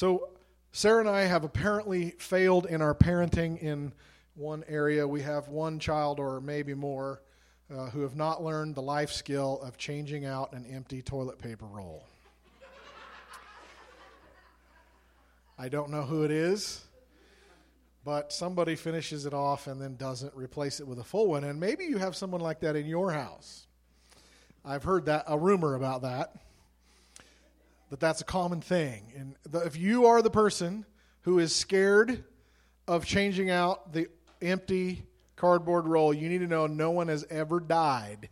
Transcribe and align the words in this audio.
So, 0.00 0.30
Sarah 0.72 1.00
and 1.00 1.10
I 1.10 1.24
have 1.24 1.44
apparently 1.44 2.12
failed 2.12 2.64
in 2.64 2.80
our 2.80 2.94
parenting 2.94 3.58
in 3.58 3.92
one 4.34 4.64
area. 4.66 5.06
We 5.06 5.20
have 5.20 5.48
one 5.48 5.78
child, 5.78 6.18
or 6.18 6.40
maybe 6.40 6.72
more, 6.72 7.20
uh, 7.70 7.90
who 7.90 8.00
have 8.00 8.16
not 8.16 8.42
learned 8.42 8.76
the 8.76 8.80
life 8.80 9.12
skill 9.12 9.60
of 9.60 9.76
changing 9.76 10.24
out 10.24 10.54
an 10.54 10.64
empty 10.72 11.02
toilet 11.02 11.38
paper 11.38 11.66
roll. 11.66 12.06
I 15.58 15.68
don't 15.68 15.90
know 15.90 16.04
who 16.04 16.22
it 16.22 16.30
is, 16.30 16.82
but 18.02 18.32
somebody 18.32 18.76
finishes 18.76 19.26
it 19.26 19.34
off 19.34 19.66
and 19.66 19.78
then 19.78 19.96
doesn't 19.96 20.34
replace 20.34 20.80
it 20.80 20.88
with 20.88 20.98
a 20.98 21.04
full 21.04 21.26
one. 21.26 21.44
And 21.44 21.60
maybe 21.60 21.84
you 21.84 21.98
have 21.98 22.16
someone 22.16 22.40
like 22.40 22.60
that 22.60 22.74
in 22.74 22.86
your 22.86 23.12
house. 23.12 23.66
I've 24.64 24.82
heard 24.82 25.04
that 25.04 25.24
a 25.26 25.38
rumor 25.38 25.74
about 25.74 26.00
that 26.00 26.34
that 27.90 28.00
that's 28.00 28.20
a 28.20 28.24
common 28.24 28.60
thing. 28.60 29.12
And 29.16 29.34
the, 29.44 29.60
if 29.60 29.76
you 29.76 30.06
are 30.06 30.22
the 30.22 30.30
person 30.30 30.86
who 31.22 31.38
is 31.38 31.54
scared 31.54 32.24
of 32.88 33.04
changing 33.04 33.50
out 33.50 33.92
the 33.92 34.08
empty 34.40 35.04
cardboard 35.36 35.86
roll, 35.86 36.14
you 36.14 36.28
need 36.28 36.38
to 36.38 36.46
know 36.46 36.66
no 36.66 36.90
one 36.92 37.08
has 37.08 37.26
ever 37.30 37.60
died 37.60 38.28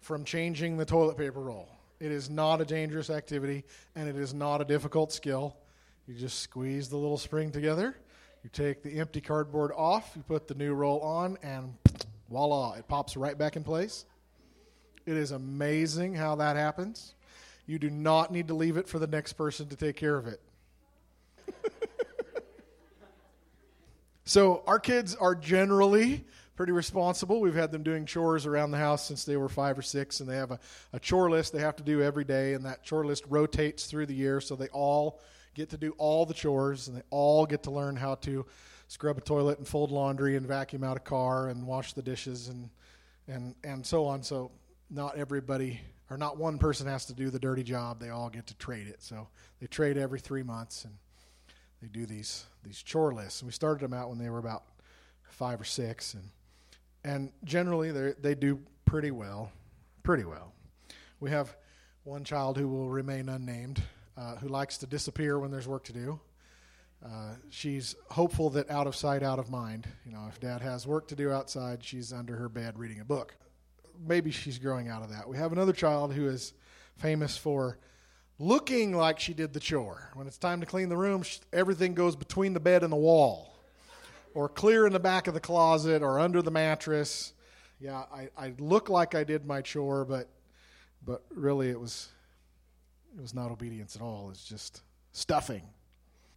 from 0.00 0.24
changing 0.24 0.76
the 0.76 0.84
toilet 0.84 1.16
paper 1.16 1.40
roll. 1.40 1.68
It 1.98 2.12
is 2.12 2.30
not 2.30 2.60
a 2.60 2.64
dangerous 2.64 3.10
activity 3.10 3.64
and 3.94 4.08
it 4.08 4.16
is 4.16 4.32
not 4.32 4.60
a 4.60 4.64
difficult 4.64 5.12
skill. 5.12 5.56
You 6.06 6.14
just 6.14 6.40
squeeze 6.40 6.88
the 6.88 6.96
little 6.96 7.18
spring 7.18 7.52
together, 7.52 7.96
you 8.42 8.50
take 8.50 8.82
the 8.82 8.98
empty 8.98 9.20
cardboard 9.20 9.70
off, 9.76 10.12
you 10.16 10.22
put 10.22 10.48
the 10.48 10.54
new 10.54 10.72
roll 10.72 11.00
on, 11.00 11.36
and 11.42 11.74
voila, 12.28 12.72
it 12.74 12.88
pops 12.88 13.16
right 13.16 13.36
back 13.36 13.56
in 13.56 13.62
place. 13.62 14.06
It 15.06 15.16
is 15.16 15.30
amazing 15.30 16.14
how 16.14 16.36
that 16.36 16.56
happens. 16.56 17.14
You 17.70 17.78
do 17.78 17.88
not 17.88 18.32
need 18.32 18.48
to 18.48 18.54
leave 18.54 18.76
it 18.76 18.88
for 18.88 18.98
the 18.98 19.06
next 19.06 19.34
person 19.34 19.68
to 19.68 19.76
take 19.76 19.94
care 19.94 20.16
of 20.16 20.26
it. 20.26 20.40
so, 24.24 24.64
our 24.66 24.80
kids 24.80 25.14
are 25.14 25.36
generally 25.36 26.24
pretty 26.56 26.72
responsible. 26.72 27.40
We've 27.40 27.54
had 27.54 27.70
them 27.70 27.84
doing 27.84 28.06
chores 28.06 28.44
around 28.44 28.72
the 28.72 28.78
house 28.78 29.06
since 29.06 29.24
they 29.24 29.36
were 29.36 29.48
five 29.48 29.78
or 29.78 29.82
six, 29.82 30.18
and 30.18 30.28
they 30.28 30.34
have 30.34 30.50
a, 30.50 30.58
a 30.92 30.98
chore 30.98 31.30
list 31.30 31.52
they 31.52 31.60
have 31.60 31.76
to 31.76 31.84
do 31.84 32.02
every 32.02 32.24
day, 32.24 32.54
and 32.54 32.66
that 32.66 32.82
chore 32.82 33.06
list 33.06 33.22
rotates 33.28 33.86
through 33.86 34.06
the 34.06 34.14
year, 34.14 34.40
so 34.40 34.56
they 34.56 34.66
all 34.72 35.20
get 35.54 35.70
to 35.70 35.76
do 35.76 35.94
all 35.96 36.26
the 36.26 36.34
chores, 36.34 36.88
and 36.88 36.96
they 36.96 37.04
all 37.10 37.46
get 37.46 37.62
to 37.62 37.70
learn 37.70 37.94
how 37.94 38.16
to 38.16 38.44
scrub 38.88 39.16
a 39.16 39.20
toilet 39.20 39.58
and 39.58 39.68
fold 39.68 39.92
laundry 39.92 40.34
and 40.34 40.44
vacuum 40.44 40.82
out 40.82 40.96
a 40.96 41.00
car 41.00 41.50
and 41.50 41.64
wash 41.64 41.92
the 41.92 42.02
dishes 42.02 42.48
and 42.48 42.68
and 43.28 43.54
and 43.62 43.86
so 43.86 44.06
on. 44.06 44.24
So 44.24 44.50
not 44.90 45.16
everybody 45.16 45.78
or 46.10 46.16
not 46.16 46.36
one 46.36 46.58
person 46.58 46.88
has 46.88 47.06
to 47.06 47.14
do 47.14 47.30
the 47.30 47.38
dirty 47.38 47.62
job. 47.62 48.00
They 48.00 48.10
all 48.10 48.28
get 48.28 48.48
to 48.48 48.54
trade 48.56 48.88
it. 48.88 49.02
So 49.02 49.28
they 49.60 49.68
trade 49.68 49.96
every 49.96 50.18
three 50.18 50.42
months 50.42 50.84
and 50.84 50.94
they 51.80 51.88
do 51.88 52.04
these 52.04 52.44
these 52.62 52.82
chore 52.82 53.14
lists. 53.14 53.40
And 53.40 53.48
we 53.48 53.52
started 53.52 53.80
them 53.80 53.94
out 53.94 54.10
when 54.10 54.18
they 54.18 54.28
were 54.28 54.38
about 54.38 54.64
five 55.30 55.60
or 55.60 55.64
six, 55.64 56.14
and 56.14 56.24
and 57.04 57.32
generally 57.44 57.92
they 57.92 58.14
they 58.20 58.34
do 58.34 58.60
pretty 58.84 59.10
well, 59.10 59.50
pretty 60.02 60.24
well. 60.24 60.52
We 61.20 61.30
have 61.30 61.56
one 62.04 62.24
child 62.24 62.58
who 62.58 62.68
will 62.68 62.90
remain 62.90 63.28
unnamed, 63.28 63.82
uh, 64.16 64.36
who 64.36 64.48
likes 64.48 64.78
to 64.78 64.86
disappear 64.86 65.38
when 65.38 65.50
there's 65.50 65.68
work 65.68 65.84
to 65.84 65.92
do. 65.92 66.20
Uh, 67.04 67.34
she's 67.48 67.94
hopeful 68.10 68.50
that 68.50 68.70
out 68.70 68.86
of 68.86 68.94
sight, 68.94 69.22
out 69.22 69.38
of 69.38 69.48
mind. 69.48 69.86
You 70.04 70.12
know, 70.12 70.26
if 70.28 70.38
dad 70.38 70.60
has 70.60 70.86
work 70.86 71.08
to 71.08 71.16
do 71.16 71.30
outside, 71.30 71.82
she's 71.82 72.12
under 72.12 72.36
her 72.36 72.48
bed 72.50 72.78
reading 72.78 73.00
a 73.00 73.04
book 73.04 73.36
maybe 74.06 74.30
she's 74.30 74.58
growing 74.58 74.88
out 74.88 75.02
of 75.02 75.10
that. 75.10 75.28
We 75.28 75.36
have 75.36 75.52
another 75.52 75.72
child 75.72 76.12
who 76.12 76.28
is 76.28 76.52
famous 76.96 77.36
for 77.36 77.78
looking 78.38 78.96
like 78.96 79.20
she 79.20 79.34
did 79.34 79.52
the 79.52 79.60
chore. 79.60 80.10
When 80.14 80.26
it's 80.26 80.38
time 80.38 80.60
to 80.60 80.66
clean 80.66 80.88
the 80.88 80.96
room, 80.96 81.22
everything 81.52 81.94
goes 81.94 82.16
between 82.16 82.54
the 82.54 82.60
bed 82.60 82.82
and 82.82 82.92
the 82.92 82.96
wall, 82.96 83.54
or 84.34 84.48
clear 84.48 84.86
in 84.86 84.92
the 84.92 85.00
back 85.00 85.26
of 85.26 85.34
the 85.34 85.40
closet, 85.40 86.02
or 86.02 86.18
under 86.18 86.42
the 86.42 86.50
mattress. 86.50 87.32
Yeah, 87.78 88.04
I, 88.12 88.28
I 88.36 88.52
look 88.58 88.88
like 88.88 89.14
I 89.14 89.24
did 89.24 89.46
my 89.46 89.62
chore, 89.62 90.04
but 90.04 90.28
but 91.04 91.24
really 91.30 91.70
it 91.70 91.80
was 91.80 92.08
it 93.16 93.20
was 93.20 93.34
not 93.34 93.50
obedience 93.50 93.96
at 93.96 94.02
all. 94.02 94.30
It's 94.30 94.44
just 94.44 94.82
stuffing. 95.12 95.62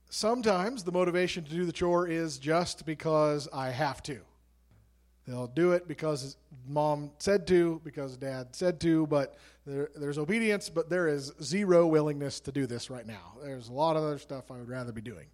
Sometimes 0.09 0.83
the 0.83 0.91
motivation 0.91 1.43
to 1.43 1.49
do 1.49 1.65
the 1.65 1.71
chore 1.71 2.07
is 2.07 2.37
just 2.37 2.85
because 2.85 3.47
I 3.51 3.69
have 3.69 4.03
to. 4.03 4.19
They'll 5.27 5.47
do 5.47 5.71
it 5.71 5.87
because 5.87 6.35
mom 6.67 7.11
said 7.19 7.47
to, 7.47 7.79
because 7.83 8.17
dad 8.17 8.55
said 8.55 8.79
to, 8.81 9.07
but 9.07 9.37
there, 9.65 9.89
there's 9.95 10.17
obedience, 10.17 10.69
but 10.69 10.89
there 10.89 11.07
is 11.07 11.31
zero 11.41 11.87
willingness 11.87 12.41
to 12.41 12.51
do 12.51 12.65
this 12.65 12.89
right 12.89 13.07
now. 13.07 13.37
There's 13.41 13.69
a 13.69 13.73
lot 13.73 13.95
of 13.95 14.03
other 14.03 14.17
stuff 14.17 14.51
I 14.51 14.57
would 14.57 14.67
rather 14.67 14.91
be 14.91 15.01
doing. 15.01 15.27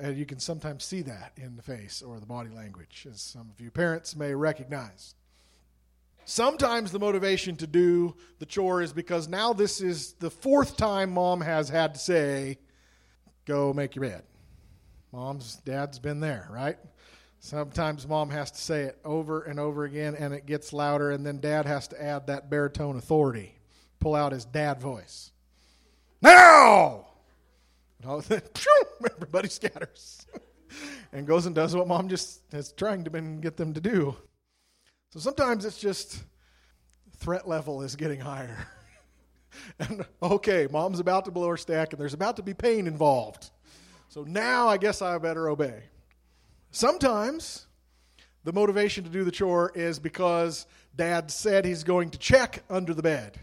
And 0.00 0.16
you 0.16 0.26
can 0.26 0.40
sometimes 0.40 0.84
see 0.84 1.02
that 1.02 1.32
in 1.36 1.54
the 1.54 1.62
face 1.62 2.02
or 2.02 2.18
the 2.18 2.26
body 2.26 2.48
language, 2.48 3.06
as 3.10 3.20
some 3.20 3.50
of 3.50 3.60
you 3.60 3.70
parents 3.70 4.16
may 4.16 4.34
recognize. 4.34 5.14
Sometimes 6.24 6.90
the 6.90 6.98
motivation 6.98 7.56
to 7.56 7.66
do 7.66 8.16
the 8.38 8.46
chore 8.46 8.80
is 8.80 8.92
because 8.92 9.28
now 9.28 9.52
this 9.52 9.80
is 9.80 10.14
the 10.14 10.30
fourth 10.30 10.76
time 10.76 11.10
mom 11.12 11.40
has 11.40 11.68
had 11.68 11.94
to 11.94 12.00
say, 12.00 12.58
Go 13.44 13.72
make 13.72 13.96
your 13.96 14.08
bed. 14.08 14.22
Mom's, 15.12 15.56
dad's 15.64 15.98
been 15.98 16.20
there, 16.20 16.48
right? 16.50 16.78
Sometimes 17.44 18.06
mom 18.06 18.30
has 18.30 18.52
to 18.52 18.60
say 18.60 18.82
it 18.82 19.00
over 19.04 19.42
and 19.42 19.58
over 19.58 19.82
again, 19.82 20.14
and 20.14 20.32
it 20.32 20.46
gets 20.46 20.72
louder, 20.72 21.10
and 21.10 21.26
then 21.26 21.40
dad 21.40 21.66
has 21.66 21.88
to 21.88 22.00
add 22.00 22.28
that 22.28 22.48
baritone 22.48 22.96
authority, 22.96 23.56
pull 23.98 24.14
out 24.14 24.30
his 24.30 24.44
dad 24.44 24.80
voice. 24.80 25.32
Now! 26.22 27.06
everybody 29.12 29.48
scatters 29.48 30.24
and 31.12 31.26
goes 31.26 31.46
and 31.46 31.54
does 31.54 31.74
what 31.74 31.88
mom 31.88 32.08
just 32.08 32.42
is 32.54 32.70
trying 32.70 33.02
to 33.02 33.10
get 33.40 33.56
them 33.56 33.74
to 33.74 33.80
do. 33.80 34.16
So 35.10 35.18
sometimes 35.18 35.64
it's 35.64 35.80
just 35.80 36.22
threat 37.16 37.48
level 37.48 37.82
is 37.82 37.96
getting 37.96 38.20
higher. 38.20 38.68
and 39.80 40.06
okay, 40.22 40.68
mom's 40.70 41.00
about 41.00 41.24
to 41.24 41.32
blow 41.32 41.48
her 41.48 41.56
stack, 41.56 41.92
and 41.92 42.00
there's 42.00 42.14
about 42.14 42.36
to 42.36 42.42
be 42.44 42.54
pain 42.54 42.86
involved. 42.86 43.50
So 44.10 44.22
now 44.22 44.68
I 44.68 44.76
guess 44.76 45.02
I 45.02 45.18
better 45.18 45.48
obey. 45.48 45.82
Sometimes 46.74 47.66
the 48.44 48.52
motivation 48.52 49.04
to 49.04 49.10
do 49.10 49.24
the 49.24 49.30
chore 49.30 49.70
is 49.74 49.98
because 49.98 50.66
dad 50.96 51.30
said 51.30 51.66
he's 51.66 51.84
going 51.84 52.08
to 52.08 52.18
check 52.18 52.64
under 52.70 52.94
the 52.94 53.02
bed 53.02 53.38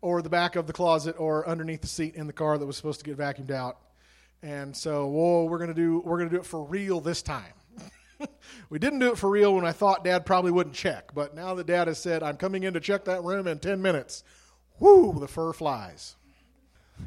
or 0.00 0.20
the 0.20 0.28
back 0.28 0.56
of 0.56 0.66
the 0.66 0.72
closet 0.72 1.14
or 1.16 1.48
underneath 1.48 1.80
the 1.80 1.86
seat 1.86 2.16
in 2.16 2.26
the 2.26 2.32
car 2.32 2.58
that 2.58 2.66
was 2.66 2.76
supposed 2.76 2.98
to 2.98 3.06
get 3.06 3.16
vacuumed 3.16 3.52
out. 3.52 3.78
And 4.42 4.76
so, 4.76 5.06
whoa, 5.06 5.44
we're 5.44 5.58
going 5.58 5.68
to 5.68 5.74
do 5.74 6.02
we're 6.04 6.18
going 6.18 6.28
to 6.28 6.34
do 6.34 6.40
it 6.40 6.44
for 6.44 6.64
real 6.64 7.00
this 7.00 7.22
time. 7.22 7.54
we 8.68 8.80
didn't 8.80 8.98
do 8.98 9.12
it 9.12 9.16
for 9.16 9.30
real 9.30 9.54
when 9.54 9.64
I 9.64 9.70
thought 9.70 10.02
dad 10.02 10.26
probably 10.26 10.50
wouldn't 10.50 10.74
check, 10.74 11.14
but 11.14 11.36
now 11.36 11.54
that 11.54 11.68
dad 11.68 11.86
has 11.86 11.98
said 11.98 12.24
I'm 12.24 12.36
coming 12.36 12.64
in 12.64 12.74
to 12.74 12.80
check 12.80 13.04
that 13.04 13.22
room 13.22 13.46
in 13.46 13.60
10 13.60 13.80
minutes. 13.80 14.24
Whoo, 14.80 15.16
the 15.20 15.28
fur 15.28 15.52
flies. 15.52 16.16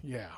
Yeah. 0.06 0.32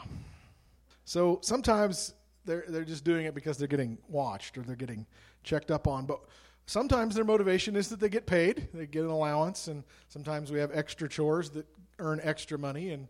So 1.06 1.40
sometimes 1.44 2.16
they're 2.50 2.66
they're 2.68 2.84
just 2.84 3.04
doing 3.04 3.26
it 3.26 3.36
because 3.36 3.58
they're 3.58 3.68
getting 3.68 3.98
watched 4.08 4.58
or 4.58 4.62
they're 4.62 4.76
getting 4.76 5.06
checked 5.44 5.70
up 5.70 5.88
on. 5.88 6.06
But 6.06 6.20
sometimes 6.66 7.14
their 7.14 7.24
motivation 7.24 7.76
is 7.76 7.90
that 7.90 8.00
they 8.00 8.10
get 8.10 8.26
paid, 8.26 8.68
they 8.74 8.88
get 8.88 9.04
an 9.04 9.12
allowance, 9.12 9.68
and 9.68 9.84
sometimes 10.08 10.52
we 10.52 10.60
have 10.60 10.72
extra 10.74 11.08
chores 11.08 11.52
that 11.52 11.68
earn 12.00 12.20
extra 12.24 12.58
money, 12.58 12.90
and 12.90 13.08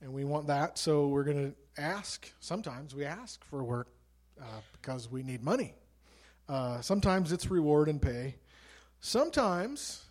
and 0.00 0.12
we 0.12 0.24
want 0.24 0.46
that. 0.46 0.78
So 0.78 1.08
we're 1.08 1.24
going 1.24 1.52
to 1.52 1.82
ask. 1.82 2.32
Sometimes 2.38 2.94
we 2.94 3.04
ask 3.04 3.44
for 3.44 3.64
work 3.64 3.88
uh, 4.40 4.60
because 4.80 5.10
we 5.10 5.22
need 5.22 5.42
money. 5.42 5.74
Uh, 6.48 6.80
sometimes 6.80 7.32
it's 7.32 7.50
reward 7.50 7.88
and 7.88 8.00
pay. 8.00 8.36
Sometimes 9.00 10.04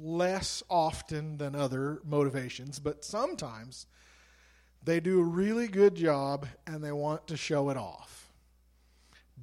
less 0.00 0.62
often 0.68 1.36
than 1.36 1.54
other 1.54 2.00
motivations, 2.04 2.78
but 2.80 3.04
sometimes 3.04 3.86
they 4.86 5.00
do 5.00 5.20
a 5.20 5.24
really 5.24 5.66
good 5.66 5.96
job 5.96 6.46
and 6.66 6.82
they 6.82 6.92
want 6.92 7.26
to 7.26 7.36
show 7.36 7.70
it 7.70 7.76
off 7.76 8.30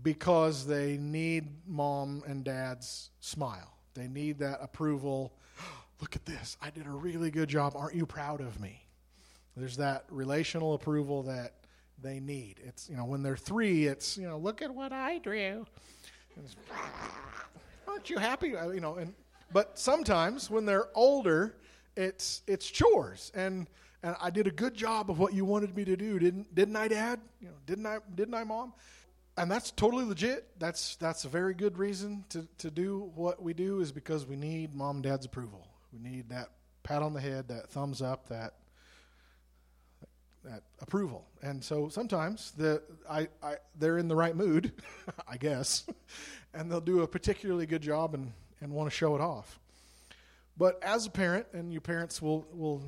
because 0.01 0.65
they 0.65 0.97
need 0.97 1.49
mom 1.67 2.23
and 2.25 2.45
dad's 2.45 3.09
smile. 3.19 3.77
They 3.93 4.07
need 4.07 4.39
that 4.39 4.59
approval. 4.61 5.33
Look 6.01 6.15
at 6.15 6.25
this. 6.25 6.57
I 6.61 6.69
did 6.69 6.87
a 6.87 6.91
really 6.91 7.29
good 7.29 7.49
job. 7.49 7.73
Aren't 7.75 7.93
you 7.93 8.05
proud 8.05 8.39
of 8.39 8.59
me? 8.61 8.85
There's 9.57 9.77
that 9.77 10.05
relational 10.09 10.75
approval 10.75 11.23
that 11.23 11.53
they 12.01 12.21
need. 12.21 12.61
It's, 12.63 12.89
you 12.89 12.95
know, 12.95 13.05
when 13.05 13.21
they're 13.21 13.37
three, 13.37 13.85
it's, 13.85 14.17
you 14.17 14.27
know, 14.27 14.37
look 14.37 14.61
at 14.61 14.73
what 14.73 14.93
I 14.93 15.19
drew. 15.19 15.65
Aren't 17.87 18.09
you 18.09 18.17
happy? 18.17 18.55
Uh, 18.55 18.69
you 18.69 18.79
know, 18.79 18.95
and, 18.95 19.13
but 19.51 19.77
sometimes 19.77 20.49
when 20.49 20.65
they're 20.65 20.87
older, 20.95 21.57
it's, 21.95 22.41
it's 22.47 22.65
chores. 22.71 23.31
And, 23.35 23.67
and 24.03 24.15
I 24.21 24.29
did 24.29 24.47
a 24.47 24.51
good 24.51 24.75
job 24.75 25.09
of 25.09 25.17
what 25.17 25.33
you 25.33 25.45
wanted 25.45 25.75
me 25.75 25.85
to 25.85 25.95
do, 25.95 26.19
didn't 26.19 26.53
didn't 26.53 26.75
I, 26.75 26.89
Dad? 26.89 27.21
You 27.41 27.47
know, 27.47 27.53
didn't 27.65 27.85
I 27.85 27.99
didn't 28.13 28.33
I, 28.33 28.43
Mom? 28.43 28.73
And 29.37 29.49
that's 29.49 29.71
totally 29.71 30.05
legit. 30.05 30.47
That's 30.59 30.97
that's 30.97 31.25
a 31.25 31.29
very 31.29 31.53
good 31.53 31.77
reason 31.77 32.25
to, 32.29 32.47
to 32.59 32.69
do 32.69 33.11
what 33.15 33.41
we 33.41 33.53
do 33.53 33.79
is 33.79 33.91
because 33.91 34.27
we 34.27 34.35
need 34.35 34.75
mom 34.75 34.97
and 34.97 35.03
dad's 35.03 35.25
approval. 35.25 35.67
We 35.91 35.99
need 35.99 36.29
that 36.29 36.49
pat 36.83 37.01
on 37.01 37.13
the 37.13 37.21
head, 37.21 37.47
that 37.47 37.69
thumbs 37.69 38.01
up, 38.01 38.27
that 38.29 38.53
that 40.43 40.63
approval. 40.81 41.25
And 41.41 41.63
so 41.63 41.87
sometimes 41.87 42.51
the 42.51 42.83
I, 43.09 43.29
I 43.41 43.55
they're 43.79 43.97
in 43.97 44.07
the 44.07 44.15
right 44.15 44.35
mood, 44.35 44.73
I 45.27 45.37
guess, 45.37 45.85
and 46.53 46.69
they'll 46.69 46.81
do 46.81 47.01
a 47.01 47.07
particularly 47.07 47.65
good 47.65 47.81
job 47.81 48.13
and, 48.13 48.33
and 48.61 48.71
want 48.73 48.89
to 48.89 48.95
show 48.95 49.15
it 49.15 49.21
off. 49.21 49.59
But 50.57 50.83
as 50.83 51.07
a 51.07 51.09
parent, 51.09 51.47
and 51.53 51.73
you 51.73 51.81
parents 51.81 52.21
will 52.21 52.45
will 52.53 52.83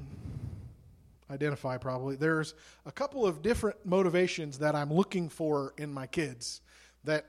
identify 1.30 1.78
probably, 1.78 2.16
there's 2.16 2.54
a 2.86 2.92
couple 2.92 3.26
of 3.26 3.42
different 3.42 3.86
motivations 3.86 4.60
that 4.60 4.76
I'm 4.76 4.94
looking 4.94 5.30
for 5.30 5.74
in 5.78 5.92
my 5.92 6.08
kids 6.08 6.62
that 7.04 7.26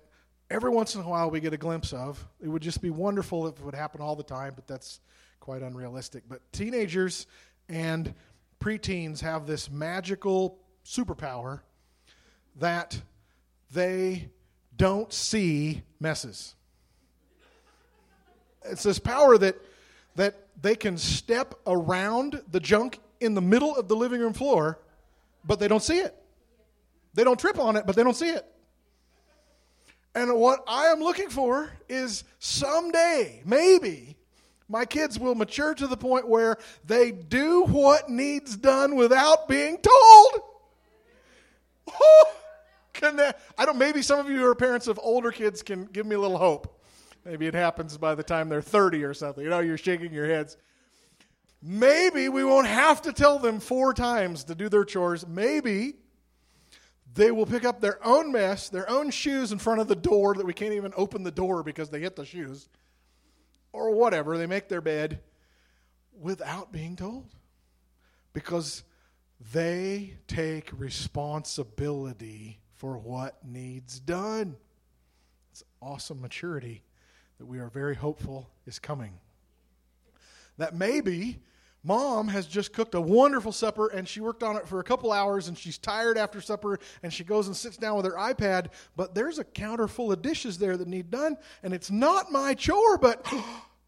every 0.51 0.71
once 0.71 0.95
in 0.95 1.01
a 1.01 1.09
while 1.09 1.31
we 1.31 1.41
get 1.41 1.53
a 1.53 1.59
glimpse 1.59 1.93
of. 1.93 2.27
It 2.41 2.49
would 2.49 2.63
just 2.63 2.81
be 2.81 2.91
wonderful 2.91 3.47
if 3.47 3.59
it 3.59 3.65
would 3.65 3.75
happen 3.75 4.01
all 4.01 4.17
the 4.17 4.23
time, 4.23 4.53
but 4.55 4.67
that's 4.67 5.01
quite 5.41 5.63
unrealistic. 5.63 6.25
But 6.29 6.41
teenagers 6.53 7.27
and 7.69 8.15
preteens 8.61 9.21
have 9.21 9.47
this 9.47 9.71
magical 9.71 10.59
superpower 10.85 11.61
that 12.57 13.01
they 13.73 14.31
don't 14.77 15.13
see 15.13 15.83
messes. 16.01 16.55
It's 18.65 18.83
this 18.83 18.99
power 18.99 19.39
that 19.39 19.57
that 20.17 20.35
they 20.61 20.75
can 20.75 20.97
step 20.97 21.55
around 21.67 22.43
the 22.51 22.61
junk 22.61 22.99
in 23.21 23.35
the 23.35 23.41
middle 23.41 23.75
of 23.77 23.89
the 23.89 23.97
living 23.97 24.21
room 24.21 24.33
floor, 24.33 24.79
but 25.45 25.59
they 25.59 25.69
don't 25.69 25.83
see 25.83 25.99
it. 25.99 26.15
They 27.15 27.25
don't 27.25 27.39
trip 27.39 27.59
on 27.59 27.77
it, 27.77 27.87
but 27.87 27.97
they 27.97 28.03
don't 28.03 28.17
see 28.17 28.31
it. 28.31 28.45
And 30.15 30.35
what 30.35 30.65
I 30.67 30.87
am 30.87 31.01
looking 31.01 31.29
for 31.29 31.71
is 31.89 32.25
someday, 32.39 33.43
maybe, 33.45 34.17
my 34.69 34.85
kids 34.85 35.19
will 35.19 35.35
mature 35.35 35.75
to 35.75 35.87
the 35.87 35.97
point 35.97 36.29
where 36.29 36.57
they 36.85 37.13
do 37.13 37.65
what 37.65 38.09
needs 38.09 38.57
done 38.57 38.97
without 38.97 39.49
being 39.49 39.79
told. 39.79 40.43
Can 42.95 43.17
that, 43.17 43.41
I 43.59 43.67
don't. 43.67 43.77
Maybe 43.77 44.01
some 44.01 44.19
of 44.19 44.31
you 44.31 44.39
who 44.39 44.47
are 44.47 44.55
parents 44.55 44.87
of 44.87 44.99
older 45.03 45.31
kids 45.31 45.63
can 45.63 45.85
give 45.85 46.07
me 46.07 46.15
a 46.15 46.19
little 46.19 46.39
hope. 46.39 46.81
Maybe 47.27 47.47
it 47.47 47.55
happens 47.55 47.99
by 47.99 48.15
the 48.15 48.23
time 48.23 48.49
they're 48.49 48.63
30 48.63 49.05
or 49.05 49.13
something. 49.13 49.45
You 49.45 49.51
know, 49.51 49.59
you're 49.59 49.77
shaking 49.77 50.15
your 50.15 50.27
heads. 50.27 50.57
Maybe 51.63 52.29
we 52.29 52.45
won't 52.45 52.67
have 52.67 53.03
to 53.03 53.13
tell 53.13 53.39
them 53.39 53.61
four 53.61 53.95
times 53.95 54.45
to 54.45 54.55
do 54.55 54.69
their 54.69 54.85
chores. 54.85 55.27
Maybe 55.27 55.95
they 57.15 57.31
will 57.31 57.47
pick 57.47 57.65
up 57.65 57.81
their 57.81 58.05
own 58.07 58.31
mess, 58.31 58.69
their 58.69 58.89
own 58.89 59.11
shoes 59.11 59.51
in 59.53 59.59
front 59.59 59.81
of 59.81 59.89
the 59.89 59.97
door 59.97 60.35
that 60.35 60.45
we 60.45 60.53
can't 60.53 60.75
even 60.75 60.93
open 60.97 61.23
the 61.23 61.31
door 61.31 61.63
because 61.63 61.89
they 61.89 62.01
hit 62.01 62.15
the 62.15 62.27
shoes, 62.27 62.69
or 63.73 63.91
whatever. 63.93 64.37
They 64.37 64.47
make 64.47 64.69
their 64.69 64.83
bed 64.83 65.21
without 66.21 66.73
being 66.73 66.95
told 66.95 67.27
because 68.33 68.85
they 69.53 70.19
take 70.29 70.71
responsibility 70.77 72.59
for 72.77 72.99
what 72.99 73.39
needs 73.45 73.99
done. 73.99 74.57
It's 75.53 75.65
awesome 75.81 76.21
maturity 76.21 76.83
that 77.39 77.47
we 77.47 77.59
are 77.59 77.69
very 77.69 77.95
hopeful 77.95 78.51
is 78.67 78.79
coming. 78.79 79.15
That 80.59 80.75
maybe 80.75 81.41
mom 81.87 82.29
has 82.29 82.47
just 82.47 82.73
cooked 82.73 82.95
a 82.95 83.01
wonderful 83.01 83.53
supper 83.53 83.89
and 83.89 84.09
she 84.09 84.21
worked 84.21 84.43
on 84.43 84.57
it 84.57 84.67
for 84.67 84.81
a 84.81 84.85
couple 84.85 85.13
hours 85.13 85.49
and 85.49 85.57
she's 85.57 85.79
tired 85.79 86.19
after 86.19 86.41
supper 86.41 86.81
and 87.03 87.13
she 87.13 87.23
goes 87.23 87.47
and 87.47 87.57
sits 87.57 87.77
down 87.77 87.97
with 87.97 88.07
her 88.07 88.13
iPad, 88.13 88.69
but 88.97 89.15
there's 89.15 89.39
a 89.39 89.45
counter 89.45 89.87
full 89.87 90.11
of 90.11 90.21
dishes 90.21 90.59
there 90.59 90.77
that 90.77 90.89
need 90.89 91.11
done 91.11 91.37
and 91.63 91.73
it's 91.73 91.91
not 91.91 92.33
my 92.33 92.55
chore, 92.55 92.99
but 92.99 93.25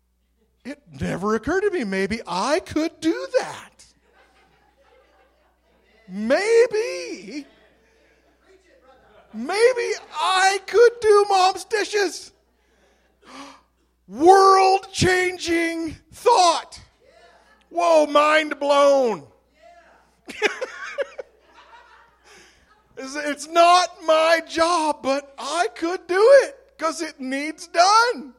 it 0.64 0.80
never 1.00 1.34
occurred 1.34 1.62
to 1.62 1.70
me 1.70 1.84
maybe 1.84 2.20
I 2.26 2.60
could 2.60 3.00
do 3.00 3.26
that. 3.40 3.84
Maybe. 6.06 7.46
Maybe 9.34 9.92
I 10.14 10.58
could 10.66 10.92
do 11.00 11.26
mom's 11.28 11.64
dishes 11.64 12.32
world 14.08 14.88
changing 14.90 15.94
thought. 16.12 16.80
Whoa, 17.68 18.06
mind 18.06 18.58
blown. 18.58 19.26
it's 22.96 23.46
not 23.48 23.90
my 24.06 24.40
job, 24.48 25.02
but 25.02 25.34
I 25.38 25.68
could 25.74 26.06
do 26.06 26.20
it 26.44 26.56
because 26.76 27.02
it 27.02 27.20
needs 27.20 27.66
done. 27.68 28.34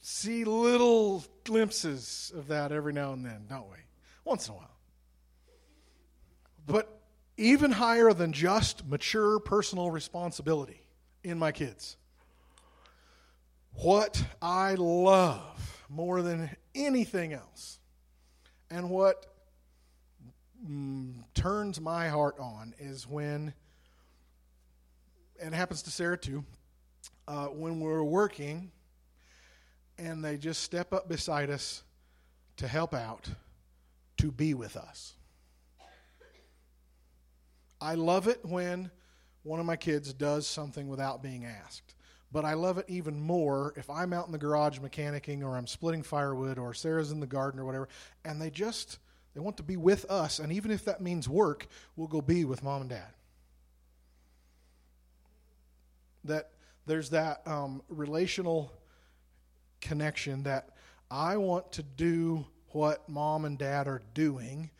See 0.00 0.44
little 0.44 1.24
glimpses 1.44 2.32
of 2.36 2.46
that 2.48 2.70
every 2.70 2.92
now 2.92 3.12
and 3.12 3.24
then, 3.24 3.46
don't 3.48 3.68
we? 3.68 3.78
Once 4.24 4.46
in 4.46 4.54
a 4.54 4.56
while. 4.56 4.76
But 6.66 7.00
even 7.36 7.72
higher 7.72 8.12
than 8.12 8.32
just 8.32 8.86
mature 8.86 9.40
personal 9.40 9.90
responsibility 9.90 10.80
in 11.22 11.38
my 11.38 11.52
kids 11.52 11.96
what 13.76 14.22
I 14.40 14.74
love 14.74 15.84
more 15.88 16.22
than 16.22 16.50
anything 16.74 17.32
else, 17.32 17.78
and 18.70 18.90
what 18.90 19.26
mm, 20.68 21.14
turns 21.34 21.80
my 21.80 22.08
heart 22.08 22.36
on 22.38 22.74
is 22.78 23.06
when, 23.06 23.52
and 25.40 25.54
it 25.54 25.56
happens 25.56 25.82
to 25.82 25.90
Sarah 25.90 26.18
too, 26.18 26.44
uh, 27.28 27.46
when 27.46 27.80
we're 27.80 28.02
working 28.02 28.70
and 29.98 30.24
they 30.24 30.36
just 30.36 30.62
step 30.62 30.92
up 30.92 31.08
beside 31.08 31.50
us 31.50 31.82
to 32.58 32.68
help 32.68 32.94
out, 32.94 33.28
to 34.18 34.30
be 34.30 34.54
with 34.54 34.76
us. 34.76 35.14
I 37.80 37.94
love 37.94 38.28
it 38.28 38.40
when 38.42 38.90
one 39.42 39.60
of 39.60 39.66
my 39.66 39.76
kids 39.76 40.12
does 40.12 40.46
something 40.46 40.88
without 40.88 41.22
being 41.22 41.44
asked. 41.44 41.95
But 42.32 42.44
I 42.44 42.54
love 42.54 42.78
it 42.78 42.86
even 42.88 43.20
more 43.20 43.72
if 43.76 43.88
I'm 43.88 44.12
out 44.12 44.26
in 44.26 44.32
the 44.32 44.38
garage 44.38 44.78
mechanicking 44.78 45.42
or 45.42 45.56
I'm 45.56 45.66
splitting 45.66 46.02
firewood 46.02 46.58
or 46.58 46.74
Sarah's 46.74 47.12
in 47.12 47.20
the 47.20 47.26
garden 47.26 47.60
or 47.60 47.64
whatever, 47.64 47.88
and 48.24 48.40
they 48.40 48.50
just 48.50 48.98
they 49.34 49.40
want 49.40 49.58
to 49.58 49.62
be 49.62 49.76
with 49.76 50.10
us, 50.10 50.38
and 50.38 50.50
even 50.50 50.70
if 50.70 50.86
that 50.86 51.02
means 51.02 51.28
work, 51.28 51.66
we'll 51.94 52.08
go 52.08 52.22
be 52.22 52.46
with 52.46 52.62
mom 52.62 52.80
and 52.80 52.90
dad. 52.90 53.08
That 56.24 56.50
there's 56.86 57.10
that 57.10 57.46
um, 57.46 57.82
relational 57.88 58.72
connection 59.82 60.44
that 60.44 60.70
I 61.10 61.36
want 61.36 61.72
to 61.72 61.82
do 61.82 62.46
what 62.68 63.08
mom 63.08 63.44
and 63.44 63.58
dad 63.58 63.86
are 63.88 64.00
doing, 64.14 64.70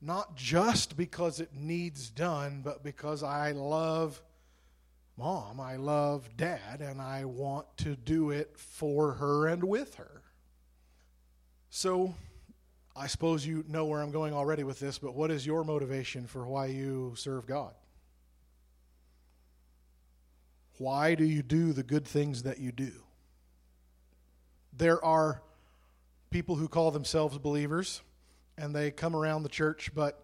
not 0.00 0.36
just 0.36 0.96
because 0.96 1.40
it 1.40 1.54
needs 1.54 2.10
done, 2.10 2.60
but 2.62 2.84
because 2.84 3.22
I 3.22 3.52
love 3.52 4.22
mom, 5.16 5.60
I 5.60 5.76
love 5.76 6.28
dad, 6.36 6.80
and 6.80 7.00
I 7.00 7.24
want 7.24 7.66
to 7.78 7.96
do 7.96 8.30
it 8.30 8.56
for 8.56 9.12
her 9.12 9.46
and 9.46 9.64
with 9.64 9.94
her. 9.96 10.22
So, 11.70 12.14
I 12.96 13.06
suppose 13.06 13.46
you 13.46 13.64
know 13.68 13.84
where 13.84 14.00
I'm 14.00 14.12
going 14.12 14.34
already 14.34 14.62
with 14.62 14.78
this, 14.78 14.98
but 14.98 15.14
what 15.14 15.30
is 15.30 15.44
your 15.44 15.64
motivation 15.64 16.26
for 16.26 16.46
why 16.46 16.66
you 16.66 17.14
serve 17.16 17.46
God? 17.46 17.74
Why 20.78 21.14
do 21.14 21.24
you 21.24 21.42
do 21.42 21.72
the 21.72 21.82
good 21.82 22.06
things 22.06 22.42
that 22.44 22.58
you 22.58 22.72
do? 22.72 22.92
There 24.76 25.04
are 25.04 25.42
people 26.30 26.56
who 26.56 26.66
call 26.66 26.90
themselves 26.90 27.38
believers 27.38 28.02
and 28.58 28.74
they 28.74 28.90
come 28.90 29.14
around 29.14 29.44
the 29.44 29.48
church, 29.48 29.90
but 29.94 30.23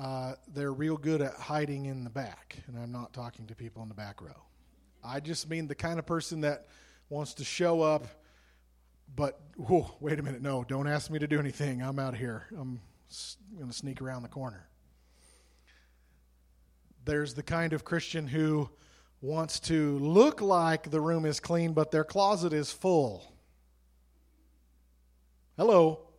uh, 0.00 0.32
they're 0.54 0.72
real 0.72 0.96
good 0.96 1.20
at 1.20 1.34
hiding 1.34 1.84
in 1.84 2.04
the 2.04 2.10
back. 2.10 2.56
And 2.66 2.78
I'm 2.78 2.90
not 2.90 3.12
talking 3.12 3.46
to 3.48 3.54
people 3.54 3.82
in 3.82 3.88
the 3.88 3.94
back 3.94 4.22
row. 4.22 4.46
I 5.04 5.20
just 5.20 5.48
mean 5.48 5.66
the 5.66 5.74
kind 5.74 5.98
of 5.98 6.06
person 6.06 6.40
that 6.40 6.68
wants 7.10 7.34
to 7.34 7.44
show 7.44 7.82
up, 7.82 8.06
but 9.14 9.40
whoa, 9.56 9.90
wait 10.00 10.18
a 10.18 10.22
minute, 10.22 10.40
no, 10.40 10.64
don't 10.64 10.86
ask 10.86 11.10
me 11.10 11.18
to 11.18 11.26
do 11.26 11.38
anything. 11.38 11.82
I'm 11.82 11.98
out 11.98 12.16
here. 12.16 12.46
I'm 12.58 12.80
going 13.56 13.68
to 13.68 13.76
sneak 13.76 14.00
around 14.00 14.22
the 14.22 14.28
corner. 14.28 14.68
There's 17.04 17.34
the 17.34 17.42
kind 17.42 17.74
of 17.74 17.84
Christian 17.84 18.26
who 18.26 18.70
wants 19.20 19.60
to 19.60 19.98
look 19.98 20.40
like 20.40 20.90
the 20.90 21.00
room 21.00 21.26
is 21.26 21.40
clean, 21.40 21.74
but 21.74 21.90
their 21.90 22.04
closet 22.04 22.54
is 22.54 22.72
full. 22.72 23.34
Hello. 25.58 26.09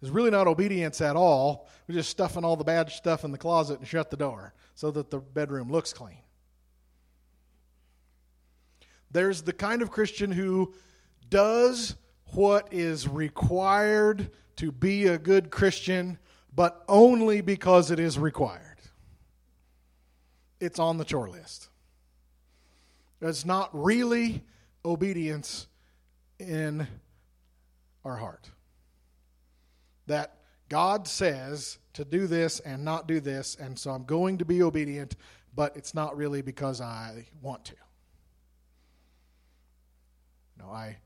It's 0.00 0.10
really 0.10 0.30
not 0.30 0.46
obedience 0.46 1.00
at 1.00 1.16
all. 1.16 1.68
We're 1.86 1.96
just 1.96 2.10
stuffing 2.10 2.44
all 2.44 2.56
the 2.56 2.64
bad 2.64 2.90
stuff 2.90 3.24
in 3.24 3.32
the 3.32 3.38
closet 3.38 3.80
and 3.80 3.88
shut 3.88 4.10
the 4.10 4.16
door 4.16 4.54
so 4.74 4.90
that 4.92 5.10
the 5.10 5.18
bedroom 5.18 5.70
looks 5.70 5.92
clean. 5.92 6.22
There's 9.10 9.42
the 9.42 9.52
kind 9.52 9.82
of 9.82 9.90
Christian 9.90 10.30
who 10.30 10.74
does 11.30 11.96
what 12.34 12.68
is 12.72 13.08
required 13.08 14.30
to 14.56 14.70
be 14.70 15.06
a 15.06 15.18
good 15.18 15.50
Christian, 15.50 16.18
but 16.54 16.84
only 16.88 17.40
because 17.40 17.90
it 17.90 17.98
is 17.98 18.18
required. 18.18 18.62
It's 20.60 20.78
on 20.78 20.98
the 20.98 21.04
chore 21.04 21.28
list. 21.28 21.68
It's 23.20 23.44
not 23.44 23.70
really 23.72 24.44
obedience 24.84 25.66
in 26.38 26.86
our 28.04 28.16
heart. 28.16 28.50
That 30.08 30.34
God 30.68 31.06
says 31.06 31.78
to 31.94 32.04
do 32.04 32.26
this 32.26 32.60
and 32.60 32.84
not 32.84 33.06
do 33.06 33.20
this, 33.20 33.56
and 33.58 33.78
so 33.78 33.90
I'm 33.92 34.04
going 34.04 34.38
to 34.38 34.44
be 34.44 34.62
obedient, 34.62 35.16
but 35.54 35.76
it's 35.76 35.94
not 35.94 36.16
really 36.16 36.42
because 36.42 36.80
I 36.80 37.26
want 37.40 37.64
to. 37.66 37.74
No, 40.58 40.66
I 40.66 40.98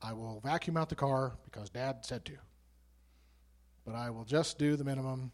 I 0.00 0.12
will 0.12 0.40
vacuum 0.40 0.76
out 0.76 0.88
the 0.88 0.94
car 0.94 1.32
because 1.44 1.70
dad 1.70 2.04
said 2.04 2.24
to. 2.26 2.32
But 3.84 3.94
I 3.94 4.10
will 4.10 4.24
just 4.24 4.58
do 4.58 4.76
the 4.76 4.84
minimum 4.84 5.32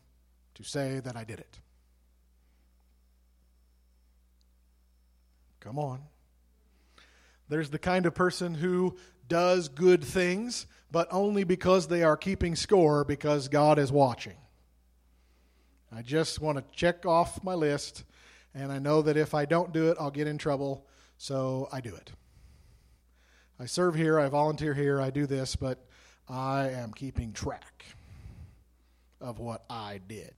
to 0.54 0.62
say 0.62 1.00
that 1.00 1.16
I 1.16 1.24
did 1.24 1.40
it. 1.40 1.58
Come 5.60 5.78
on. 5.78 6.00
There's 7.54 7.70
the 7.70 7.78
kind 7.78 8.04
of 8.04 8.16
person 8.16 8.52
who 8.52 8.96
does 9.28 9.68
good 9.68 10.02
things, 10.02 10.66
but 10.90 11.06
only 11.12 11.44
because 11.44 11.86
they 11.86 12.02
are 12.02 12.16
keeping 12.16 12.56
score 12.56 13.04
because 13.04 13.46
God 13.46 13.78
is 13.78 13.92
watching. 13.92 14.34
I 15.94 16.02
just 16.02 16.40
want 16.40 16.58
to 16.58 16.64
check 16.76 17.06
off 17.06 17.44
my 17.44 17.54
list, 17.54 18.02
and 18.56 18.72
I 18.72 18.80
know 18.80 19.02
that 19.02 19.16
if 19.16 19.34
I 19.34 19.44
don't 19.44 19.72
do 19.72 19.88
it, 19.92 19.96
I'll 20.00 20.10
get 20.10 20.26
in 20.26 20.36
trouble, 20.36 20.84
so 21.16 21.68
I 21.70 21.80
do 21.80 21.94
it. 21.94 22.10
I 23.60 23.66
serve 23.66 23.94
here, 23.94 24.18
I 24.18 24.28
volunteer 24.28 24.74
here, 24.74 25.00
I 25.00 25.10
do 25.10 25.24
this, 25.24 25.54
but 25.54 25.78
I 26.28 26.70
am 26.70 26.92
keeping 26.92 27.32
track 27.32 27.84
of 29.20 29.38
what 29.38 29.62
I 29.70 30.00
did. 30.08 30.34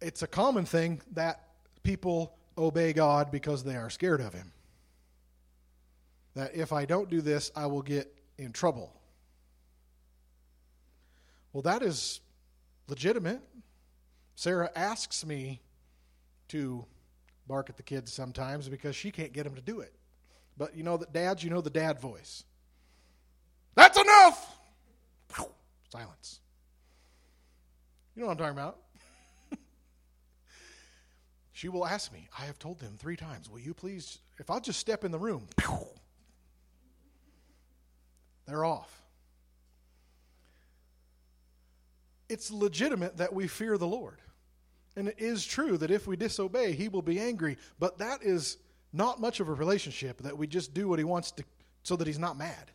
It's 0.00 0.22
a 0.22 0.28
common 0.28 0.66
thing 0.66 1.00
that 1.14 1.42
people 1.82 2.36
obey 2.56 2.92
God 2.92 3.32
because 3.32 3.64
they 3.64 3.74
are 3.74 3.90
scared 3.90 4.20
of 4.20 4.32
Him. 4.32 4.52
That 6.38 6.54
if 6.54 6.72
I 6.72 6.84
don't 6.84 7.10
do 7.10 7.20
this, 7.20 7.50
I 7.56 7.66
will 7.66 7.82
get 7.82 8.14
in 8.36 8.52
trouble. 8.52 8.92
Well, 11.52 11.62
that 11.62 11.82
is 11.82 12.20
legitimate. 12.86 13.40
Sarah 14.36 14.70
asks 14.76 15.26
me 15.26 15.60
to 16.46 16.84
bark 17.48 17.70
at 17.70 17.76
the 17.76 17.82
kids 17.82 18.12
sometimes 18.12 18.68
because 18.68 18.94
she 18.94 19.10
can't 19.10 19.32
get 19.32 19.42
them 19.42 19.56
to 19.56 19.60
do 19.60 19.80
it. 19.80 19.92
But 20.56 20.76
you 20.76 20.84
know 20.84 20.96
that 20.98 21.12
dads, 21.12 21.42
you 21.42 21.50
know 21.50 21.60
the 21.60 21.70
dad 21.70 21.98
voice. 21.98 22.44
That's 23.74 23.98
enough! 23.98 24.60
Silence. 25.88 26.38
You 28.14 28.22
know 28.22 28.28
what 28.28 28.34
I'm 28.34 28.38
talking 28.38 28.58
about? 28.58 28.78
she 31.52 31.68
will 31.68 31.84
ask 31.84 32.12
me, 32.12 32.28
I 32.38 32.44
have 32.44 32.60
told 32.60 32.78
them 32.78 32.94
three 32.96 33.16
times, 33.16 33.50
will 33.50 33.58
you 33.58 33.74
please, 33.74 34.18
if 34.38 34.50
I'll 34.50 34.60
just 34.60 34.78
step 34.78 35.02
in 35.02 35.10
the 35.10 35.18
room, 35.18 35.48
they're 38.48 38.64
off. 38.64 39.02
It's 42.28 42.50
legitimate 42.50 43.18
that 43.18 43.32
we 43.32 43.46
fear 43.46 43.78
the 43.78 43.86
Lord. 43.86 44.18
And 44.96 45.08
it 45.08 45.16
is 45.18 45.44
true 45.44 45.76
that 45.78 45.90
if 45.90 46.06
we 46.06 46.16
disobey, 46.16 46.72
he 46.72 46.88
will 46.88 47.02
be 47.02 47.20
angry. 47.20 47.58
But 47.78 47.98
that 47.98 48.22
is 48.22 48.56
not 48.92 49.20
much 49.20 49.40
of 49.40 49.48
a 49.48 49.52
relationship 49.52 50.22
that 50.22 50.36
we 50.36 50.46
just 50.46 50.74
do 50.74 50.88
what 50.88 50.98
he 50.98 51.04
wants 51.04 51.30
to 51.32 51.44
so 51.82 51.94
that 51.96 52.06
he's 52.06 52.18
not 52.18 52.36
mad. 52.36 52.70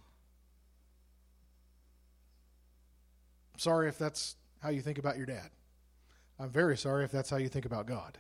I'm 3.54 3.60
sorry 3.60 3.90
if 3.90 3.98
that's 3.98 4.36
how 4.62 4.70
you 4.70 4.82
think 4.82 5.00
about 5.00 5.18
your 5.18 5.26
dad. 5.26 5.50
I'm 6.40 6.50
very 6.50 6.78
sorry 6.78 7.04
if 7.04 7.12
that's 7.12 7.30
how 7.30 7.38
you 7.38 7.50
think 7.50 7.66
about 7.66 7.86
God. 7.86 8.18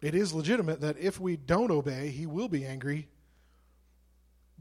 It 0.00 0.14
is 0.14 0.32
legitimate 0.32 0.80
that 0.80 0.98
if 0.98 1.20
we 1.20 1.36
don't 1.36 1.70
obey, 1.70 2.08
he 2.08 2.26
will 2.26 2.48
be 2.48 2.66
angry, 2.66 3.08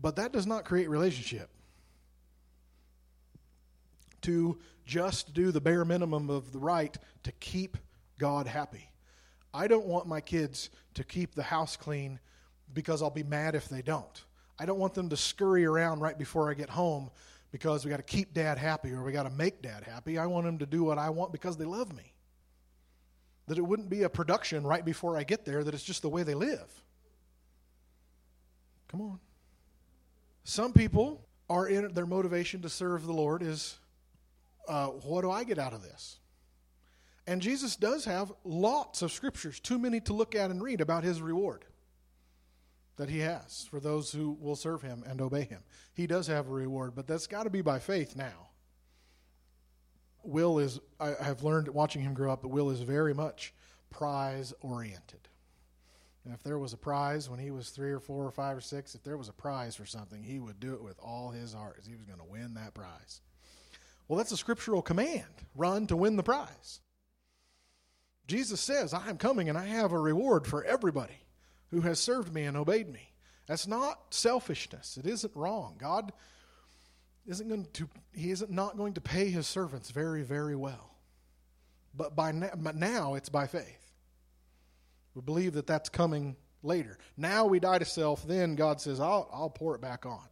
but 0.01 0.15
that 0.15 0.31
does 0.31 0.47
not 0.47 0.65
create 0.65 0.89
relationship. 0.89 1.49
To 4.23 4.57
just 4.85 5.33
do 5.33 5.51
the 5.51 5.61
bare 5.61 5.85
minimum 5.85 6.29
of 6.29 6.51
the 6.51 6.59
right 6.59 6.95
to 7.23 7.31
keep 7.33 7.77
God 8.17 8.47
happy. 8.47 8.91
I 9.53 9.67
don't 9.67 9.85
want 9.85 10.07
my 10.07 10.21
kids 10.21 10.69
to 10.93 11.03
keep 11.03 11.35
the 11.35 11.43
house 11.43 11.75
clean 11.75 12.19
because 12.73 13.01
I'll 13.01 13.09
be 13.09 13.23
mad 13.23 13.55
if 13.55 13.67
they 13.67 13.81
don't. 13.81 14.23
I 14.59 14.65
don't 14.65 14.79
want 14.79 14.93
them 14.93 15.09
to 15.09 15.17
scurry 15.17 15.65
around 15.65 15.99
right 15.99 16.17
before 16.17 16.49
I 16.49 16.53
get 16.53 16.69
home 16.69 17.09
because 17.51 17.83
we 17.83 17.89
got 17.89 17.97
to 17.97 18.03
keep 18.03 18.33
dad 18.33 18.57
happy 18.57 18.91
or 18.91 19.03
we 19.03 19.11
got 19.11 19.23
to 19.23 19.29
make 19.29 19.61
dad 19.61 19.83
happy. 19.83 20.17
I 20.17 20.25
want 20.27 20.45
them 20.45 20.59
to 20.59 20.65
do 20.65 20.83
what 20.83 20.97
I 20.97 21.09
want 21.09 21.31
because 21.31 21.57
they 21.57 21.65
love 21.65 21.93
me. 21.95 22.13
That 23.47 23.57
it 23.57 23.61
wouldn't 23.61 23.89
be 23.89 24.03
a 24.03 24.09
production 24.09 24.65
right 24.65 24.85
before 24.85 25.17
I 25.17 25.23
get 25.23 25.45
there, 25.45 25.63
that 25.63 25.73
it's 25.73 25.83
just 25.83 26.03
the 26.03 26.09
way 26.09 26.23
they 26.23 26.35
live. 26.35 26.69
Come 28.87 29.01
on. 29.01 29.19
Some 30.43 30.73
people 30.73 31.27
are 31.49 31.67
in 31.67 31.93
their 31.93 32.05
motivation 32.05 32.61
to 32.61 32.69
serve 32.69 33.05
the 33.05 33.13
Lord 33.13 33.43
is 33.43 33.77
uh, 34.67 34.87
what 34.87 35.21
do 35.21 35.31
I 35.31 35.43
get 35.43 35.59
out 35.59 35.73
of 35.73 35.81
this? 35.81 36.19
And 37.27 37.41
Jesus 37.41 37.75
does 37.75 38.05
have 38.05 38.31
lots 38.43 39.01
of 39.01 39.11
scriptures, 39.11 39.59
too 39.59 39.77
many 39.77 39.99
to 40.01 40.13
look 40.13 40.35
at 40.35 40.49
and 40.49 40.61
read 40.61 40.81
about 40.81 41.03
his 41.03 41.21
reward 41.21 41.65
that 42.97 43.09
he 43.09 43.19
has 43.19 43.67
for 43.69 43.79
those 43.79 44.11
who 44.11 44.37
will 44.39 44.55
serve 44.55 44.81
him 44.81 45.03
and 45.07 45.21
obey 45.21 45.43
him. 45.43 45.63
He 45.93 46.07
does 46.07 46.27
have 46.27 46.47
a 46.47 46.51
reward, 46.51 46.93
but 46.95 47.07
that's 47.07 47.27
got 47.27 47.43
to 47.43 47.49
be 47.49 47.61
by 47.61 47.79
faith 47.79 48.15
now. 48.15 48.49
Will 50.23 50.59
is, 50.59 50.79
I 50.99 51.15
have 51.21 51.43
learned 51.43 51.67
watching 51.69 52.01
him 52.01 52.13
grow 52.13 52.31
up, 52.31 52.41
that 52.41 52.49
Will 52.49 52.69
is 52.69 52.81
very 52.81 53.13
much 53.13 53.53
prize 53.89 54.53
oriented. 54.61 55.27
And 56.23 56.33
if 56.33 56.43
there 56.43 56.59
was 56.59 56.73
a 56.73 56.77
prize 56.77 57.29
when 57.29 57.39
he 57.39 57.49
was 57.51 57.69
three 57.69 57.91
or 57.91 57.99
four 57.99 58.25
or 58.25 58.31
five 58.31 58.55
or 58.55 58.61
six, 58.61 58.93
if 58.93 59.03
there 59.03 59.17
was 59.17 59.29
a 59.29 59.33
prize 59.33 59.75
for 59.75 59.85
something, 59.85 60.21
he 60.21 60.39
would 60.39 60.59
do 60.59 60.73
it 60.73 60.83
with 60.83 60.99
all 60.99 61.31
his 61.31 61.53
heart, 61.53 61.77
as 61.79 61.87
he 61.87 61.95
was 61.95 62.05
going 62.05 62.19
to 62.19 62.25
win 62.25 62.53
that 62.53 62.73
prize. 62.73 63.21
Well, 64.07 64.17
that's 64.17 64.31
a 64.31 64.37
scriptural 64.37 64.81
command 64.81 65.23
run 65.55 65.87
to 65.87 65.95
win 65.95 66.17
the 66.17 66.23
prize. 66.23 66.81
Jesus 68.27 68.61
says, 68.61 68.93
I 68.93 69.09
am 69.09 69.17
coming 69.17 69.49
and 69.49 69.57
I 69.57 69.65
have 69.65 69.91
a 69.91 69.99
reward 69.99 70.45
for 70.45 70.63
everybody 70.63 71.25
who 71.69 71.81
has 71.81 71.99
served 71.99 72.33
me 72.33 72.43
and 72.43 72.55
obeyed 72.55 72.91
me. 72.91 73.13
That's 73.47 73.67
not 73.67 74.13
selfishness. 74.13 74.97
It 74.97 75.05
isn't 75.05 75.35
wrong. 75.35 75.75
God 75.77 76.13
isn't 77.27 77.47
going 77.47 77.67
to 77.73 77.89
he 78.13 78.31
isn't 78.31 78.51
not 78.51 78.77
going 78.77 78.93
to 78.93 79.01
pay 79.01 79.29
his 79.29 79.47
servants 79.47 79.91
very 79.91 80.23
very 80.23 80.55
well. 80.55 80.95
But 81.93 82.15
by 82.15 82.31
now, 82.31 82.51
now 82.73 83.15
it's 83.15 83.29
by 83.29 83.47
faith. 83.47 83.80
We 85.15 85.21
believe 85.21 85.53
that 85.53 85.67
that's 85.67 85.89
coming 85.89 86.35
later. 86.63 86.97
Now 87.17 87.45
we 87.45 87.59
die 87.59 87.79
to 87.79 87.85
self, 87.85 88.27
then 88.27 88.55
God 88.55 88.79
says, 88.79 88.99
I'll, 88.99 89.29
I'll 89.33 89.49
pour 89.49 89.75
it 89.75 89.81
back 89.81 90.05
on. 90.05 90.27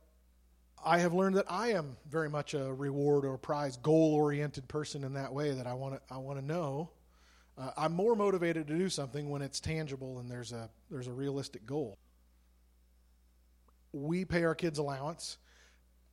I 0.83 0.99
have 0.99 1.13
learned 1.13 1.35
that 1.35 1.45
I 1.49 1.69
am 1.73 1.97
very 2.09 2.29
much 2.29 2.53
a 2.53 2.73
reward 2.73 3.25
or 3.25 3.37
prize 3.37 3.77
goal 3.77 4.13
oriented 4.13 4.67
person 4.67 5.03
in 5.03 5.13
that 5.13 5.33
way 5.33 5.51
that 5.51 5.67
I 5.67 5.73
want 5.73 5.95
to 5.95 6.13
I 6.13 6.17
want 6.17 6.39
to 6.39 6.45
know 6.45 6.91
uh, 7.57 7.71
I'm 7.75 7.93
more 7.93 8.15
motivated 8.15 8.67
to 8.67 8.77
do 8.77 8.89
something 8.89 9.29
when 9.29 9.41
it's 9.41 9.59
tangible 9.59 10.19
and 10.19 10.31
there's 10.31 10.53
a 10.53 10.69
there's 10.89 11.07
a 11.07 11.11
realistic 11.11 11.65
goal. 11.65 11.97
We 13.91 14.23
pay 14.23 14.43
our 14.43 14.55
kids 14.55 14.79
allowance. 14.79 15.37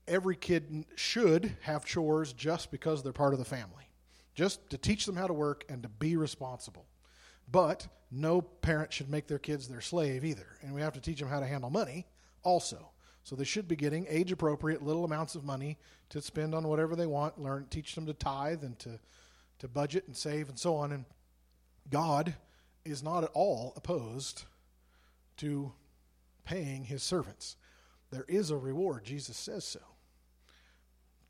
Every 0.09 0.37
kid 0.37 0.87
should 0.97 1.57
have 1.63 1.85
chores 1.85 2.33
just 2.33 2.71
because 2.71 3.03
they're 3.03 3.13
part 3.13 3.33
of 3.33 3.39
the 3.39 3.45
family, 3.45 3.89
just 4.35 4.71
to 4.71 4.79
teach 4.79 5.05
them 5.05 5.17
how 5.17 5.27
to 5.27 5.33
work 5.33 5.65
and 5.69 5.83
to 5.83 5.89
be 5.89 6.17
responsible. 6.17 6.87
But 7.51 7.87
no 8.11 8.41
parent 8.41 8.93
should 8.93 9.11
make 9.11 9.27
their 9.27 9.39
kids 9.39 9.69
their 9.69 9.81
slave 9.81 10.25
either, 10.25 10.47
and 10.63 10.75
we 10.75 10.81
have 10.81 10.95
to 10.95 11.01
teach 11.01 11.21
them 11.21 11.29
how 11.29 11.41
to 11.41 11.47
handle 11.47 11.71
money 11.71 12.07
also. 12.43 12.91
So 13.23 13.35
they 13.35 13.45
should 13.45 13.67
be 13.67 13.77
getting 13.77 14.07
age 14.09 14.31
appropriate 14.31 14.83
little 14.83 15.05
amounts 15.05 15.35
of 15.35 15.45
money 15.45 15.79
to 16.11 16.23
spend 16.23 16.55
on 16.55 16.69
whatever 16.69 16.95
they 16.95 17.07
want. 17.07 17.41
Learn, 17.41 17.67
teach 17.71 17.95
them 17.95 18.07
to 18.07 18.15
tithe 18.15 18.63
and 18.63 18.79
to 18.81 19.01
to 19.59 19.69
budget 19.69 20.05
and 20.07 20.17
save 20.17 20.49
and 20.49 20.59
so 20.59 20.77
on. 20.77 20.93
And 20.93 21.05
God 21.91 22.35
is 22.85 23.03
not 23.03 23.25
at 23.25 23.31
all 23.33 23.73
opposed 23.77 24.45
to 25.39 25.73
paying 26.45 26.85
his 26.85 27.03
servants. 27.03 27.57
There 28.11 28.27
is 28.29 28.51
a 28.51 28.57
reward, 28.57 29.05
Jesus 29.05 29.37
says 29.37 29.65
so. 29.65 29.81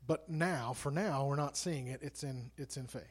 But 0.05 0.29
now, 0.29 0.73
for 0.73 0.91
now, 0.91 1.25
we're 1.25 1.35
not 1.35 1.57
seeing 1.57 1.87
it. 1.87 2.01
It's 2.01 2.23
in 2.23 2.51
it's 2.57 2.77
in 2.77 2.87
faith. 2.87 3.03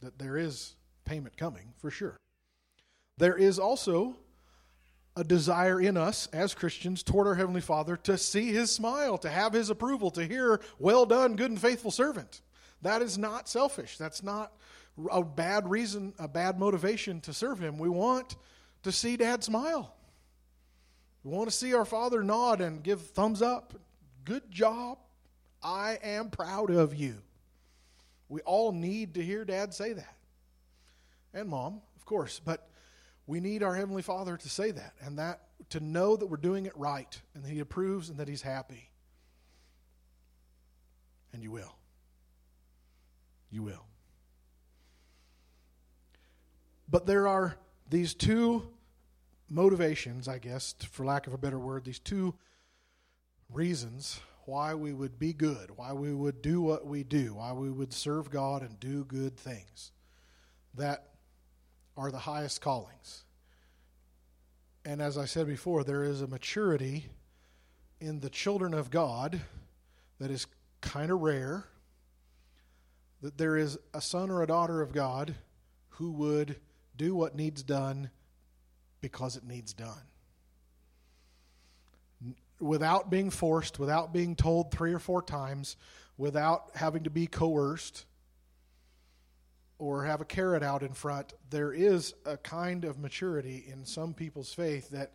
That 0.00 0.18
there 0.18 0.36
is 0.36 0.74
payment 1.04 1.36
coming, 1.36 1.74
for 1.78 1.90
sure. 1.90 2.16
There 3.18 3.36
is 3.36 3.58
also 3.58 4.16
a 5.16 5.24
desire 5.24 5.80
in 5.80 5.96
us 5.96 6.26
as 6.32 6.54
Christians 6.54 7.02
toward 7.02 7.26
our 7.26 7.34
Heavenly 7.34 7.60
Father 7.60 7.96
to 7.98 8.16
see 8.16 8.52
His 8.52 8.70
smile, 8.70 9.18
to 9.18 9.28
have 9.28 9.52
His 9.52 9.70
approval, 9.70 10.10
to 10.12 10.24
hear, 10.26 10.60
Well 10.78 11.06
done, 11.06 11.36
good 11.36 11.50
and 11.50 11.60
faithful 11.60 11.90
servant. 11.90 12.40
That 12.80 13.02
is 13.02 13.18
not 13.18 13.48
selfish. 13.48 13.98
That's 13.98 14.22
not 14.22 14.52
a 15.10 15.22
bad 15.22 15.68
reason, 15.70 16.14
a 16.18 16.28
bad 16.28 16.58
motivation 16.58 17.20
to 17.22 17.32
serve 17.32 17.58
Him. 17.58 17.78
We 17.78 17.88
want 17.88 18.36
to 18.82 18.92
see 18.92 19.16
Dad 19.16 19.44
smile. 19.44 19.94
We 21.24 21.30
want 21.30 21.48
to 21.48 21.56
see 21.56 21.74
our 21.74 21.84
Father 21.84 22.22
nod 22.22 22.60
and 22.60 22.82
give 22.82 23.00
thumbs 23.00 23.42
up. 23.42 23.74
Good 24.24 24.50
job. 24.50 24.98
I 25.62 25.98
am 26.02 26.30
proud 26.30 26.70
of 26.70 26.94
you. 26.94 27.18
We 28.28 28.40
all 28.40 28.72
need 28.72 29.14
to 29.14 29.22
hear 29.22 29.44
Dad 29.44 29.74
say 29.74 29.92
that. 29.92 30.16
And 31.34 31.48
Mom, 31.48 31.80
of 31.96 32.04
course. 32.04 32.40
But 32.44 32.68
we 33.26 33.40
need 33.40 33.62
our 33.62 33.74
Heavenly 33.74 34.02
Father 34.02 34.36
to 34.36 34.48
say 34.48 34.70
that 34.70 34.94
and 35.00 35.18
that 35.18 35.40
to 35.70 35.80
know 35.80 36.16
that 36.16 36.26
we're 36.26 36.36
doing 36.36 36.66
it 36.66 36.76
right 36.76 37.20
and 37.34 37.44
that 37.44 37.50
He 37.50 37.60
approves 37.60 38.08
and 38.08 38.18
that 38.18 38.28
He's 38.28 38.42
happy. 38.42 38.90
And 41.32 41.42
you 41.42 41.50
will. 41.50 41.74
You 43.50 43.62
will. 43.62 43.86
But 46.88 47.06
there 47.06 47.26
are 47.26 47.56
these 47.88 48.12
two 48.12 48.68
motivations, 49.48 50.28
I 50.28 50.38
guess, 50.38 50.74
for 50.90 51.06
lack 51.06 51.26
of 51.26 51.32
a 51.32 51.38
better 51.38 51.58
word, 51.58 51.84
these 51.84 51.98
two 51.98 52.34
reasons 53.50 54.20
why 54.44 54.74
we 54.74 54.92
would 54.92 55.18
be 55.18 55.32
good, 55.32 55.70
why 55.76 55.92
we 55.92 56.12
would 56.12 56.42
do 56.42 56.60
what 56.60 56.86
we 56.86 57.04
do, 57.04 57.34
why 57.34 57.52
we 57.52 57.70
would 57.70 57.92
serve 57.92 58.30
God 58.30 58.62
and 58.62 58.78
do 58.80 59.04
good 59.04 59.36
things 59.36 59.92
that 60.74 61.11
are 61.96 62.10
the 62.10 62.18
highest 62.18 62.60
callings. 62.60 63.24
And 64.84 65.00
as 65.00 65.16
I 65.16 65.26
said 65.26 65.46
before, 65.46 65.84
there 65.84 66.02
is 66.02 66.22
a 66.22 66.26
maturity 66.26 67.06
in 68.00 68.20
the 68.20 68.30
children 68.30 68.74
of 68.74 68.90
God 68.90 69.40
that 70.18 70.30
is 70.30 70.46
kind 70.80 71.10
of 71.10 71.20
rare. 71.20 71.64
That 73.20 73.38
there 73.38 73.56
is 73.56 73.78
a 73.94 74.00
son 74.00 74.30
or 74.30 74.42
a 74.42 74.46
daughter 74.46 74.82
of 74.82 74.92
God 74.92 75.36
who 75.90 76.10
would 76.12 76.56
do 76.96 77.14
what 77.14 77.36
needs 77.36 77.62
done 77.62 78.10
because 79.00 79.36
it 79.36 79.44
needs 79.44 79.72
done. 79.72 80.02
Without 82.58 83.10
being 83.10 83.30
forced, 83.30 83.78
without 83.78 84.12
being 84.12 84.34
told 84.34 84.72
three 84.72 84.92
or 84.92 84.98
four 84.98 85.22
times, 85.22 85.76
without 86.16 86.70
having 86.74 87.04
to 87.04 87.10
be 87.10 87.26
coerced 87.26 88.06
or 89.82 90.04
have 90.04 90.20
a 90.20 90.24
carrot 90.24 90.62
out 90.62 90.84
in 90.84 90.92
front, 90.92 91.32
there 91.50 91.72
is 91.72 92.14
a 92.24 92.36
kind 92.36 92.84
of 92.84 93.00
maturity 93.00 93.64
in 93.66 93.84
some 93.84 94.14
people's 94.14 94.54
faith 94.54 94.90
that 94.90 95.10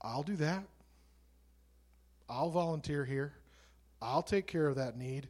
I'll 0.00 0.22
do 0.22 0.36
that. 0.36 0.62
I'll 2.28 2.50
volunteer 2.50 3.04
here. 3.04 3.32
I'll 4.00 4.22
take 4.22 4.46
care 4.46 4.68
of 4.68 4.76
that 4.76 4.96
need. 4.96 5.28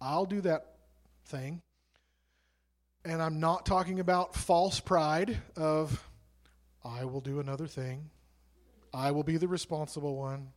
I'll 0.00 0.24
do 0.24 0.40
that 0.42 0.76
thing. 1.26 1.60
And 3.04 3.20
I'm 3.20 3.40
not 3.40 3.66
talking 3.66 3.98
about 3.98 4.36
false 4.36 4.78
pride 4.78 5.36
of 5.56 6.08
I 6.84 7.06
will 7.06 7.20
do 7.20 7.40
another 7.40 7.66
thing. 7.66 8.08
I 8.94 9.10
will 9.10 9.24
be 9.24 9.36
the 9.36 9.48
responsible 9.48 10.14
one. 10.14 10.50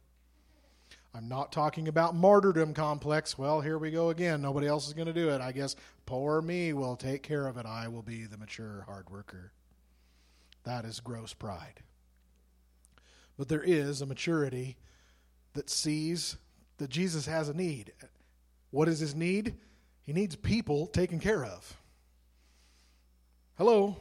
I'm 1.16 1.30
not 1.30 1.54
talking 1.54 1.88
about 1.88 2.14
martyrdom 2.14 2.74
complex. 2.74 3.38
Well, 3.38 3.62
here 3.62 3.78
we 3.78 3.90
go 3.90 4.10
again. 4.10 4.42
Nobody 4.42 4.68
else 4.68 4.86
is 4.86 4.94
going 4.94 5.08
to 5.08 5.14
do 5.14 5.30
it. 5.30 5.40
I 5.40 5.54
guess 5.54 5.78
poor 6.06 6.42
me 6.42 6.74
will 6.74 6.98
take 6.98 7.24
care 7.24 7.48
of 7.48 7.56
it. 7.56 7.66
I 7.66 7.88
will 7.88 8.02
be 8.02 8.26
the 8.26 8.38
mature 8.38 8.84
hard 8.86 9.10
worker. 9.10 9.54
That 10.66 10.84
is 10.84 11.00
gross 11.00 11.34
pride. 11.34 11.84
But 13.38 13.48
there 13.48 13.64
is 13.64 14.02
a 14.02 14.06
maturity 14.06 14.76
that 15.54 15.70
sees 15.70 16.36
that 16.80 16.90
Jesus 16.90 17.26
has 17.28 17.48
a 17.48 17.54
need. 17.54 17.94
What 18.72 18.90
is 18.90 19.00
his 19.00 19.16
need? 19.16 19.56
He 20.02 20.12
needs 20.12 20.36
people 20.36 20.86
taken 20.86 21.22
care 21.22 21.46
of. 21.46 21.78
Hello. 23.58 23.96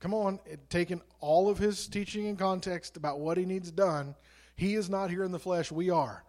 Come 0.00 0.14
on, 0.14 0.38
taking 0.70 1.02
all 1.20 1.50
of 1.50 1.58
his 1.58 1.86
teaching 1.86 2.26
and 2.26 2.38
context 2.38 2.96
about 2.96 3.18
what 3.18 3.36
he 3.36 3.44
needs 3.44 3.70
done, 3.70 4.14
he 4.56 4.74
is 4.74 4.90
not 4.90 5.10
here 5.10 5.22
in 5.22 5.32
the 5.32 5.38
flesh, 5.38 5.70
we 5.70 5.90
are. 5.90 6.24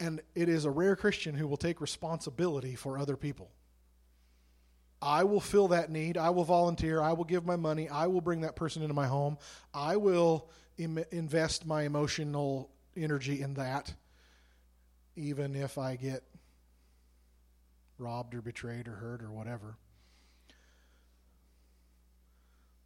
And 0.00 0.20
it 0.34 0.48
is 0.48 0.64
a 0.64 0.70
rare 0.70 0.96
Christian 0.96 1.34
who 1.34 1.46
will 1.46 1.56
take 1.56 1.80
responsibility 1.80 2.74
for 2.74 2.98
other 2.98 3.16
people. 3.16 3.50
I 5.00 5.24
will 5.24 5.40
fill 5.40 5.68
that 5.68 5.90
need. 5.90 6.16
I 6.16 6.30
will 6.30 6.44
volunteer. 6.44 7.02
I 7.02 7.12
will 7.12 7.24
give 7.24 7.44
my 7.44 7.56
money. 7.56 7.88
I 7.88 8.06
will 8.06 8.20
bring 8.20 8.42
that 8.42 8.54
person 8.54 8.82
into 8.82 8.94
my 8.94 9.08
home. 9.08 9.36
I 9.74 9.96
will 9.96 10.48
Im- 10.78 11.04
invest 11.10 11.66
my 11.66 11.82
emotional 11.82 12.70
energy 12.96 13.42
in 13.42 13.54
that, 13.54 13.92
even 15.16 15.54
if 15.56 15.76
I 15.76 15.96
get 15.96 16.22
robbed 17.98 18.34
or 18.34 18.42
betrayed 18.42 18.88
or 18.88 18.92
hurt 18.92 19.22
or 19.22 19.30
whatever. 19.30 19.76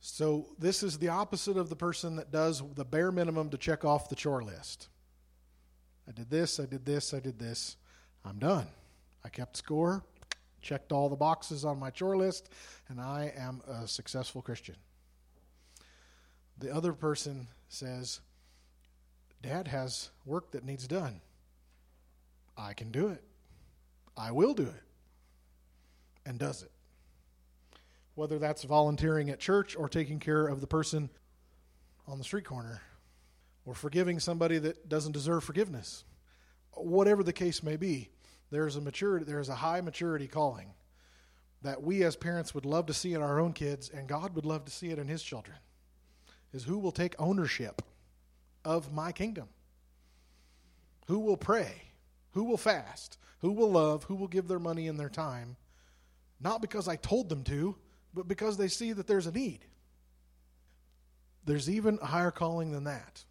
So, 0.09 0.47
this 0.57 0.85
is 0.85 0.99
the 0.99 1.09
opposite 1.09 1.57
of 1.57 1.69
the 1.69 1.75
person 1.75 2.15
that 2.15 2.31
does 2.31 2.63
the 2.77 2.85
bare 2.85 3.11
minimum 3.11 3.51
to 3.51 3.59
check 3.59 3.85
off 3.85 4.09
the 4.09 4.15
chore 4.15 4.41
list. 4.41 4.87
I 6.09 6.13
did 6.13 6.31
this, 6.31 6.61
I 6.61 6.67
did 6.67 6.87
this, 6.87 7.13
I 7.13 7.19
did 7.19 7.41
this. 7.41 7.77
I'm 8.25 8.39
done. 8.39 8.69
I 9.25 9.31
kept 9.31 9.57
score, 9.57 10.05
checked 10.63 10.93
all 10.93 11.09
the 11.09 11.17
boxes 11.17 11.65
on 11.65 11.81
my 11.81 11.91
chore 11.91 12.17
list, 12.17 12.51
and 12.89 13.01
I 13.01 13.33
am 13.37 13.63
a 13.67 13.89
successful 13.89 14.43
Christian. 14.43 14.77
The 16.59 16.73
other 16.73 16.93
person 16.93 17.49
says, 17.69 18.21
Dad 19.43 19.67
has 19.67 20.11
work 20.25 20.53
that 20.53 20.65
needs 20.65 20.87
done. 20.87 21.21
I 22.57 22.75
can 22.75 22.93
do 22.93 23.09
it. 23.09 23.25
I 24.17 24.31
will 24.31 24.55
do 24.55 24.69
it. 24.69 24.83
And 26.25 26.39
does 26.39 26.63
it 26.63 26.71
whether 28.17 28.39
that's 28.39 28.65
volunteering 28.65 29.31
at 29.31 29.39
church 29.39 29.77
or 29.77 29.89
taking 29.89 30.19
care 30.19 30.49
of 30.49 30.61
the 30.61 30.67
person 30.67 31.09
on 32.09 32.19
the 32.19 32.25
street 32.25 32.45
corner 32.45 32.81
or 33.65 33.75
forgiving 33.75 34.19
somebody 34.19 34.59
that 34.59 34.89
doesn't 34.89 35.13
deserve 35.13 35.45
forgiveness. 35.45 36.05
Whatever 36.73 37.23
the 37.23 37.33
case 37.33 37.63
may 37.63 37.77
be, 37.77 38.09
there's 38.51 38.77
a 38.77 38.81
maturity 38.81 39.25
there's 39.25 39.49
a 39.49 39.55
high 39.55 39.81
maturity 39.81 40.27
calling 40.27 40.73
that 41.63 41.83
we 41.83 42.05
as 42.05 42.17
parents 42.17 42.55
would 42.55 42.65
love 42.65 42.87
to 42.87 42.95
see 42.95 43.13
in 43.13 43.23
our 43.23 43.39
own 43.39 43.53
kids 43.53 43.91
and 43.91 44.09
God 44.09 44.35
would 44.35 44.47
love 44.47 44.65
to 44.65 44.73
see 44.73 44.91
it 44.91 44.99
in 44.99 45.09
his 45.09 45.23
children. 45.23 45.57
Is 46.53 46.65
who 46.65 46.79
will 46.79 46.93
take 46.93 47.15
ownership 47.19 47.83
of 48.65 48.93
my 48.93 49.13
kingdom? 49.13 49.49
Who 51.09 51.19
will 51.19 51.37
pray? 51.37 51.83
Who 52.33 52.45
will 52.45 52.57
fast? 52.57 53.19
Who 53.41 53.53
will 53.53 53.71
love? 53.71 54.05
Who 54.05 54.15
will 54.15 54.29
give 54.29 54.49
their 54.49 54.59
money 54.59 54.89
and 54.89 54.99
their 54.99 55.11
time? 55.11 55.57
Not 56.41 56.63
because 56.63 56.89
I 56.89 56.97
told 56.97 57.29
them 57.29 57.43
to, 57.45 57.77
but 58.17 58.27
because 58.27 58.57
they 58.57 58.67
see 58.67 58.95
that 58.95 59.07
there's 59.07 59.27
a 59.27 59.33
need. 59.33 59.61
There's 61.45 61.69
even 61.71 61.99
a 62.01 62.07
higher 62.07 62.31
calling 62.31 62.73
than 62.73 62.85
that. 62.85 63.23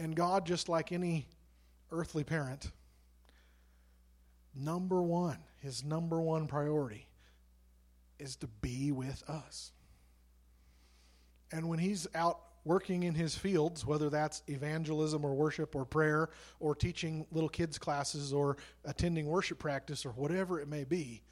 And 0.00 0.16
God, 0.16 0.44
just 0.44 0.68
like 0.68 0.90
any 0.90 1.28
earthly 1.92 2.24
parent, 2.24 2.72
number 4.54 5.00
one, 5.00 5.38
his 5.60 5.84
number 5.84 6.20
one 6.20 6.48
priority 6.48 7.06
is 8.18 8.34
to 8.36 8.48
be 8.60 8.90
with 8.90 9.22
us. 9.28 9.70
And 11.52 11.68
when 11.68 11.78
he's 11.78 12.08
out 12.16 12.40
working 12.64 13.04
in 13.04 13.14
his 13.14 13.36
fields, 13.36 13.86
whether 13.86 14.10
that's 14.10 14.42
evangelism 14.48 15.24
or 15.24 15.34
worship 15.34 15.76
or 15.76 15.84
prayer 15.84 16.30
or 16.58 16.74
teaching 16.74 17.26
little 17.30 17.48
kids' 17.48 17.78
classes 17.78 18.32
or 18.32 18.56
attending 18.84 19.26
worship 19.26 19.60
practice 19.60 20.04
or 20.04 20.10
whatever 20.10 20.60
it 20.60 20.66
may 20.66 20.82
be, 20.82 21.22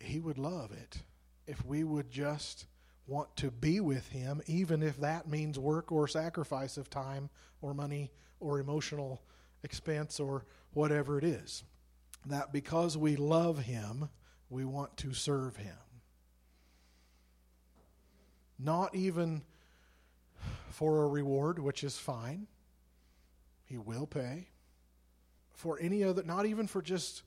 he 0.00 0.18
would 0.18 0.38
love 0.38 0.72
it 0.72 1.02
if 1.46 1.64
we 1.64 1.84
would 1.84 2.10
just 2.10 2.66
want 3.06 3.34
to 3.36 3.50
be 3.50 3.80
with 3.80 4.08
Him, 4.08 4.40
even 4.46 4.82
if 4.82 4.96
that 4.98 5.28
means 5.28 5.58
work 5.58 5.90
or 5.90 6.06
sacrifice 6.06 6.76
of 6.76 6.88
time 6.88 7.28
or 7.60 7.74
money 7.74 8.10
or 8.38 8.60
emotional 8.60 9.20
expense 9.62 10.20
or 10.20 10.46
whatever 10.72 11.18
it 11.18 11.24
is. 11.24 11.64
That 12.26 12.52
because 12.52 12.96
we 12.96 13.16
love 13.16 13.58
Him, 13.58 14.08
we 14.48 14.64
want 14.64 14.96
to 14.98 15.12
serve 15.12 15.56
Him. 15.56 15.76
Not 18.58 18.94
even 18.94 19.42
for 20.70 21.02
a 21.02 21.08
reward, 21.08 21.58
which 21.58 21.82
is 21.82 21.98
fine. 21.98 22.46
He 23.64 23.76
will 23.76 24.06
pay. 24.06 24.48
For 25.52 25.78
any 25.80 26.04
other, 26.04 26.22
not 26.22 26.46
even 26.46 26.66
for 26.66 26.80
just 26.80 27.22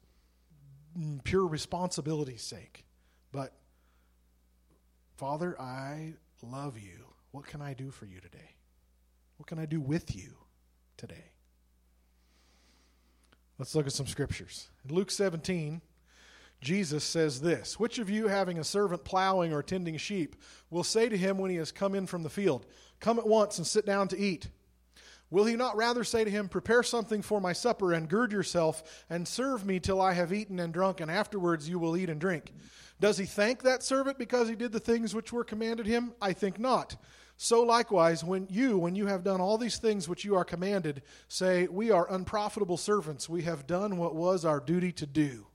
Mm, 0.97 1.23
pure 1.23 1.45
responsibility's 1.45 2.41
sake. 2.41 2.85
But, 3.31 3.53
Father, 5.17 5.59
I 5.59 6.13
love 6.41 6.77
you. 6.77 7.05
What 7.31 7.45
can 7.45 7.61
I 7.61 7.73
do 7.73 7.89
for 7.89 8.05
you 8.05 8.19
today? 8.19 8.55
What 9.37 9.47
can 9.47 9.59
I 9.59 9.65
do 9.65 9.81
with 9.81 10.15
you 10.15 10.35
today? 10.97 11.31
Let's 13.57 13.75
look 13.75 13.87
at 13.87 13.93
some 13.93 14.07
scriptures. 14.07 14.69
In 14.87 14.93
Luke 14.93 15.11
17, 15.11 15.81
Jesus 16.61 17.03
says 17.03 17.41
this 17.41 17.79
Which 17.79 17.99
of 17.99 18.09
you, 18.09 18.27
having 18.27 18.59
a 18.59 18.63
servant 18.63 19.03
plowing 19.03 19.53
or 19.53 19.63
tending 19.63 19.97
sheep, 19.97 20.35
will 20.69 20.83
say 20.83 21.09
to 21.09 21.17
him 21.17 21.37
when 21.37 21.51
he 21.51 21.57
has 21.57 21.71
come 21.71 21.95
in 21.95 22.07
from 22.07 22.23
the 22.23 22.29
field, 22.29 22.65
Come 22.99 23.19
at 23.19 23.27
once 23.27 23.57
and 23.57 23.67
sit 23.67 23.85
down 23.85 24.07
to 24.09 24.17
eat? 24.17 24.47
Will 25.33 25.45
he 25.45 25.55
not 25.55 25.75
rather 25.75 26.03
say 26.03 26.23
to 26.23 26.29
him, 26.29 26.47
Prepare 26.47 26.83
something 26.83 27.23
for 27.23 27.41
my 27.41 27.53
supper, 27.53 27.91
and 27.91 28.07
gird 28.07 28.31
yourself, 28.31 29.03
and 29.09 29.27
serve 29.27 29.65
me 29.65 29.79
till 29.79 29.99
I 29.99 30.13
have 30.13 30.31
eaten 30.31 30.59
and 30.59 30.71
drunk, 30.71 31.01
and 31.01 31.09
afterwards 31.09 31.67
you 31.67 31.79
will 31.79 31.97
eat 31.97 32.11
and 32.11 32.21
drink? 32.21 32.53
Does 32.99 33.17
he 33.17 33.25
thank 33.25 33.63
that 33.63 33.81
servant 33.81 34.19
because 34.19 34.47
he 34.47 34.53
did 34.53 34.71
the 34.71 34.79
things 34.79 35.15
which 35.15 35.33
were 35.33 35.43
commanded 35.43 35.87
him? 35.87 36.13
I 36.21 36.33
think 36.33 36.59
not. 36.59 36.97
So 37.35 37.63
likewise, 37.63 38.23
when 38.23 38.45
you, 38.51 38.77
when 38.77 38.93
you 38.93 39.07
have 39.07 39.23
done 39.23 39.41
all 39.41 39.57
these 39.57 39.79
things 39.79 40.07
which 40.07 40.23
you 40.23 40.35
are 40.35 40.45
commanded, 40.45 41.01
say, 41.29 41.65
We 41.65 41.89
are 41.89 42.13
unprofitable 42.13 42.77
servants, 42.77 43.27
we 43.27 43.41
have 43.41 43.65
done 43.65 43.97
what 43.97 44.13
was 44.13 44.45
our 44.45 44.59
duty 44.59 44.91
to 44.91 45.07
do. 45.07 45.47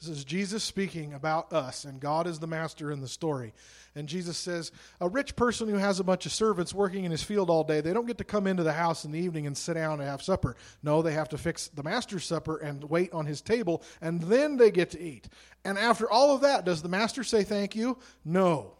This 0.00 0.10
is 0.10 0.24
Jesus 0.24 0.62
speaking 0.62 1.12
about 1.12 1.52
us, 1.52 1.84
and 1.84 1.98
God 1.98 2.28
is 2.28 2.38
the 2.38 2.46
master 2.46 2.92
in 2.92 3.00
the 3.00 3.08
story. 3.08 3.52
And 3.96 4.08
Jesus 4.08 4.38
says, 4.38 4.70
A 5.00 5.08
rich 5.08 5.34
person 5.34 5.68
who 5.68 5.74
has 5.74 5.98
a 5.98 6.04
bunch 6.04 6.24
of 6.24 6.30
servants 6.30 6.72
working 6.72 7.02
in 7.02 7.10
his 7.10 7.24
field 7.24 7.50
all 7.50 7.64
day, 7.64 7.80
they 7.80 7.92
don't 7.92 8.06
get 8.06 8.18
to 8.18 8.24
come 8.24 8.46
into 8.46 8.62
the 8.62 8.72
house 8.72 9.04
in 9.04 9.10
the 9.10 9.18
evening 9.18 9.48
and 9.48 9.56
sit 9.56 9.74
down 9.74 10.00
and 10.00 10.08
have 10.08 10.22
supper. 10.22 10.54
No, 10.84 11.02
they 11.02 11.14
have 11.14 11.30
to 11.30 11.38
fix 11.38 11.66
the 11.68 11.82
master's 11.82 12.24
supper 12.24 12.58
and 12.58 12.84
wait 12.84 13.12
on 13.12 13.26
his 13.26 13.40
table, 13.40 13.82
and 14.00 14.20
then 14.22 14.56
they 14.56 14.70
get 14.70 14.90
to 14.90 15.00
eat. 15.00 15.28
And 15.64 15.76
after 15.76 16.08
all 16.08 16.32
of 16.32 16.42
that, 16.42 16.64
does 16.64 16.80
the 16.80 16.88
master 16.88 17.24
say 17.24 17.42
thank 17.42 17.74
you? 17.74 17.98
No. 18.24 18.74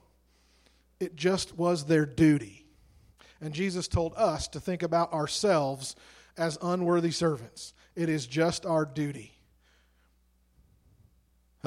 It 1.01 1.17
just 1.17 1.59
was 1.59 1.85
their 1.85 2.07
duty. 2.07 2.65
And 3.41 3.53
Jesus 3.53 3.89
told 3.89 4.15
us 4.17 4.47
to 4.49 4.61
think 4.61 4.85
about 4.85 5.13
ourselves 5.13 5.97
as 6.37 6.59
unworthy 6.63 7.11
servants. 7.11 7.75
It 7.97 8.09
is 8.09 8.25
just 8.27 8.65
our 8.65 8.85
duty. 8.85 9.38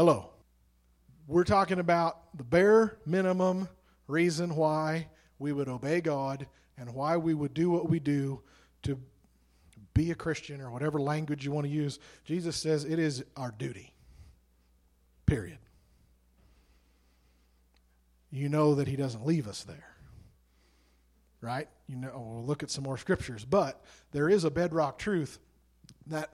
Hello. 0.03 0.31
We're 1.27 1.43
talking 1.43 1.77
about 1.77 2.35
the 2.35 2.43
bare 2.43 2.97
minimum 3.05 3.69
reason 4.07 4.55
why 4.55 5.09
we 5.37 5.53
would 5.53 5.67
obey 5.67 6.01
God 6.01 6.47
and 6.75 6.95
why 6.95 7.17
we 7.17 7.35
would 7.35 7.53
do 7.53 7.69
what 7.69 7.87
we 7.87 7.99
do 7.99 8.41
to 8.81 8.97
be 9.93 10.09
a 10.09 10.15
Christian 10.15 10.59
or 10.59 10.71
whatever 10.71 10.99
language 10.99 11.45
you 11.45 11.51
want 11.51 11.67
to 11.67 11.71
use. 11.71 11.99
Jesus 12.25 12.55
says 12.55 12.83
it 12.83 12.97
is 12.97 13.23
our 13.37 13.53
duty. 13.55 13.93
Period. 15.27 15.59
You 18.31 18.49
know 18.49 18.73
that 18.73 18.87
He 18.87 18.95
doesn't 18.95 19.23
leave 19.23 19.47
us 19.47 19.61
there. 19.65 19.95
Right? 21.41 21.69
You 21.85 21.97
know, 21.97 22.11
oh, 22.15 22.21
we'll 22.21 22.45
look 22.45 22.63
at 22.63 22.71
some 22.71 22.85
more 22.85 22.97
scriptures. 22.97 23.45
But 23.45 23.79
there 24.13 24.29
is 24.29 24.45
a 24.45 24.49
bedrock 24.49 24.97
truth 24.97 25.37
that 26.07 26.33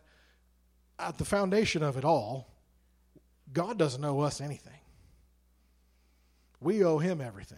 at 0.97 1.17
the 1.17 1.25
foundation 1.25 1.84
of 1.84 1.97
it 1.97 2.06
all 2.06 2.53
God 3.54 3.78
doesn't 3.78 4.04
owe 4.04 4.20
us 4.22 4.42
anything. 4.42 4.74
We 6.60 6.84
owe 6.84 6.98
him 6.98 7.22
everything. 7.22 7.58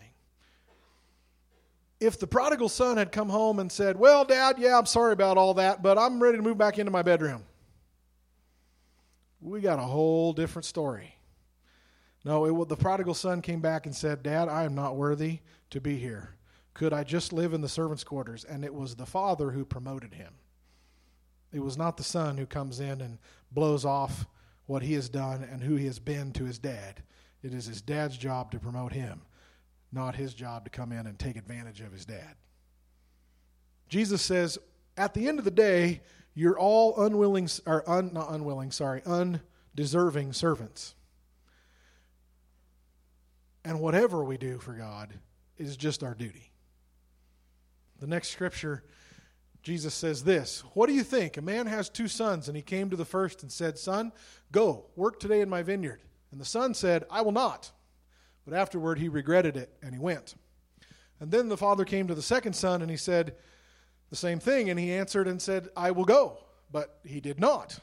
If 1.99 2.19
the 2.19 2.27
prodigal 2.27 2.69
son 2.69 2.97
had 2.97 3.11
come 3.11 3.29
home 3.29 3.59
and 3.59 3.71
said, 3.71 3.97
Well, 3.97 4.23
Dad, 4.23 4.57
yeah, 4.57 4.77
I'm 4.77 4.85
sorry 4.85 5.13
about 5.13 5.37
all 5.37 5.53
that, 5.55 5.81
but 5.81 5.97
I'm 5.97 6.21
ready 6.21 6.37
to 6.37 6.43
move 6.43 6.57
back 6.57 6.79
into 6.79 6.91
my 6.91 7.01
bedroom, 7.01 7.43
we 9.41 9.61
got 9.61 9.79
a 9.79 9.83
whole 9.83 10.33
different 10.33 10.65
story. 10.65 11.15
No, 12.25 12.45
it, 12.45 12.69
the 12.69 12.75
prodigal 12.75 13.13
son 13.13 13.41
came 13.41 13.61
back 13.61 13.85
and 13.85 13.95
said, 13.95 14.23
Dad, 14.23 14.49
I 14.49 14.63
am 14.63 14.75
not 14.75 14.95
worthy 14.95 15.39
to 15.69 15.79
be 15.79 15.97
here. 15.97 16.35
Could 16.73 16.93
I 16.93 17.03
just 17.03 17.33
live 17.33 17.53
in 17.53 17.61
the 17.61 17.69
servants' 17.69 18.03
quarters? 18.03 18.45
And 18.45 18.63
it 18.63 18.73
was 18.73 18.95
the 18.95 19.05
father 19.05 19.51
who 19.51 19.65
promoted 19.65 20.13
him. 20.13 20.33
It 21.51 21.59
was 21.59 21.77
not 21.77 21.97
the 21.97 22.03
son 22.03 22.37
who 22.37 22.45
comes 22.45 22.79
in 22.79 23.01
and 23.01 23.17
blows 23.51 23.85
off 23.85 24.25
what 24.69 24.83
he 24.83 24.93
has 24.93 25.09
done 25.09 25.43
and 25.51 25.63
who 25.63 25.77
he 25.77 25.87
has 25.87 25.97
been 25.97 26.31
to 26.31 26.45
his 26.45 26.59
dad. 26.59 27.01
It 27.41 27.55
is 27.55 27.65
his 27.65 27.81
dad's 27.81 28.15
job 28.15 28.51
to 28.51 28.59
promote 28.59 28.93
him, 28.93 29.23
not 29.91 30.15
his 30.15 30.35
job 30.35 30.63
to 30.65 30.69
come 30.69 30.91
in 30.91 31.07
and 31.07 31.17
take 31.17 31.37
advantage 31.37 31.81
of 31.81 31.91
his 31.91 32.05
dad. 32.05 32.35
Jesus 33.87 34.21
says, 34.21 34.59
at 34.95 35.15
the 35.15 35.27
end 35.27 35.39
of 35.39 35.45
the 35.45 35.49
day, 35.49 36.01
you're 36.35 36.59
all 36.59 37.03
unwilling, 37.03 37.49
or 37.65 37.83
un, 37.89 38.11
not 38.13 38.31
unwilling, 38.31 38.69
sorry, 38.69 39.01
undeserving 39.07 40.33
servants. 40.33 40.93
And 43.65 43.79
whatever 43.79 44.23
we 44.23 44.37
do 44.37 44.59
for 44.59 44.73
God 44.73 45.15
is 45.57 45.77
just 45.77 46.03
our 46.03 46.13
duty. 46.13 46.51
The 47.99 48.05
next 48.07 48.29
scripture 48.29 48.83
Jesus 49.61 49.93
says 49.93 50.23
this 50.23 50.63
What 50.73 50.87
do 50.87 50.93
you 50.93 51.03
think? 51.03 51.37
A 51.37 51.41
man 51.41 51.67
has 51.67 51.89
two 51.89 52.07
sons, 52.07 52.47
and 52.47 52.55
he 52.55 52.63
came 52.63 52.89
to 52.89 52.95
the 52.95 53.05
first 53.05 53.43
and 53.43 53.51
said, 53.51 53.77
Son, 53.77 54.11
go, 54.51 54.85
work 54.95 55.19
today 55.19 55.41
in 55.41 55.49
my 55.49 55.63
vineyard. 55.63 56.01
And 56.31 56.39
the 56.39 56.45
son 56.45 56.73
said, 56.73 57.05
I 57.09 57.21
will 57.21 57.31
not. 57.31 57.71
But 58.45 58.57
afterward 58.57 58.99
he 58.99 59.09
regretted 59.09 59.57
it, 59.57 59.73
and 59.81 59.93
he 59.93 59.99
went. 59.99 60.35
And 61.19 61.31
then 61.31 61.49
the 61.49 61.57
father 61.57 61.85
came 61.85 62.07
to 62.07 62.15
the 62.15 62.21
second 62.21 62.53
son, 62.53 62.81
and 62.81 62.89
he 62.89 62.97
said 62.97 63.35
the 64.09 64.15
same 64.15 64.39
thing, 64.39 64.69
and 64.69 64.79
he 64.79 64.91
answered 64.91 65.27
and 65.27 65.41
said, 65.41 65.69
I 65.75 65.91
will 65.91 66.05
go. 66.05 66.37
But 66.71 66.99
he 67.03 67.19
did 67.19 67.39
not. 67.39 67.79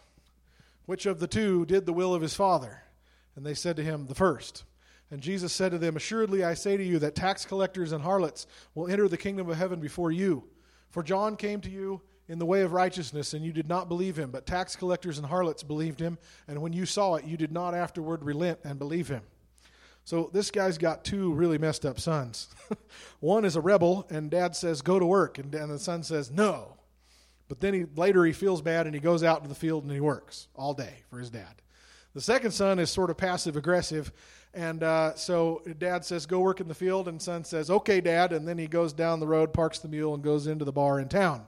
Which 0.86 1.06
of 1.06 1.18
the 1.18 1.26
two 1.26 1.66
did 1.66 1.86
the 1.86 1.92
will 1.92 2.14
of 2.14 2.22
his 2.22 2.34
father? 2.34 2.82
And 3.34 3.44
they 3.44 3.54
said 3.54 3.76
to 3.76 3.82
him, 3.82 4.06
The 4.06 4.14
first. 4.14 4.64
And 5.10 5.20
Jesus 5.20 5.52
said 5.52 5.72
to 5.72 5.78
them, 5.78 5.96
Assuredly 5.96 6.42
I 6.42 6.54
say 6.54 6.76
to 6.76 6.84
you 6.84 6.98
that 7.00 7.14
tax 7.14 7.44
collectors 7.44 7.92
and 7.92 8.02
harlots 8.02 8.46
will 8.74 8.88
enter 8.88 9.08
the 9.08 9.16
kingdom 9.16 9.48
of 9.48 9.56
heaven 9.56 9.78
before 9.78 10.10
you. 10.10 10.44
For 10.96 11.02
John 11.02 11.36
came 11.36 11.60
to 11.60 11.68
you 11.68 12.00
in 12.26 12.38
the 12.38 12.46
way 12.46 12.62
of 12.62 12.72
righteousness, 12.72 13.34
and 13.34 13.44
you 13.44 13.52
did 13.52 13.68
not 13.68 13.86
believe 13.86 14.18
him, 14.18 14.30
but 14.30 14.46
tax 14.46 14.74
collectors 14.74 15.18
and 15.18 15.26
harlots 15.26 15.62
believed 15.62 16.00
him, 16.00 16.16
and 16.48 16.62
when 16.62 16.72
you 16.72 16.86
saw 16.86 17.16
it, 17.16 17.26
you 17.26 17.36
did 17.36 17.52
not 17.52 17.74
afterward 17.74 18.24
relent 18.24 18.60
and 18.64 18.78
believe 18.78 19.08
him. 19.08 19.20
So 20.04 20.30
this 20.32 20.50
guy's 20.50 20.78
got 20.78 21.04
two 21.04 21.34
really 21.34 21.58
messed 21.58 21.84
up 21.84 22.00
sons. 22.00 22.48
One 23.20 23.44
is 23.44 23.56
a 23.56 23.60
rebel, 23.60 24.06
and 24.08 24.30
dad 24.30 24.56
says, 24.56 24.80
Go 24.80 24.98
to 24.98 25.04
work, 25.04 25.36
and, 25.36 25.52
the 25.52 25.78
son 25.78 26.02
says, 26.02 26.30
No. 26.30 26.78
But 27.46 27.60
then 27.60 27.74
he, 27.74 27.84
later 27.94 28.24
he 28.24 28.32
feels 28.32 28.62
bad 28.62 28.86
and 28.86 28.94
he 28.94 29.00
goes 29.02 29.22
out 29.22 29.42
to 29.42 29.50
the 29.50 29.54
field 29.54 29.84
and 29.84 29.92
he 29.92 30.00
works 30.00 30.48
all 30.56 30.72
day 30.72 31.02
for 31.10 31.18
his 31.18 31.28
dad. 31.28 31.60
The 32.16 32.22
second 32.22 32.52
son 32.52 32.78
is 32.78 32.90
sort 32.90 33.10
of 33.10 33.18
passive 33.18 33.56
aggressive 33.56 34.10
and 34.56 34.82
uh, 34.82 35.14
so 35.16 35.60
dad 35.78 36.02
says, 36.02 36.24
Go 36.24 36.40
work 36.40 36.62
in 36.62 36.68
the 36.68 36.74
field. 36.74 37.08
And 37.08 37.20
son 37.20 37.44
says, 37.44 37.68
Okay, 37.68 38.00
dad. 38.00 38.32
And 38.32 38.48
then 38.48 38.56
he 38.56 38.66
goes 38.66 38.94
down 38.94 39.20
the 39.20 39.26
road, 39.26 39.52
parks 39.52 39.80
the 39.80 39.88
mule, 39.88 40.14
and 40.14 40.24
goes 40.24 40.46
into 40.46 40.64
the 40.64 40.72
bar 40.72 40.98
in 40.98 41.08
town. 41.08 41.44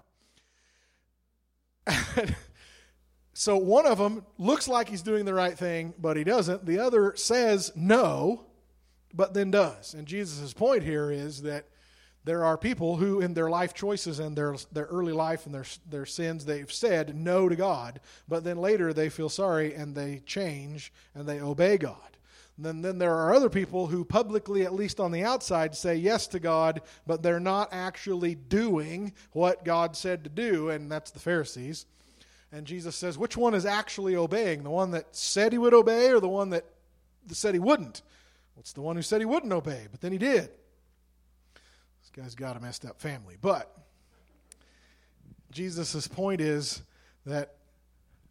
so 3.33 3.57
one 3.57 3.87
of 3.87 3.96
them 3.96 4.26
looks 4.37 4.68
like 4.68 4.90
he's 4.90 5.00
doing 5.00 5.24
the 5.24 5.33
right 5.33 5.57
thing, 5.57 5.94
but 5.98 6.18
he 6.18 6.24
doesn't. 6.24 6.66
The 6.66 6.81
other 6.81 7.14
says 7.16 7.72
no, 7.74 8.44
but 9.14 9.33
then 9.33 9.50
does. 9.50 9.94
And 9.94 10.07
Jesus' 10.07 10.52
point 10.52 10.83
here 10.83 11.11
is 11.11 11.40
that 11.42 11.64
there 12.24 12.44
are 12.44 12.59
people 12.59 12.96
who, 12.96 13.20
in 13.20 13.35
their 13.35 13.48
life 13.48 13.72
choices 13.72 14.18
and 14.18 14.37
their, 14.37 14.57
their 14.72 14.85
early 14.87 15.12
life 15.12 15.46
and 15.46 15.54
their, 15.54 15.64
their 15.88 16.07
sins, 16.07 16.44
they've 16.44 16.70
said 16.70 17.16
no 17.16 17.48
to 17.48 17.57
God, 17.57 18.00
but 18.28 18.44
then 18.44 18.59
later 18.59 18.92
they 18.92 19.09
feel 19.09 19.28
sorry 19.28 19.74
and 19.74 19.94
they 19.94 20.22
change 20.26 20.92
and 21.14 21.26
they 21.26 21.40
obey 21.40 21.78
God. 21.78 21.96
Then, 22.61 22.83
then 22.83 22.98
there 22.98 23.14
are 23.14 23.33
other 23.33 23.48
people 23.48 23.87
who 23.87 24.04
publicly, 24.04 24.64
at 24.64 24.74
least 24.74 24.98
on 24.98 25.12
the 25.12 25.22
outside, 25.22 25.76
say 25.76 25.94
yes 25.94 26.26
to 26.28 26.40
God, 26.40 26.83
but 27.07 27.22
they're 27.22 27.38
not 27.38 27.68
actually 27.70 28.35
doing 28.35 29.12
what 29.31 29.64
God 29.64 29.96
said 29.96 30.24
to 30.24 30.31
do, 30.31 30.68
and 30.68 30.90
that's 30.90 31.12
the 31.12 31.20
Pharisees. 31.20 31.87
And 32.50 32.66
Jesus 32.66 32.96
says, 32.96 33.16
which 33.16 33.37
one 33.37 33.54
is 33.54 33.64
actually 33.64 34.16
obeying? 34.16 34.64
The 34.64 34.70
one 34.70 34.90
that 34.90 35.14
said 35.14 35.52
he 35.52 35.59
would 35.59 35.74
obey 35.74 36.11
or 36.11 36.18
the 36.18 36.28
one 36.28 36.50
that 36.50 36.64
said 37.31 37.54
he 37.54 37.61
wouldn't? 37.61 38.02
Well, 38.54 38.61
it's 38.61 38.72
the 38.72 38.83
one 38.83 38.96
who 38.96 39.02
said 39.02 39.20
he 39.20 39.26
wouldn't 39.26 39.52
obey, 39.52 39.87
but 39.90 40.00
then 40.00 40.12
he 40.12 40.18
did. 40.18 40.50
Guy's 42.18 42.35
got 42.35 42.57
a 42.57 42.61
messed 42.61 42.85
up 42.85 43.00
family. 43.00 43.37
But 43.40 43.72
Jesus' 45.52 46.09
point 46.09 46.40
is 46.40 46.83
that 47.24 47.54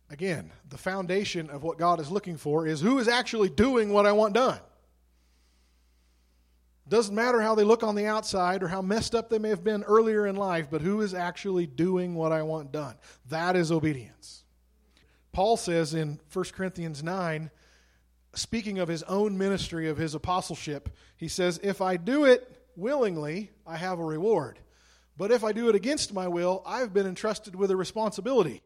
Again, 0.09 0.51
the 0.69 0.77
foundation 0.77 1.49
of 1.49 1.63
what 1.63 1.77
God 1.77 1.99
is 1.99 2.09
looking 2.09 2.37
for 2.37 2.65
is 2.65 2.79
who 2.79 2.97
is 2.99 3.09
actually 3.09 3.49
doing 3.49 3.91
what 3.91 4.05
I 4.05 4.13
want 4.13 4.33
done. 4.33 4.59
Doesn't 6.87 7.13
matter 7.13 7.41
how 7.41 7.55
they 7.55 7.65
look 7.65 7.83
on 7.83 7.95
the 7.95 8.05
outside 8.05 8.63
or 8.63 8.69
how 8.69 8.81
messed 8.81 9.13
up 9.13 9.29
they 9.29 9.37
may 9.37 9.49
have 9.49 9.65
been 9.65 9.83
earlier 9.83 10.25
in 10.25 10.37
life, 10.37 10.67
but 10.71 10.79
who 10.79 11.01
is 11.01 11.13
actually 11.13 11.67
doing 11.67 12.15
what 12.15 12.31
I 12.31 12.43
want 12.43 12.71
done. 12.71 12.95
That 13.29 13.57
is 13.57 13.69
obedience. 13.69 14.45
Paul 15.33 15.57
says 15.57 15.93
in 15.93 16.21
1 16.31 16.45
Corinthians 16.53 17.03
9, 17.03 17.51
speaking 18.33 18.79
of 18.79 18.87
his 18.87 19.03
own 19.03 19.37
ministry, 19.37 19.89
of 19.89 19.97
his 19.97 20.15
apostleship, 20.15 20.95
he 21.17 21.27
says, 21.27 21.59
If 21.61 21.81
I 21.81 21.97
do 21.97 22.23
it 22.23 22.56
willingly, 22.77 23.51
I 23.65 23.75
have 23.75 23.99
a 23.99 24.03
reward. 24.03 24.59
But 25.17 25.31
if 25.31 25.43
I 25.43 25.51
do 25.51 25.67
it 25.67 25.75
against 25.75 26.13
my 26.13 26.27
will, 26.27 26.63
I've 26.65 26.93
been 26.93 27.07
entrusted 27.07 27.55
with 27.55 27.71
a 27.71 27.75
responsibility. 27.75 28.61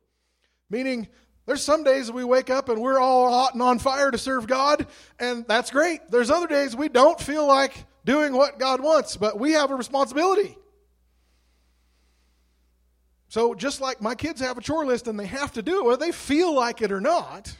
Meaning, 0.69 1.07
there's 1.45 1.63
some 1.63 1.83
days 1.83 2.11
we 2.11 2.23
wake 2.23 2.49
up 2.49 2.69
and 2.69 2.81
we're 2.81 2.99
all 2.99 3.31
hot 3.31 3.53
and 3.53 3.63
on 3.63 3.79
fire 3.79 4.11
to 4.11 4.17
serve 4.17 4.47
God, 4.47 4.85
and 5.19 5.45
that's 5.47 5.71
great. 5.71 6.01
There's 6.09 6.29
other 6.29 6.47
days 6.47 6.75
we 6.75 6.89
don't 6.89 7.19
feel 7.19 7.47
like 7.47 7.85
doing 8.05 8.33
what 8.33 8.59
God 8.59 8.81
wants, 8.81 9.17
but 9.17 9.39
we 9.39 9.53
have 9.53 9.71
a 9.71 9.75
responsibility. 9.75 10.57
So, 13.29 13.53
just 13.55 13.79
like 13.79 14.01
my 14.01 14.13
kids 14.13 14.41
have 14.41 14.57
a 14.57 14.61
chore 14.61 14.85
list 14.85 15.07
and 15.07 15.17
they 15.17 15.25
have 15.25 15.53
to 15.53 15.61
do 15.61 15.79
it, 15.79 15.85
whether 15.85 16.05
they 16.05 16.11
feel 16.11 16.53
like 16.53 16.81
it 16.81 16.91
or 16.91 16.99
not, 16.99 17.55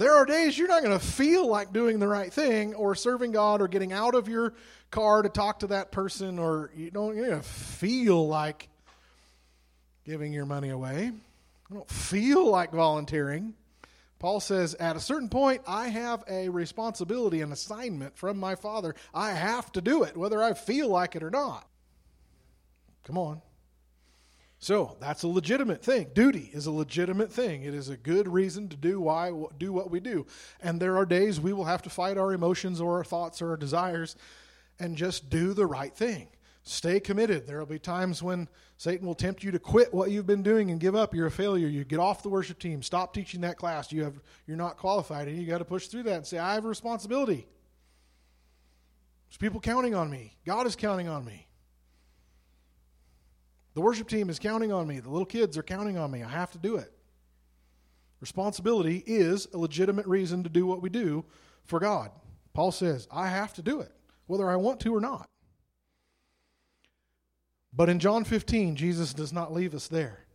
there 0.00 0.14
are 0.14 0.24
days 0.24 0.56
you're 0.56 0.66
not 0.66 0.82
going 0.82 0.98
to 0.98 1.04
feel 1.04 1.46
like 1.46 1.74
doing 1.74 1.98
the 1.98 2.08
right 2.08 2.32
thing 2.32 2.74
or 2.74 2.94
serving 2.94 3.32
God 3.32 3.60
or 3.60 3.68
getting 3.68 3.92
out 3.92 4.14
of 4.14 4.28
your 4.28 4.54
car 4.90 5.20
to 5.20 5.28
talk 5.28 5.58
to 5.58 5.66
that 5.66 5.92
person 5.92 6.38
or 6.38 6.70
you 6.74 6.90
don't, 6.90 7.14
you're 7.14 7.26
going 7.26 7.42
to 7.42 7.46
feel 7.46 8.26
like 8.26 8.70
giving 10.06 10.32
your 10.32 10.46
money 10.46 10.70
away. 10.70 11.12
I 11.70 11.74
don't 11.74 11.90
feel 11.90 12.48
like 12.50 12.72
volunteering. 12.72 13.52
Paul 14.18 14.40
says, 14.40 14.74
at 14.74 14.96
a 14.96 15.00
certain 15.00 15.28
point, 15.28 15.60
I 15.66 15.88
have 15.88 16.24
a 16.26 16.48
responsibility, 16.48 17.42
an 17.42 17.52
assignment 17.52 18.16
from 18.16 18.40
my 18.40 18.54
Father. 18.54 18.94
I 19.12 19.32
have 19.32 19.70
to 19.72 19.82
do 19.82 20.04
it, 20.04 20.16
whether 20.16 20.42
I 20.42 20.54
feel 20.54 20.88
like 20.88 21.14
it 21.14 21.22
or 21.22 21.30
not. 21.30 21.68
Come 23.04 23.18
on. 23.18 23.42
So 24.62 24.98
that's 25.00 25.22
a 25.22 25.28
legitimate 25.28 25.82
thing. 25.82 26.08
Duty 26.14 26.50
is 26.52 26.66
a 26.66 26.70
legitimate 26.70 27.32
thing. 27.32 27.62
It 27.62 27.72
is 27.72 27.88
a 27.88 27.96
good 27.96 28.28
reason 28.28 28.68
to 28.68 28.76
do 28.76 29.00
why 29.00 29.32
do 29.56 29.72
what 29.72 29.90
we 29.90 30.00
do. 30.00 30.26
And 30.60 30.78
there 30.78 30.98
are 30.98 31.06
days 31.06 31.40
we 31.40 31.54
will 31.54 31.64
have 31.64 31.80
to 31.82 31.90
fight 31.90 32.18
our 32.18 32.34
emotions 32.34 32.78
or 32.78 32.98
our 32.98 33.04
thoughts 33.04 33.40
or 33.40 33.50
our 33.50 33.56
desires 33.56 34.16
and 34.78 34.98
just 34.98 35.30
do 35.30 35.54
the 35.54 35.64
right 35.64 35.94
thing. 35.96 36.28
Stay 36.62 37.00
committed. 37.00 37.46
There 37.46 37.58
will 37.58 37.64
be 37.64 37.78
times 37.78 38.22
when 38.22 38.48
Satan 38.76 39.06
will 39.06 39.14
tempt 39.14 39.42
you 39.42 39.50
to 39.50 39.58
quit 39.58 39.94
what 39.94 40.10
you've 40.10 40.26
been 40.26 40.42
doing 40.42 40.70
and 40.70 40.78
give 40.78 40.94
up. 40.94 41.14
You're 41.14 41.28
a 41.28 41.30
failure. 41.30 41.66
You 41.66 41.84
get 41.84 41.98
off 41.98 42.22
the 42.22 42.28
worship 42.28 42.58
team. 42.58 42.82
Stop 42.82 43.14
teaching 43.14 43.40
that 43.40 43.56
class. 43.56 43.90
You 43.90 44.04
have 44.04 44.20
you're 44.46 44.58
not 44.58 44.76
qualified 44.76 45.26
and 45.26 45.38
you 45.38 45.46
got 45.46 45.58
to 45.58 45.64
push 45.64 45.86
through 45.86 46.02
that 46.02 46.16
and 46.16 46.26
say 46.26 46.38
I 46.38 46.52
have 46.52 46.66
a 46.66 46.68
responsibility. 46.68 47.46
There's 49.30 49.38
people 49.38 49.58
counting 49.58 49.94
on 49.94 50.10
me. 50.10 50.36
God 50.44 50.66
is 50.66 50.76
counting 50.76 51.08
on 51.08 51.24
me. 51.24 51.46
The 53.80 53.86
worship 53.86 54.08
team 54.08 54.28
is 54.28 54.38
counting 54.38 54.72
on 54.72 54.86
me. 54.86 55.00
The 55.00 55.08
little 55.08 55.24
kids 55.24 55.56
are 55.56 55.62
counting 55.62 55.96
on 55.96 56.10
me. 56.10 56.22
I 56.22 56.28
have 56.28 56.50
to 56.50 56.58
do 56.58 56.76
it. 56.76 56.92
Responsibility 58.20 59.02
is 59.06 59.48
a 59.54 59.56
legitimate 59.56 60.04
reason 60.04 60.42
to 60.42 60.50
do 60.50 60.66
what 60.66 60.82
we 60.82 60.90
do 60.90 61.24
for 61.64 61.80
God. 61.80 62.10
Paul 62.52 62.72
says, 62.72 63.08
I 63.10 63.28
have 63.28 63.54
to 63.54 63.62
do 63.62 63.80
it, 63.80 63.90
whether 64.26 64.50
I 64.50 64.56
want 64.56 64.80
to 64.80 64.94
or 64.94 65.00
not. 65.00 65.30
But 67.72 67.88
in 67.88 68.00
John 68.00 68.24
15, 68.24 68.76
Jesus 68.76 69.14
does 69.14 69.32
not 69.32 69.50
leave 69.50 69.74
us 69.74 69.88
there. 69.88 70.26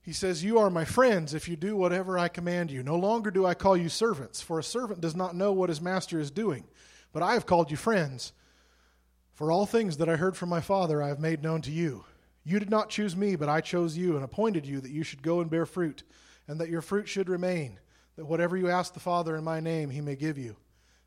He 0.00 0.12
says, 0.12 0.42
You 0.42 0.58
are 0.58 0.68
my 0.68 0.84
friends 0.84 1.34
if 1.34 1.48
you 1.48 1.54
do 1.54 1.76
whatever 1.76 2.18
I 2.18 2.26
command 2.26 2.72
you. 2.72 2.82
No 2.82 2.96
longer 2.96 3.30
do 3.30 3.46
I 3.46 3.54
call 3.54 3.76
you 3.76 3.88
servants, 3.88 4.42
for 4.42 4.58
a 4.58 4.64
servant 4.64 5.00
does 5.00 5.14
not 5.14 5.36
know 5.36 5.52
what 5.52 5.68
his 5.68 5.80
master 5.80 6.18
is 6.18 6.32
doing. 6.32 6.64
But 7.12 7.22
I 7.22 7.34
have 7.34 7.46
called 7.46 7.70
you 7.70 7.76
friends. 7.76 8.32
For 9.32 9.52
all 9.52 9.64
things 9.64 9.98
that 9.98 10.08
I 10.08 10.16
heard 10.16 10.36
from 10.36 10.48
my 10.48 10.60
Father 10.60 11.00
I 11.00 11.06
have 11.06 11.20
made 11.20 11.44
known 11.44 11.62
to 11.62 11.70
you. 11.70 12.04
You 12.48 12.58
did 12.58 12.70
not 12.70 12.88
choose 12.88 13.14
me, 13.14 13.36
but 13.36 13.50
I 13.50 13.60
chose 13.60 13.94
you 13.94 14.14
and 14.14 14.24
appointed 14.24 14.64
you 14.64 14.80
that 14.80 14.90
you 14.90 15.02
should 15.02 15.20
go 15.20 15.42
and 15.42 15.50
bear 15.50 15.66
fruit, 15.66 16.02
and 16.46 16.58
that 16.62 16.70
your 16.70 16.80
fruit 16.80 17.06
should 17.06 17.28
remain, 17.28 17.78
that 18.16 18.24
whatever 18.24 18.56
you 18.56 18.70
ask 18.70 18.94
the 18.94 19.00
Father 19.00 19.36
in 19.36 19.44
my 19.44 19.60
name, 19.60 19.90
he 19.90 20.00
may 20.00 20.16
give 20.16 20.38
you. 20.38 20.56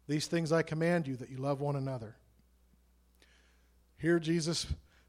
These 0.08 0.27
things 0.27 0.51
I 0.51 0.62
command 0.62 1.08
you, 1.08 1.15
that 1.15 1.32
you 1.32 1.38
love 1.38 1.60
one 1.60 1.75
another. 1.75 2.15
Here 3.97 4.19
Jesus 4.19 4.67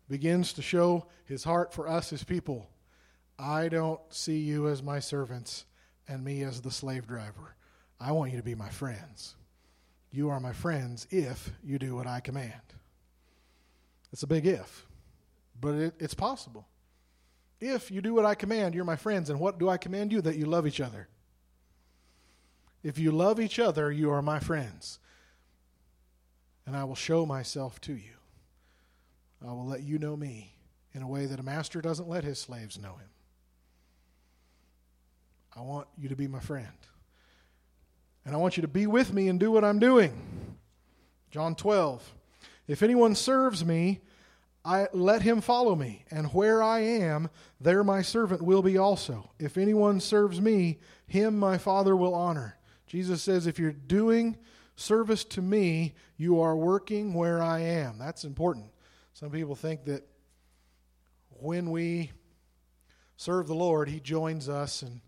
begins 0.09 0.55
to 0.55 0.63
show 0.63 1.05
his 1.27 1.45
heart 1.45 1.75
for 1.75 1.87
us, 1.87 2.09
his 2.09 2.25
people. 2.25 2.67
I 3.39 3.69
don't 3.69 4.01
see 4.09 4.39
you 4.39 4.69
as 4.69 4.83
my 4.83 5.01
servants 5.01 5.67
and 6.09 6.25
me 6.25 6.45
as 6.45 6.63
the 6.63 6.71
slave 6.71 7.07
driver. 7.07 7.57
I 8.01 8.13
want 8.13 8.31
you 8.31 8.39
to 8.39 8.43
be 8.43 8.55
my 8.55 8.71
friends. 8.71 9.35
You 10.11 10.31
are 10.31 10.41
my 10.41 10.55
friends 10.55 11.07
if 11.11 11.51
you 11.63 11.79
do 11.79 11.95
what 11.95 12.07
I 12.07 12.21
command. 12.21 12.63
It's 14.13 14.23
a 14.23 14.27
big 14.27 14.47
if 14.47 14.87
but 15.63 15.75
it, 15.75 15.95
it's 16.01 16.13
possible. 16.13 16.67
If 17.61 17.91
you 17.91 18.03
do 18.03 18.13
what 18.13 18.27
I 18.27 18.35
command, 18.35 18.75
you're 18.75 18.85
my 18.85 18.97
friends. 18.97 19.31
And 19.31 19.39
what 19.39 19.59
do 19.59 19.69
I 19.71 19.79
command 19.79 20.13
you? 20.13 20.21
That 20.21 20.37
you 20.37 20.45
love 20.45 20.67
each 20.67 20.81
other. 20.81 21.09
If 22.83 22.99
you 22.99 23.13
love 23.13 23.39
each 23.39 23.61
other, 23.61 23.91
you 23.91 24.11
are 24.11 24.21
my 24.21 24.41
friends. 24.41 24.99
And 26.67 26.77
I 26.77 26.83
will 26.83 26.97
show 26.97 27.25
myself 27.25 27.81
to 27.83 27.95
you. 27.95 28.17
I 29.41 29.53
will 29.53 29.67
let 29.67 29.83
you 29.83 29.99
know 29.99 30.17
me 30.17 30.57
in 30.93 31.03
a 31.03 31.09
way 31.09 31.27
that 31.27 31.39
a 31.39 31.45
master 31.45 31.81
doesn't 31.81 32.09
let 32.09 32.25
his 32.25 32.41
slaves 32.41 32.79
know 32.79 32.95
him. 32.97 33.09
I 35.57 35.61
want 35.61 35.87
you 35.97 36.09
to 36.09 36.17
be 36.17 36.27
my 36.27 36.41
friend. 36.41 36.67
And 38.25 38.35
I 38.35 38.39
want 38.39 38.57
you 38.57 38.63
to 38.63 38.69
be 38.69 38.89
with 38.89 39.13
me 39.13 39.29
and 39.29 39.39
do 39.39 39.53
what 39.53 39.65
I'm 39.65 39.79
doing. 39.79 40.21
John 41.31 41.55
12. 41.55 42.15
If 42.67 42.83
anyone 42.83 43.15
serves 43.15 43.65
me, 43.65 44.01
I 44.65 44.87
let 44.93 45.23
him 45.23 45.41
follow 45.41 45.75
me, 45.75 46.05
and 46.11 46.33
where 46.33 46.63
I 46.63 46.81
am, 46.81 47.31
there 47.61 47.83
my 47.83 48.03
servant 48.03 48.43
will 48.43 48.63
be 48.63 48.79
also. 48.79 49.31
If 49.39 49.59
anyone 49.59 49.99
serves 49.99 50.41
me, 50.41 50.79
him 51.07 51.37
my 51.37 51.59
Father 51.59 51.97
will 51.97 52.15
honor. 52.15 52.59
Jesus 52.87 53.23
says, 53.23 53.47
if 53.47 53.59
you're 53.59 53.73
doing 53.73 54.37
service 54.77 55.25
to 55.25 55.43
me, 55.43 55.95
you 56.17 56.41
are 56.41 56.57
working 56.57 57.13
where 57.13 57.43
I 57.43 57.61
am. 57.61 57.99
That's 57.99 58.23
important. 58.25 58.67
Some 59.15 59.31
people 59.31 59.57
think 59.57 59.85
that 59.87 60.07
when 61.31 61.71
we 61.71 62.13
serve 63.17 63.49
the 63.49 63.55
Lord, 63.55 63.89
he 63.89 63.99
joins 63.99 64.49
us 64.49 64.83
and 64.83 65.01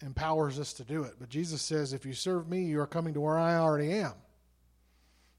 empowers 0.00 0.58
us 0.58 0.72
to 0.74 0.84
do 0.84 1.02
it. 1.04 1.14
But 1.18 1.28
Jesus 1.28 1.60
says, 1.60 1.92
if 1.92 2.06
you 2.06 2.14
serve 2.14 2.48
me, 2.48 2.62
you 2.64 2.80
are 2.80 2.86
coming 2.86 3.12
to 3.14 3.20
where 3.20 3.38
I 3.38 3.56
already 3.56 3.92
am. 3.92 4.14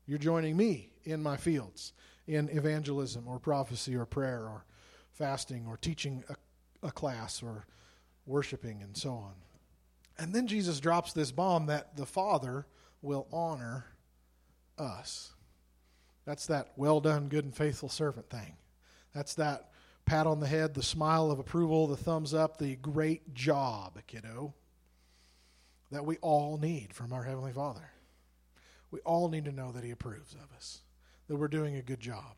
You're 0.05 0.19
joining 0.19 0.55
me 0.55 0.91
in 1.03 1.23
my 1.23 1.37
fields 1.37 1.93
in 2.27 2.49
evangelism 2.49 3.27
or 3.27 3.39
prophecy 3.39 3.95
or 3.95 4.05
prayer 4.05 4.41
or 4.41 4.65
fasting 5.11 5.65
or 5.67 5.77
teaching 5.77 6.23
a, 6.29 6.87
a 6.87 6.91
class 6.91 7.43
or 7.43 7.65
worshiping 8.25 8.81
and 8.81 8.95
so 8.95 9.11
on. 9.11 9.33
And 10.17 10.33
then 10.33 10.47
Jesus 10.47 10.79
drops 10.79 11.13
this 11.13 11.31
bomb 11.31 11.65
that 11.67 11.95
the 11.97 12.05
Father 12.05 12.65
will 13.01 13.27
honor 13.31 13.85
us. 14.77 15.33
That's 16.25 16.45
that 16.47 16.71
well 16.77 17.01
done, 17.01 17.27
good 17.27 17.45
and 17.45 17.55
faithful 17.55 17.89
servant 17.89 18.29
thing. 18.29 18.55
That's 19.13 19.35
that 19.35 19.69
pat 20.05 20.27
on 20.27 20.39
the 20.39 20.47
head, 20.47 20.73
the 20.73 20.83
smile 20.83 21.31
of 21.31 21.39
approval, 21.39 21.87
the 21.87 21.97
thumbs 21.97 22.33
up, 22.33 22.57
the 22.57 22.75
great 22.77 23.33
job, 23.33 23.99
kiddo, 24.07 24.53
that 25.91 26.05
we 26.05 26.17
all 26.17 26.57
need 26.57 26.93
from 26.93 27.13
our 27.13 27.23
Heavenly 27.23 27.51
Father. 27.51 27.91
We 28.91 28.99
all 29.01 29.29
need 29.29 29.45
to 29.45 29.51
know 29.51 29.71
that 29.71 29.83
He 29.83 29.91
approves 29.91 30.33
of 30.33 30.55
us 30.55 30.81
that 31.27 31.35
we're 31.35 31.47
doing 31.47 31.75
a 31.75 31.81
good 31.81 31.99
job, 31.99 32.35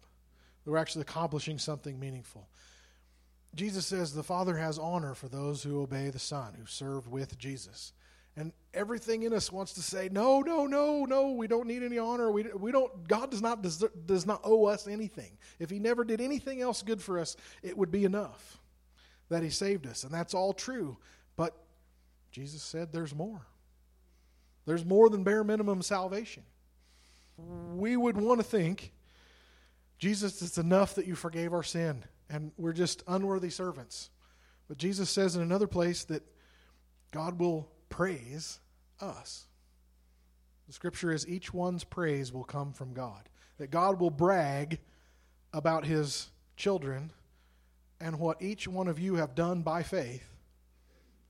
that 0.63 0.71
we're 0.71 0.77
actually 0.77 1.03
accomplishing 1.03 1.59
something 1.59 1.99
meaningful. 1.99 2.47
Jesus 3.55 3.85
says 3.85 4.13
the 4.13 4.23
Father 4.23 4.57
has 4.57 4.77
honor 4.77 5.15
for 5.15 5.27
those 5.27 5.63
who 5.63 5.81
obey 5.81 6.09
the 6.09 6.19
Son, 6.19 6.53
who 6.57 6.65
serve 6.65 7.07
with 7.07 7.37
Jesus. 7.37 7.93
And 8.37 8.51
everything 8.73 9.23
in 9.23 9.33
us 9.33 9.49
wants 9.49 9.73
to 9.73 9.81
say, 9.81 10.09
no, 10.11 10.41
no, 10.41 10.65
no, 10.65 11.05
no, 11.05 11.31
we 11.31 11.47
don't 11.47 11.67
need 11.67 11.83
any 11.83 11.97
honor. 11.97 12.29
We, 12.29 12.43
we 12.43 12.71
don't, 12.73 13.07
God 13.07 13.31
does 13.31 13.41
not, 13.41 13.61
does, 13.61 13.83
does 14.05 14.25
not 14.25 14.41
owe 14.43 14.65
us 14.65 14.87
anything. 14.87 15.37
If 15.57 15.69
He 15.69 15.79
never 15.79 16.03
did 16.03 16.19
anything 16.19 16.61
else 16.61 16.81
good 16.81 17.01
for 17.01 17.17
us, 17.17 17.37
it 17.63 17.77
would 17.77 17.91
be 17.91 18.03
enough 18.03 18.59
that 19.29 19.41
He 19.41 19.49
saved 19.49 19.87
us. 19.87 20.03
And 20.03 20.13
that's 20.13 20.33
all 20.33 20.51
true. 20.51 20.97
But 21.37 21.55
Jesus 22.31 22.61
said 22.61 22.91
there's 22.91 23.15
more. 23.15 23.47
There's 24.65 24.83
more 24.83 25.09
than 25.09 25.23
bare 25.23 25.45
minimum 25.45 25.81
salvation 25.81 26.43
we 27.37 27.97
would 27.97 28.17
want 28.17 28.39
to 28.39 28.45
think, 28.45 28.91
Jesus, 29.97 30.41
it's 30.41 30.57
enough 30.57 30.95
that 30.95 31.07
you 31.07 31.15
forgave 31.15 31.53
our 31.53 31.63
sin, 31.63 32.03
and 32.29 32.51
we're 32.57 32.73
just 32.73 33.03
unworthy 33.07 33.49
servants. 33.49 34.09
But 34.67 34.77
Jesus 34.77 35.09
says 35.09 35.35
in 35.35 35.41
another 35.41 35.67
place 35.67 36.03
that 36.05 36.23
God 37.11 37.39
will 37.39 37.69
praise 37.89 38.59
us. 38.99 39.47
The 40.67 40.73
scripture 40.73 41.11
is 41.11 41.27
each 41.27 41.53
one's 41.53 41.83
praise 41.83 42.33
will 42.33 42.43
come 42.43 42.73
from 42.73 42.93
God. 42.93 43.29
That 43.57 43.71
God 43.71 43.99
will 43.99 44.09
brag 44.09 44.79
about 45.53 45.85
his 45.85 46.29
children 46.57 47.11
and 48.01 48.19
what 48.19 48.41
each 48.41 48.67
one 48.67 48.87
of 48.87 48.99
you 48.99 49.15
have 49.15 49.35
done 49.35 49.61
by 49.61 49.83
faith. 49.83 50.27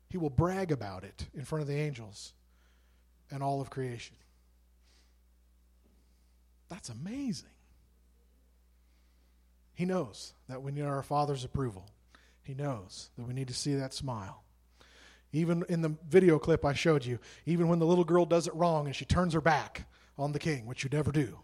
He 0.09 0.17
will 0.17 0.29
brag 0.29 0.71
about 0.71 1.03
it 1.03 1.27
in 1.35 1.43
front 1.43 1.61
of 1.61 1.67
the 1.67 1.75
angels 1.75 2.33
and 3.29 3.43
all 3.43 3.61
of 3.61 3.69
creation. 3.69 4.15
That's 6.69 6.89
amazing. 6.89 7.49
He 9.73 9.86
knows 9.86 10.34
that 10.47 10.62
we 10.62 10.71
need 10.71 10.84
our 10.84 11.04
Father's 11.04 11.43
approval. 11.43 11.86
He 12.41 12.54
knows 12.54 13.10
that 13.17 13.28
we 13.28 13.34
need 13.34 13.49
to 13.49 13.54
see 13.54 13.75
that 13.75 13.93
smile. 13.93 14.43
Even 15.34 15.65
in 15.67 15.82
the 15.82 15.95
video 16.08 16.39
clip 16.39 16.63
I 16.63 16.73
showed 16.73 17.06
you, 17.06 17.19
even 17.45 17.67
when 17.67 17.80
the 17.80 17.86
little 17.86 18.06
girl 18.06 18.25
does 18.25 18.47
it 18.47 18.56
wrong 18.56 18.86
and 18.86 18.95
she 18.95 19.04
turns 19.04 19.34
her 19.34 19.41
back 19.41 19.86
on 20.17 20.32
the 20.32 20.39
king, 20.39 20.65
which 20.65 20.84
you 20.84 20.89
never 20.91 21.12
do, 21.12 21.39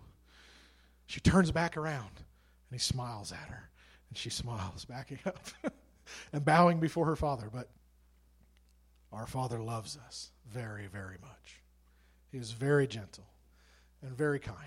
she 1.08 1.20
turns 1.20 1.52
back 1.52 1.76
around 1.76 2.10
and 2.16 2.72
he 2.72 2.80
smiles 2.80 3.32
at 3.34 3.50
her. 3.50 3.70
And 4.10 4.18
she 4.18 4.30
smiles, 4.30 4.86
backing 4.86 5.20
up 5.26 5.40
and 6.32 6.46
bowing 6.46 6.80
before 6.80 7.06
her 7.08 7.18
father. 7.18 7.50
But 7.52 7.68
our 9.12 9.28
Father 9.28 9.60
loves 9.60 9.98
us 10.08 10.32
very, 10.50 10.88
very 10.88 11.18
much. 11.22 11.62
He 12.32 12.38
is 12.38 12.52
very 12.52 12.88
gentle 12.88 13.26
and 14.02 14.16
very 14.16 14.40
kind 14.40 14.58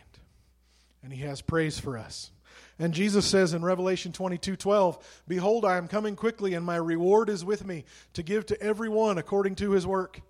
and 1.05 1.13
he 1.13 1.23
has 1.23 1.41
praise 1.41 1.79
for 1.79 1.97
us. 1.97 2.31
And 2.79 2.93
Jesus 2.93 3.25
says 3.25 3.55
in 3.55 3.63
Revelation 3.65 4.13
22 4.13 4.57
12, 4.57 5.23
Behold, 5.29 5.65
I 5.65 5.77
am 5.77 5.87
coming 5.87 6.17
quickly, 6.17 6.55
and 6.55 6.67
my 6.67 6.77
reward 6.77 7.29
is 7.29 7.45
with 7.45 7.65
me 7.65 7.85
to 8.15 8.23
give 8.23 8.47
to 8.47 8.61
everyone 8.61 9.19
according 9.19 9.55
to 9.57 9.73
his 9.73 9.87
work. 9.87 10.21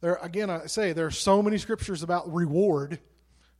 There, 0.00 0.14
again, 0.22 0.48
I 0.48 0.66
say 0.66 0.92
there 0.92 1.06
are 1.06 1.10
so 1.10 1.42
many 1.42 1.58
scriptures 1.58 2.02
about 2.02 2.32
reward 2.32 2.98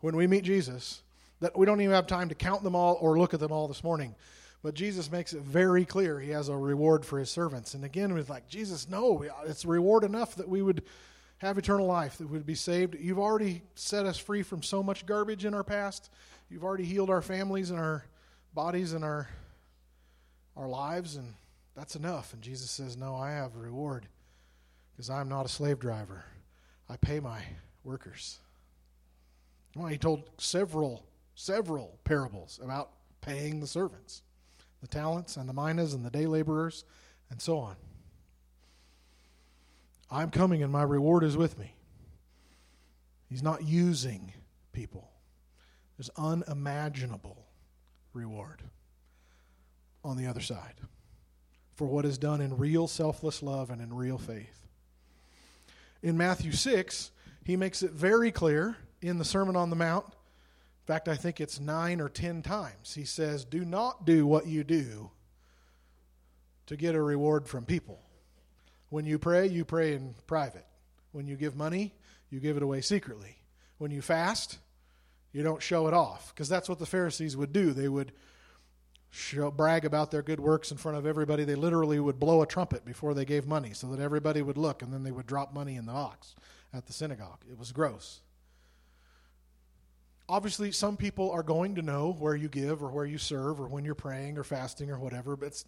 when 0.00 0.16
we 0.16 0.26
meet 0.26 0.44
Jesus 0.44 1.02
that 1.40 1.56
we 1.58 1.66
don't 1.66 1.80
even 1.80 1.94
have 1.94 2.06
time 2.06 2.28
to 2.30 2.34
count 2.34 2.62
them 2.62 2.74
all 2.74 2.96
or 3.00 3.18
look 3.18 3.34
at 3.34 3.40
them 3.40 3.52
all 3.52 3.68
this 3.68 3.84
morning. 3.84 4.14
But 4.62 4.74
Jesus 4.74 5.10
makes 5.10 5.32
it 5.32 5.42
very 5.42 5.84
clear 5.84 6.20
he 6.20 6.30
has 6.30 6.48
a 6.48 6.56
reward 6.56 7.04
for 7.04 7.18
his 7.18 7.30
servants. 7.30 7.74
And 7.74 7.84
again, 7.84 8.16
it's 8.16 8.30
like, 8.30 8.48
Jesus, 8.48 8.88
no, 8.88 9.24
it's 9.44 9.64
reward 9.64 10.04
enough 10.04 10.36
that 10.36 10.48
we 10.48 10.62
would 10.62 10.84
have 11.38 11.58
eternal 11.58 11.86
life, 11.86 12.18
that 12.18 12.28
we 12.28 12.38
would 12.38 12.46
be 12.46 12.54
saved. 12.54 12.96
You've 12.98 13.18
already 13.18 13.62
set 13.74 14.06
us 14.06 14.16
free 14.16 14.44
from 14.44 14.62
so 14.62 14.82
much 14.82 15.04
garbage 15.04 15.44
in 15.44 15.54
our 15.54 15.64
past 15.64 16.10
You've 16.52 16.64
already 16.64 16.84
healed 16.84 17.08
our 17.08 17.22
families 17.22 17.70
and 17.70 17.78
our 17.78 18.04
bodies 18.52 18.92
and 18.92 19.02
our 19.02 19.26
our 20.54 20.68
lives 20.68 21.16
and 21.16 21.32
that's 21.74 21.96
enough. 21.96 22.34
And 22.34 22.42
Jesus 22.42 22.70
says, 22.70 22.94
No, 22.94 23.14
I 23.14 23.30
have 23.30 23.56
a 23.56 23.58
reward 23.58 24.06
because 24.92 25.08
I'm 25.08 25.30
not 25.30 25.46
a 25.46 25.48
slave 25.48 25.78
driver. 25.78 26.24
I 26.90 26.96
pay 26.96 27.20
my 27.20 27.40
workers. 27.84 28.38
Well, 29.74 29.86
he 29.86 29.96
told 29.96 30.28
several, 30.36 31.06
several 31.34 31.98
parables 32.04 32.60
about 32.62 32.90
paying 33.22 33.60
the 33.60 33.66
servants, 33.66 34.20
the 34.82 34.88
talents 34.88 35.38
and 35.38 35.48
the 35.48 35.54
minas 35.54 35.94
and 35.94 36.04
the 36.04 36.10
day 36.10 36.26
laborers, 36.26 36.84
and 37.30 37.40
so 37.40 37.58
on. 37.58 37.76
I'm 40.10 40.30
coming 40.30 40.62
and 40.62 40.70
my 40.70 40.82
reward 40.82 41.24
is 41.24 41.38
with 41.38 41.58
me. 41.58 41.74
He's 43.30 43.42
not 43.42 43.64
using 43.64 44.34
people. 44.74 45.11
Unimaginable 46.16 47.46
reward 48.12 48.62
on 50.04 50.16
the 50.16 50.26
other 50.26 50.40
side 50.40 50.74
for 51.74 51.86
what 51.86 52.04
is 52.04 52.18
done 52.18 52.40
in 52.40 52.56
real 52.56 52.86
selfless 52.86 53.42
love 53.42 53.70
and 53.70 53.80
in 53.80 53.94
real 53.94 54.18
faith. 54.18 54.66
In 56.02 56.16
Matthew 56.16 56.52
6, 56.52 57.10
he 57.44 57.56
makes 57.56 57.82
it 57.82 57.92
very 57.92 58.30
clear 58.30 58.76
in 59.00 59.18
the 59.18 59.24
Sermon 59.24 59.56
on 59.56 59.70
the 59.70 59.76
Mount. 59.76 60.06
In 60.06 60.86
fact, 60.86 61.08
I 61.08 61.16
think 61.16 61.40
it's 61.40 61.60
nine 61.60 62.00
or 62.00 62.08
ten 62.08 62.42
times. 62.42 62.94
He 62.94 63.04
says, 63.04 63.44
Do 63.44 63.64
not 63.64 64.04
do 64.04 64.26
what 64.26 64.46
you 64.46 64.64
do 64.64 65.10
to 66.66 66.76
get 66.76 66.94
a 66.94 67.02
reward 67.02 67.46
from 67.46 67.64
people. 67.64 68.00
When 68.90 69.06
you 69.06 69.18
pray, 69.18 69.46
you 69.46 69.64
pray 69.64 69.94
in 69.94 70.14
private. 70.26 70.66
When 71.12 71.26
you 71.26 71.36
give 71.36 71.56
money, 71.56 71.94
you 72.30 72.40
give 72.40 72.56
it 72.56 72.62
away 72.62 72.80
secretly. 72.80 73.36
When 73.78 73.90
you 73.90 74.02
fast, 74.02 74.58
you 75.32 75.42
don't 75.42 75.62
show 75.62 75.88
it 75.88 75.94
off 75.94 76.32
because 76.34 76.48
that's 76.48 76.68
what 76.68 76.78
the 76.78 76.86
Pharisees 76.86 77.36
would 77.36 77.52
do. 77.52 77.72
They 77.72 77.88
would 77.88 78.12
show, 79.10 79.50
brag 79.50 79.84
about 79.84 80.10
their 80.10 80.22
good 80.22 80.40
works 80.40 80.70
in 80.70 80.76
front 80.76 80.98
of 80.98 81.06
everybody. 81.06 81.44
They 81.44 81.54
literally 81.54 82.00
would 82.00 82.18
blow 82.18 82.42
a 82.42 82.46
trumpet 82.46 82.84
before 82.84 83.14
they 83.14 83.24
gave 83.24 83.46
money 83.46 83.72
so 83.72 83.88
that 83.88 84.00
everybody 84.00 84.42
would 84.42 84.56
look, 84.56 84.82
and 84.82 84.92
then 84.92 85.02
they 85.02 85.10
would 85.10 85.26
drop 85.26 85.52
money 85.52 85.76
in 85.76 85.86
the 85.86 85.92
box 85.92 86.34
at 86.72 86.86
the 86.86 86.92
synagogue. 86.92 87.44
It 87.50 87.58
was 87.58 87.72
gross. 87.72 88.20
Obviously, 90.28 90.72
some 90.72 90.96
people 90.96 91.30
are 91.30 91.42
going 91.42 91.74
to 91.74 91.82
know 91.82 92.16
where 92.18 92.34
you 92.34 92.48
give 92.48 92.82
or 92.82 92.88
where 92.88 93.04
you 93.04 93.18
serve 93.18 93.60
or 93.60 93.68
when 93.68 93.84
you're 93.84 93.94
praying 93.94 94.38
or 94.38 94.44
fasting 94.44 94.90
or 94.90 94.98
whatever, 94.98 95.36
but 95.36 95.46
it's 95.46 95.64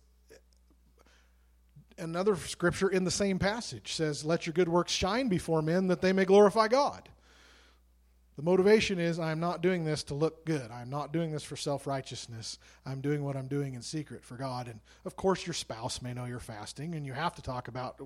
another 1.99 2.37
scripture 2.37 2.89
in 2.89 3.05
the 3.05 3.11
same 3.11 3.39
passage 3.39 3.93
says, 3.93 4.25
Let 4.25 4.47
your 4.47 4.55
good 4.55 4.69
works 4.69 4.93
shine 4.93 5.29
before 5.29 5.61
men 5.61 5.89
that 5.89 6.01
they 6.01 6.13
may 6.13 6.25
glorify 6.25 6.69
God. 6.69 7.09
The 8.37 8.43
motivation 8.43 8.99
is 8.99 9.21
I'm 9.21 9.39
not 9.39 9.63
doing 9.63 9.85
this 9.85 10.03
to 10.05 10.15
look 10.15 10.45
good. 10.45 10.71
I'm 10.71 10.91
not 10.91 11.13
doing 11.13 11.31
this 11.31 11.45
for 11.45 11.57
self 11.57 11.87
righteousness. 11.87 12.59
I'm 12.85 13.01
doing 13.01 13.23
what 13.23 13.37
I'm 13.37 13.47
doing 13.47 13.75
in 13.75 13.83
secret 13.83 14.25
for 14.25 14.37
God. 14.37 14.67
And 14.67 14.81
of 15.05 15.15
course, 15.15 15.47
your 15.47 15.55
spouse 15.55 16.03
may 16.03 16.15
know 16.15 16.25
you're 16.25 16.41
fasting, 16.41 16.95
and 16.95 17.07
you 17.07 17.13
have 17.13 17.35
to 17.37 17.43
talk 17.43 17.69
about 17.69 18.01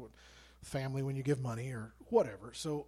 family 0.63 1.03
when 1.03 1.17
you 1.17 1.23
give 1.23 1.41
money 1.41 1.71
or 1.71 1.93
whatever. 2.11 2.53
So 2.53 2.87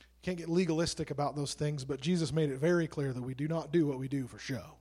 you 0.00 0.06
can't 0.22 0.38
get 0.38 0.48
legalistic 0.48 1.10
about 1.10 1.36
those 1.36 1.54
things, 1.54 1.84
but 1.84 2.00
Jesus 2.00 2.32
made 2.32 2.50
it 2.50 2.58
very 2.58 2.88
clear 2.88 3.12
that 3.12 3.22
we 3.22 3.34
do 3.34 3.46
not 3.46 3.72
do 3.72 3.86
what 3.86 3.98
we 3.98 4.08
do 4.08 4.26
for 4.26 4.38
show. 4.38 4.76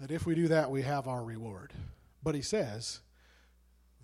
That 0.00 0.10
if 0.10 0.26
we 0.26 0.34
do 0.34 0.48
that, 0.48 0.70
we 0.70 0.82
have 0.82 1.06
our 1.06 1.22
reward. 1.22 1.72
But 2.22 2.34
he 2.34 2.42
says, 2.42 3.00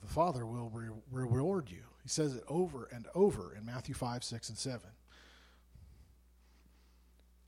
the 0.00 0.06
Father 0.06 0.46
will 0.46 0.70
re- 0.70 0.90
reward 1.10 1.70
you. 1.70 1.82
He 2.02 2.08
says 2.08 2.36
it 2.36 2.44
over 2.48 2.88
and 2.92 3.06
over 3.14 3.54
in 3.56 3.64
Matthew 3.64 3.94
5, 3.94 4.22
6, 4.22 4.48
and 4.50 4.58
7. 4.58 4.80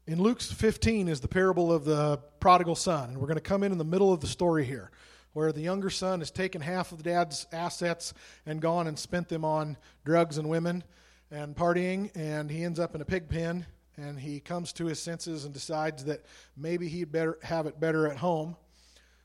In 0.08 0.22
Luke 0.22 0.40
15 0.40 1.06
is 1.06 1.20
the 1.20 1.28
parable 1.28 1.70
of 1.70 1.84
the 1.84 2.18
prodigal 2.40 2.76
son, 2.76 3.10
and 3.10 3.18
we're 3.18 3.26
going 3.26 3.34
to 3.34 3.42
come 3.42 3.62
in 3.62 3.72
in 3.72 3.76
the 3.76 3.84
middle 3.84 4.10
of 4.10 4.22
the 4.22 4.26
story 4.26 4.64
here, 4.64 4.90
where 5.34 5.52
the 5.52 5.60
younger 5.60 5.90
son 5.90 6.20
has 6.20 6.30
taken 6.30 6.62
half 6.62 6.92
of 6.92 6.96
the 6.96 7.04
dad's 7.04 7.46
assets 7.52 8.14
and 8.46 8.62
gone 8.62 8.86
and 8.86 8.98
spent 8.98 9.28
them 9.28 9.44
on 9.44 9.76
drugs 10.06 10.38
and 10.38 10.48
women 10.48 10.82
and 11.30 11.54
partying, 11.54 12.10
and 12.16 12.50
he 12.50 12.64
ends 12.64 12.80
up 12.80 12.94
in 12.94 13.02
a 13.02 13.04
pig 13.04 13.28
pen, 13.28 13.66
and 13.98 14.18
he 14.18 14.40
comes 14.40 14.72
to 14.72 14.86
his 14.86 14.98
senses 14.98 15.44
and 15.44 15.52
decides 15.52 16.04
that 16.04 16.24
maybe 16.56 16.88
he'd 16.88 17.12
better 17.12 17.38
have 17.42 17.66
it 17.66 17.78
better 17.78 18.10
at 18.10 18.16
home. 18.16 18.56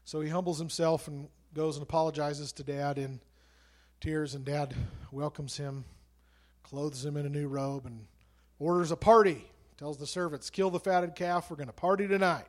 So 0.04 0.20
he 0.20 0.28
humbles 0.28 0.60
himself 0.60 1.08
and 1.08 1.30
goes 1.54 1.78
and 1.78 1.84
apologizes 1.84 2.52
to 2.52 2.64
dad 2.66 2.98
in 2.98 3.22
tears, 4.02 4.36
and 4.36 4.44
dad 4.44 4.76
welcomes 5.14 5.56
him, 5.56 5.86
clothes 6.62 7.06
him 7.06 7.16
in 7.16 7.26
a 7.26 7.30
new 7.30 7.48
robe, 7.48 7.86
and 7.86 8.06
orders 8.60 8.92
a 8.92 8.98
party 8.98 9.46
tells 9.78 9.98
the 9.98 10.08
servants, 10.08 10.50
Kill 10.50 10.70
the 10.70 10.80
fatted 10.80 11.16
calf, 11.16 11.50
we're 11.50 11.56
going 11.56 11.68
to 11.68 11.74
party 11.74 12.08
tonight. 12.08 12.46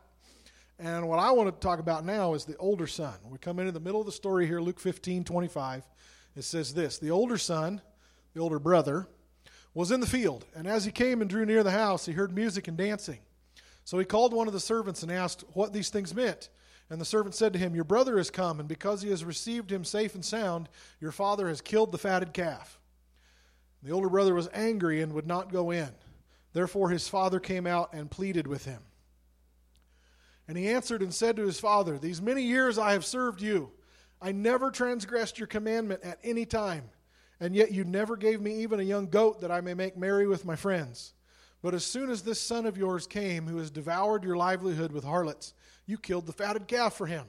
And 0.79 1.09
what 1.09 1.19
I 1.19 1.31
want 1.31 1.49
to 1.49 1.67
talk 1.67 1.79
about 1.79 2.05
now 2.05 2.35
is 2.35 2.45
the 2.45 2.57
older 2.57 2.87
son. 2.87 3.15
We 3.31 3.39
come 3.39 3.59
into 3.59 3.73
the 3.73 3.81
middle 3.81 4.01
of 4.01 4.07
the 4.07 4.13
story 4.13 4.47
here, 4.47 4.61
Luke 4.61 4.81
15 4.81 5.25
25. 5.25 5.85
It 6.37 6.43
says 6.43 6.75
this 6.75 6.99
The 6.99 7.11
older 7.11 7.39
son, 7.39 7.81
the 8.35 8.41
older 8.41 8.59
brother, 8.59 9.07
was 9.73 9.91
in 9.91 10.01
the 10.01 10.07
field, 10.07 10.45
and 10.55 10.67
as 10.67 10.85
he 10.85 10.93
came 10.93 11.21
and 11.21 11.31
drew 11.31 11.47
near 11.47 11.63
the 11.63 11.71
house, 11.71 12.07
he 12.07 12.13
heard 12.13 12.35
music 12.35 12.69
and 12.69 12.77
dancing. 12.77 13.19
So 13.85 13.99
he 13.99 14.05
called 14.05 14.33
one 14.33 14.47
of 14.47 14.53
the 14.53 14.61
servants 14.61 15.03
and 15.03 15.13
asked 15.13 15.45
what 15.53 15.73
these 15.73 15.91
things 15.91 16.15
meant. 16.15 16.49
And 16.91 17.01
the 17.01 17.07
servant 17.07 17.35
said 17.35 17.53
to 17.55 17.59
him, 17.59 17.75
Your 17.75 17.85
brother 17.85 18.19
has 18.19 18.31
come, 18.31 18.61
and 18.61 18.69
because 18.69 19.03
he 19.03 19.11
has 19.11 19.25
received 19.25 19.71
him 19.71 19.85
safe 19.85 20.15
and 20.15 20.25
sound, 20.25 20.69
your 21.01 21.13
father 21.13 21.49
has 21.49 21.61
killed 21.61 21.93
the 21.93 21.99
fatted 21.99 22.33
calf. 22.33 22.79
The 23.83 23.93
older 23.93 24.09
brother 24.09 24.35
was 24.35 24.49
angry 24.53 25.03
and 25.03 25.13
would 25.13 25.27
not 25.27 25.53
go 25.53 25.71
in. 25.71 25.91
Therefore 26.55 26.89
his 26.89 27.09
father 27.09 27.41
came 27.41 27.67
out 27.67 27.93
and 27.93 28.11
pleaded 28.11 28.47
with 28.47 28.65
him. 28.65 28.81
And 30.49 30.57
he 30.57 30.69
answered 30.69 31.03
and 31.03 31.13
said 31.13 31.37
to 31.37 31.47
his 31.47 31.61
father, 31.61 31.99
These 31.99 32.23
many 32.23 32.43
years 32.43 32.79
I 32.79 32.93
have 32.93 33.05
served 33.05 33.43
you. 33.43 33.73
I 34.23 34.33
never 34.33 34.71
transgressed 34.71 35.39
your 35.39 35.49
commandment 35.49 36.03
at 36.03 36.21
any 36.23 36.47
time, 36.47 36.85
and 37.41 37.55
yet 37.55 37.73
you 37.73 37.85
never 37.85 38.17
gave 38.17 38.41
me 38.41 38.63
even 38.63 38.81
a 38.81 38.85
young 38.85 39.09
goat 39.09 39.41
that 39.41 39.51
I 39.51 39.61
may 39.61 39.75
make 39.75 39.99
merry 39.99 40.27
with 40.27 40.45
my 40.45 40.57
friends. 40.57 41.13
But 41.61 41.75
as 41.75 41.85
soon 41.85 42.09
as 42.09 42.23
this 42.23 42.41
son 42.41 42.67
of 42.67 42.77
yours 42.77 43.07
came, 43.07 43.47
who 43.47 43.57
has 43.57 43.71
devoured 43.71 44.23
your 44.23 44.37
livelihood 44.37 44.93
with 44.93 45.05
harlots, 45.05 45.55
you 45.87 45.99
killed 45.99 46.27
the 46.27 46.33
fatted 46.33 46.69
calf 46.69 46.95
for 46.95 47.07
him. 47.07 47.27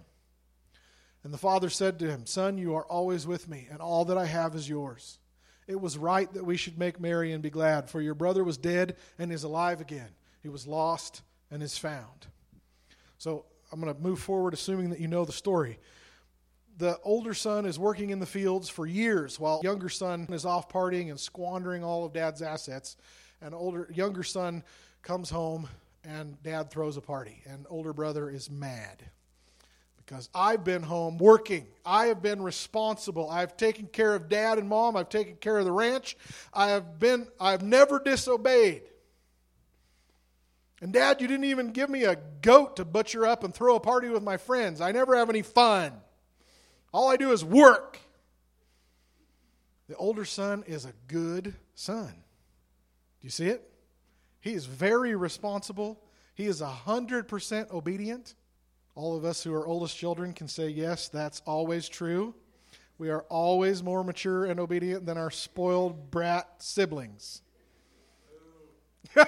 And 1.23 1.33
the 1.33 1.37
father 1.37 1.69
said 1.69 1.97
to 1.99 2.09
him, 2.09 2.25
Son, 2.25 2.57
you 2.57 2.75
are 2.75 2.85
always 2.85 3.25
with 3.25 3.49
me, 3.49 3.67
and 3.71 3.81
all 3.81 4.05
that 4.05 4.17
I 4.17 4.25
have 4.25 4.53
is 4.53 4.69
yours. 4.69 5.19
It 5.67 5.79
was 5.79 5.97
right 5.97 6.31
that 6.33 6.45
we 6.45 6.57
should 6.57 6.77
make 6.77 6.99
merry 6.99 7.31
and 7.31 7.41
be 7.41 7.49
glad, 7.49 7.89
for 7.89 8.01
your 8.01 8.13
brother 8.13 8.43
was 8.43 8.57
dead 8.57 8.97
and 9.17 9.31
is 9.31 9.43
alive 9.43 9.81
again. 9.81 10.09
He 10.41 10.49
was 10.49 10.67
lost 10.67 11.21
and 11.49 11.63
is 11.63 11.77
found. 11.77 12.27
So 13.17 13.45
I'm 13.71 13.81
going 13.81 13.93
to 13.93 13.99
move 13.99 14.19
forward, 14.19 14.53
assuming 14.53 14.91
that 14.91 14.99
you 14.99 15.07
know 15.07 15.25
the 15.25 15.31
story. 15.31 15.79
The 16.77 16.99
older 17.03 17.33
son 17.33 17.65
is 17.65 17.79
working 17.79 18.09
in 18.09 18.19
the 18.19 18.25
fields 18.25 18.69
for 18.69 18.85
years, 18.85 19.39
while 19.39 19.61
younger 19.63 19.89
son 19.89 20.27
is 20.29 20.45
off 20.45 20.69
partying 20.69 21.09
and 21.09 21.19
squandering 21.19 21.83
all 21.83 22.05
of 22.05 22.13
dad's 22.13 22.41
assets. 22.41 22.97
And 23.41 23.55
older 23.55 23.89
younger 23.93 24.23
son 24.23 24.63
comes 25.01 25.29
home 25.29 25.67
and 26.03 26.41
dad 26.43 26.69
throws 26.69 26.97
a 26.97 27.01
party, 27.01 27.41
and 27.47 27.65
older 27.69 27.93
brother 27.93 28.29
is 28.29 28.51
mad 28.51 29.03
because 30.05 30.29
I've 30.35 30.63
been 30.63 30.83
home 30.83 31.17
working. 31.17 31.65
I 31.85 32.07
have 32.07 32.21
been 32.21 32.41
responsible. 32.41 33.29
I've 33.29 33.57
taken 33.57 33.87
care 33.87 34.13
of 34.13 34.29
dad 34.29 34.59
and 34.59 34.69
mom. 34.69 34.95
I've 34.95 35.09
taken 35.09 35.35
care 35.37 35.57
of 35.57 35.65
the 35.65 35.71
ranch. 35.71 36.15
I 36.53 36.69
have 36.69 36.99
been 36.99 37.27
I've 37.39 37.63
never 37.63 37.99
disobeyed. 37.99 38.83
And 40.81 40.93
dad, 40.93 41.21
you 41.21 41.27
didn't 41.27 41.45
even 41.45 41.71
give 41.71 41.89
me 41.89 42.03
a 42.03 42.17
goat 42.41 42.75
to 42.75 42.85
butcher 42.85 43.25
up 43.25 43.43
and 43.43 43.53
throw 43.53 43.75
a 43.75 43.79
party 43.79 44.09
with 44.09 44.21
my 44.21 44.37
friends. 44.37 44.81
I 44.81 44.91
never 44.91 45.15
have 45.15 45.29
any 45.29 45.41
fun. 45.41 45.93
All 46.93 47.09
I 47.09 47.17
do 47.17 47.31
is 47.31 47.43
work. 47.43 47.99
The 49.87 49.95
older 49.95 50.25
son 50.25 50.63
is 50.67 50.85
a 50.85 50.93
good 51.07 51.55
son. 51.73 52.07
Do 52.07 53.21
you 53.21 53.29
see 53.29 53.47
it? 53.47 53.67
He 54.41 54.53
is 54.53 54.65
very 54.65 55.15
responsible. 55.15 55.99
He 56.35 56.45
is 56.45 56.61
100% 56.61 57.71
obedient. 57.71 58.35
All 58.95 59.15
of 59.17 59.25
us 59.25 59.43
who 59.43 59.53
are 59.53 59.67
oldest 59.67 59.97
children 59.97 60.31
can 60.31 60.47
say, 60.47 60.69
yes, 60.69 61.09
that's 61.09 61.41
always 61.45 61.89
true. 61.89 62.33
We 62.97 63.09
are 63.09 63.23
always 63.23 63.83
more 63.83 64.05
mature 64.05 64.45
and 64.45 64.57
obedient 64.57 65.05
than 65.05 65.17
our 65.17 65.29
spoiled 65.29 66.09
brat 66.11 66.47
siblings. 66.59 67.41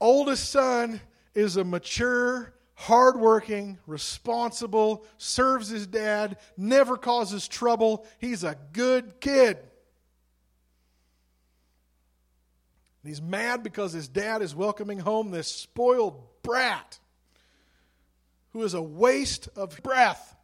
oldest 0.00 0.48
son 0.50 1.00
is 1.34 1.56
a 1.56 1.64
mature, 1.64 2.54
hardworking, 2.74 3.78
responsible, 3.88 5.04
serves 5.16 5.68
his 5.70 5.88
dad, 5.88 6.36
never 6.56 6.96
causes 6.96 7.48
trouble. 7.48 8.06
He's 8.20 8.44
a 8.44 8.56
good 8.72 9.20
kid. 9.20 9.58
He's 13.04 13.22
mad 13.22 13.64
because 13.64 13.92
his 13.92 14.06
dad 14.06 14.42
is 14.42 14.54
welcoming 14.54 15.00
home 15.00 15.32
this 15.32 15.48
spoiled 15.48 16.27
brat 16.48 16.98
who 18.54 18.62
is 18.62 18.72
a 18.72 18.82
waste 18.82 19.50
of 19.54 19.82
breath. 19.82 20.34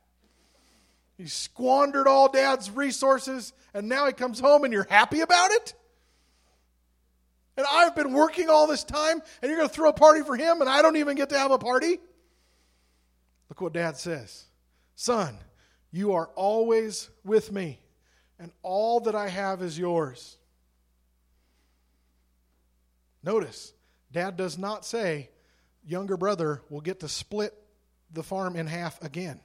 He 1.17 1.27
squandered 1.27 2.07
all 2.07 2.31
dad's 2.31 2.71
resources, 2.71 3.55
and 3.73 3.89
now 3.89 4.07
he 4.07 4.13
comes 4.13 4.39
home 4.39 4.65
and 4.65 4.73
you're 4.73 4.87
happy 4.89 5.21
about 5.21 5.51
it? 5.53 5.75
And 7.57 7.67
I've 7.71 7.97
been 7.97 8.13
working 8.13 8.51
all 8.51 8.67
this 8.67 8.85
time, 8.85 9.23
and 9.41 9.49
you're 9.49 9.57
going 9.57 9.69
to 9.69 9.75
throw 9.75 9.89
a 9.89 9.95
party 9.95 10.23
for 10.23 10.37
him, 10.37 10.61
and 10.61 10.69
I 10.69 10.83
don't 10.83 10.97
even 10.97 11.17
get 11.17 11.31
to 11.31 11.39
have 11.39 11.53
a 11.53 11.59
party? 11.59 11.99
Look 13.49 13.61
what 13.63 13.73
dad 13.73 13.97
says 13.97 14.45
Son, 14.97 15.39
you 15.91 16.13
are 16.13 16.27
always 16.35 17.09
with 17.25 17.51
me, 17.51 17.81
and 18.39 18.53
all 18.63 19.01
that 19.01 19.15
I 19.15 19.29
have 19.29 19.63
is 19.63 19.79
yours. 19.79 20.37
Notice, 23.23 23.73
dad 24.13 24.37
does 24.37 24.59
not 24.59 24.85
say, 24.85 25.31
younger 25.87 26.16
brother 26.16 26.62
will 26.70 26.80
get 26.80 27.01
to 27.01 27.09
split 27.09 27.55
the 28.12 28.22
farm 28.22 28.57
in 28.57 28.66
half 28.66 29.03
again. 29.03 29.41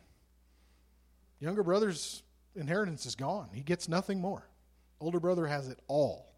Younger 1.40 1.64
brother's 1.64 2.24
inheritance 2.56 3.06
is 3.06 3.16
gone. 3.16 3.50
He 3.54 3.62
gets 3.62 3.88
nothing 3.88 4.20
more. 4.20 4.48
Older 5.00 5.20
brother 5.20 5.48
has 5.48 5.68
it 5.68 5.80
all. 5.88 6.34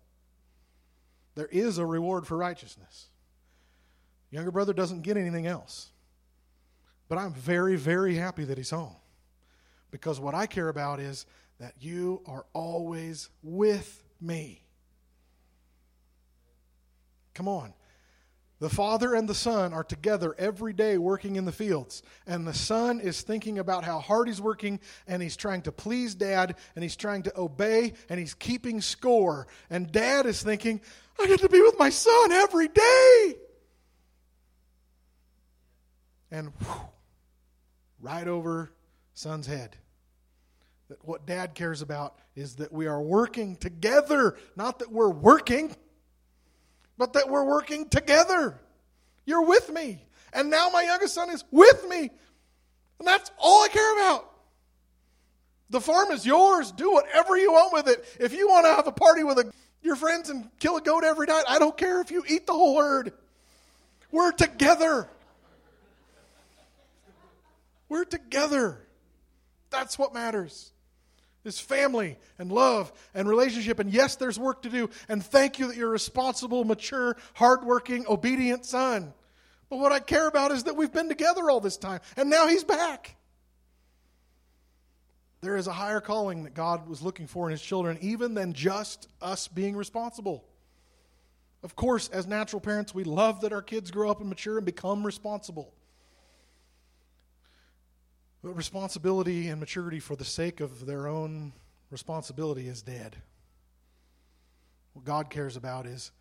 There 1.35 1.47
is 1.47 1.77
a 1.77 1.85
reward 1.85 2.27
for 2.27 2.37
righteousness. 2.37 3.07
Younger 4.29 4.51
brother 4.51 4.73
doesn't 4.73 5.01
get 5.01 5.17
anything 5.17 5.47
else. 5.47 5.91
But 7.07 7.17
I'm 7.17 7.33
very, 7.33 7.75
very 7.75 8.15
happy 8.15 8.45
that 8.45 8.57
he's 8.57 8.69
home. 8.69 8.95
Because 9.89 10.19
what 10.19 10.35
I 10.35 10.45
care 10.45 10.69
about 10.69 10.99
is 10.99 11.25
that 11.59 11.73
you 11.79 12.21
are 12.25 12.45
always 12.53 13.29
with 13.43 14.03
me. 14.21 14.63
Come 17.33 17.47
on. 17.47 17.73
The 18.61 18.69
father 18.69 19.15
and 19.15 19.27
the 19.27 19.33
son 19.33 19.73
are 19.73 19.83
together 19.83 20.35
every 20.37 20.71
day 20.71 20.99
working 20.99 21.35
in 21.35 21.45
the 21.45 21.51
fields. 21.51 22.03
And 22.27 22.47
the 22.47 22.53
son 22.53 22.99
is 22.99 23.23
thinking 23.23 23.57
about 23.57 23.83
how 23.83 23.97
hard 23.97 24.27
he's 24.27 24.39
working 24.39 24.79
and 25.07 25.19
he's 25.19 25.35
trying 25.35 25.63
to 25.63 25.71
please 25.71 26.13
dad 26.13 26.55
and 26.75 26.83
he's 26.83 26.95
trying 26.95 27.23
to 27.23 27.35
obey 27.35 27.93
and 28.07 28.19
he's 28.19 28.35
keeping 28.35 28.79
score. 28.79 29.47
And 29.71 29.91
dad 29.91 30.27
is 30.27 30.43
thinking, 30.43 30.79
I 31.19 31.25
get 31.25 31.39
to 31.39 31.49
be 31.49 31.59
with 31.59 31.79
my 31.79 31.89
son 31.89 32.31
every 32.31 32.67
day. 32.67 33.35
And 36.29 36.51
whew, 36.59 36.81
right 37.99 38.27
over 38.27 38.71
son's 39.15 39.47
head. 39.47 39.75
That 40.89 41.03
what 41.03 41.25
dad 41.25 41.55
cares 41.55 41.81
about 41.81 42.19
is 42.35 42.57
that 42.57 42.71
we 42.71 42.85
are 42.85 43.01
working 43.01 43.55
together, 43.55 44.37
not 44.55 44.77
that 44.79 44.91
we're 44.91 45.09
working 45.09 45.75
but 47.01 47.13
that 47.13 47.27
we're 47.27 47.43
working 47.43 47.89
together. 47.89 48.61
You're 49.25 49.47
with 49.47 49.73
me. 49.73 50.05
And 50.33 50.51
now 50.51 50.69
my 50.71 50.83
youngest 50.83 51.15
son 51.15 51.31
is 51.31 51.43
with 51.49 51.89
me. 51.89 52.11
And 52.99 53.07
that's 53.07 53.31
all 53.39 53.63
I 53.63 53.69
care 53.69 53.97
about. 53.97 54.31
The 55.71 55.81
farm 55.81 56.11
is 56.11 56.27
yours. 56.27 56.71
Do 56.71 56.91
whatever 56.91 57.35
you 57.35 57.53
want 57.53 57.73
with 57.73 57.87
it. 57.87 58.05
If 58.19 58.33
you 58.33 58.47
want 58.47 58.67
to 58.67 58.73
have 58.75 58.85
a 58.85 58.91
party 58.91 59.23
with 59.23 59.39
a, 59.39 59.51
your 59.81 59.95
friends 59.95 60.29
and 60.29 60.47
kill 60.59 60.77
a 60.77 60.81
goat 60.81 61.03
every 61.03 61.25
night, 61.25 61.43
I 61.49 61.57
don't 61.57 61.75
care 61.75 62.01
if 62.01 62.11
you 62.11 62.23
eat 62.29 62.45
the 62.45 62.53
whole 62.53 62.77
herd. 62.79 63.13
We're 64.11 64.31
together. 64.31 65.09
We're 67.89 68.05
together. 68.05 68.77
That's 69.71 69.97
what 69.97 70.13
matters 70.13 70.71
is 71.43 71.59
family 71.59 72.17
and 72.37 72.51
love 72.51 72.91
and 73.13 73.27
relationship. 73.27 73.79
And 73.79 73.91
yes, 73.91 74.15
there's 74.15 74.39
work 74.39 74.61
to 74.63 74.69
do. 74.69 74.89
And 75.09 75.23
thank 75.23 75.59
you 75.59 75.67
that 75.67 75.75
you're 75.75 75.89
a 75.89 75.91
responsible, 75.91 76.63
mature, 76.63 77.17
hardworking, 77.33 78.05
obedient 78.07 78.65
son. 78.65 79.13
But 79.69 79.79
what 79.79 79.91
I 79.91 79.99
care 79.99 80.27
about 80.27 80.51
is 80.51 80.65
that 80.65 80.75
we've 80.75 80.91
been 80.91 81.07
together 81.07 81.49
all 81.49 81.61
this 81.61 81.77
time, 81.77 82.01
and 82.17 82.29
now 82.29 82.47
he's 82.47 82.65
back. 82.65 83.15
There 85.39 85.55
is 85.55 85.65
a 85.65 85.71
higher 85.71 86.01
calling 86.01 86.43
that 86.43 86.53
God 86.53 86.87
was 86.87 87.01
looking 87.01 87.25
for 87.25 87.47
in 87.47 87.51
his 87.51 87.61
children, 87.61 87.97
even 88.01 88.33
than 88.33 88.53
just 88.53 89.07
us 89.21 89.47
being 89.47 89.75
responsible. 89.75 90.43
Of 91.63 91.75
course, 91.75 92.09
as 92.09 92.27
natural 92.27 92.59
parents, 92.59 92.93
we 92.93 93.03
love 93.03 93.41
that 93.41 93.53
our 93.53 93.61
kids 93.61 93.91
grow 93.91 94.11
up 94.11 94.19
and 94.19 94.29
mature 94.29 94.57
and 94.57 94.65
become 94.65 95.05
responsible. 95.05 95.73
But 98.43 98.55
responsibility 98.55 99.49
and 99.49 99.59
maturity 99.59 99.99
for 99.99 100.15
the 100.15 100.25
sake 100.25 100.61
of 100.61 100.85
their 100.85 101.07
own 101.07 101.53
responsibility 101.91 102.67
is 102.67 102.81
dead. 102.81 103.15
What 104.93 105.05
God 105.05 105.29
cares 105.29 105.55
about 105.55 105.85
is 105.85 106.11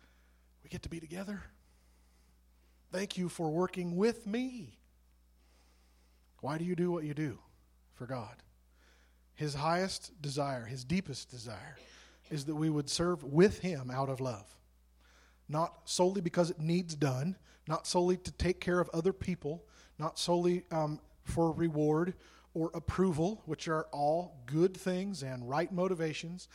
we 0.63 0.69
get 0.69 0.83
to 0.83 0.89
be 0.89 0.99
together. 0.99 1.41
Thank 2.91 3.17
you 3.17 3.29
for 3.29 3.49
working 3.49 3.95
with 3.95 4.27
me. 4.27 4.77
Why 6.41 6.57
do 6.57 6.65
you 6.65 6.75
do 6.75 6.91
what 6.91 7.03
you 7.03 7.13
do 7.13 7.39
for 7.93 8.05
God? 8.05 8.35
His 9.33 9.55
highest 9.55 10.21
desire, 10.21 10.65
his 10.65 10.83
deepest 10.83 11.29
desire, 11.31 11.77
is 12.29 12.45
that 12.45 12.55
we 12.55 12.69
would 12.69 12.89
serve 12.89 13.23
with 13.23 13.59
him 13.59 13.89
out 13.89 14.09
of 14.09 14.19
love. 14.19 14.45
Not 15.49 15.73
solely 15.85 16.21
because 16.21 16.49
it 16.49 16.59
needs 16.59 16.95
done, 16.95 17.35
not 17.67 17.87
solely 17.87 18.17
to 18.17 18.31
take 18.31 18.59
care 18.59 18.79
of 18.79 18.89
other 18.93 19.13
people, 19.13 19.63
not 19.97 20.19
solely 20.19 20.63
um, 20.71 20.99
for 21.23 21.51
reward 21.51 22.13
or 22.53 22.71
approval, 22.73 23.41
which 23.45 23.67
are 23.67 23.87
all 23.91 24.41
good 24.45 24.75
things 24.75 25.23
and 25.23 25.47
right 25.47 25.71
motivations. 25.71 26.47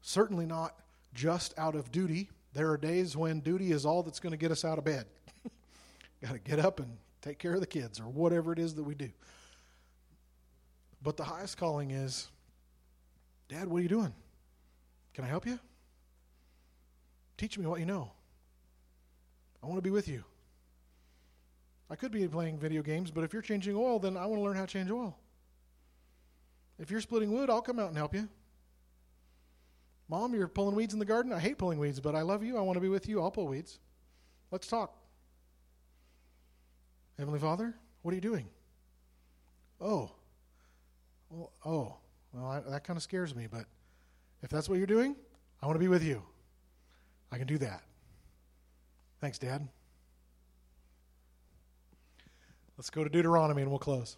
Certainly 0.00 0.46
not 0.46 0.74
just 1.14 1.54
out 1.58 1.74
of 1.74 1.92
duty. 1.92 2.30
There 2.52 2.70
are 2.70 2.76
days 2.76 3.16
when 3.16 3.40
duty 3.40 3.72
is 3.72 3.86
all 3.86 4.02
that's 4.02 4.20
going 4.20 4.32
to 4.32 4.36
get 4.36 4.50
us 4.50 4.64
out 4.64 4.78
of 4.78 4.84
bed. 4.84 5.06
Got 6.22 6.32
to 6.32 6.38
get 6.38 6.58
up 6.58 6.80
and 6.80 6.96
take 7.22 7.38
care 7.38 7.54
of 7.54 7.60
the 7.60 7.66
kids 7.66 8.00
or 8.00 8.04
whatever 8.04 8.52
it 8.52 8.58
is 8.58 8.74
that 8.74 8.82
we 8.82 8.94
do. 8.94 9.10
But 11.02 11.16
the 11.16 11.24
highest 11.24 11.56
calling 11.56 11.90
is 11.92 12.28
Dad, 13.48 13.68
what 13.68 13.78
are 13.78 13.82
you 13.82 13.88
doing? 13.88 14.14
Can 15.12 15.24
I 15.24 15.28
help 15.28 15.46
you? 15.46 15.58
Teach 17.36 17.58
me 17.58 17.66
what 17.66 17.80
you 17.80 17.86
know. 17.86 18.12
I 19.62 19.66
want 19.66 19.78
to 19.78 19.82
be 19.82 19.90
with 19.90 20.08
you. 20.08 20.24
I 21.90 21.96
could 21.96 22.12
be 22.12 22.26
playing 22.28 22.58
video 22.58 22.82
games, 22.82 23.10
but 23.10 23.24
if 23.24 23.32
you're 23.32 23.42
changing 23.42 23.74
oil, 23.74 23.98
then 23.98 24.16
I 24.16 24.24
want 24.26 24.38
to 24.38 24.44
learn 24.44 24.56
how 24.56 24.64
to 24.64 24.72
change 24.72 24.90
oil. 24.90 25.16
If 26.78 26.90
you're 26.90 27.00
splitting 27.00 27.32
wood, 27.32 27.50
I'll 27.50 27.60
come 27.60 27.80
out 27.80 27.88
and 27.88 27.96
help 27.96 28.14
you. 28.14 28.28
Mom, 30.08 30.34
you're 30.34 30.48
pulling 30.48 30.76
weeds 30.76 30.92
in 30.92 30.98
the 30.98 31.04
garden? 31.04 31.32
I 31.32 31.38
hate 31.38 31.58
pulling 31.58 31.78
weeds, 31.78 32.00
but 32.00 32.14
I 32.14 32.22
love 32.22 32.42
you. 32.42 32.56
I 32.56 32.60
want 32.60 32.76
to 32.76 32.80
be 32.80 32.88
with 32.88 33.08
you. 33.08 33.20
I'll 33.20 33.30
pull 33.30 33.48
weeds. 33.48 33.78
Let's 34.50 34.66
talk. 34.66 34.96
Heavenly 37.18 37.38
Father, 37.38 37.74
what 38.02 38.12
are 38.12 38.14
you 38.14 38.20
doing? 38.20 38.46
Oh. 39.80 40.10
Well, 41.28 41.52
oh. 41.64 41.94
Well, 42.32 42.46
I, 42.46 42.60
that 42.70 42.84
kind 42.84 42.96
of 42.96 43.02
scares 43.02 43.34
me, 43.34 43.46
but 43.50 43.64
if 44.42 44.48
that's 44.48 44.68
what 44.68 44.78
you're 44.78 44.86
doing, 44.86 45.16
I 45.60 45.66
want 45.66 45.74
to 45.74 45.80
be 45.80 45.88
with 45.88 46.04
you. 46.04 46.22
I 47.32 47.38
can 47.38 47.46
do 47.46 47.58
that. 47.58 47.82
Thanks, 49.20 49.38
Dad. 49.38 49.68
Let's 52.80 52.88
go 52.88 53.04
to 53.04 53.10
Deuteronomy 53.10 53.60
and 53.60 53.70
we'll 53.70 53.78
close. 53.78 54.16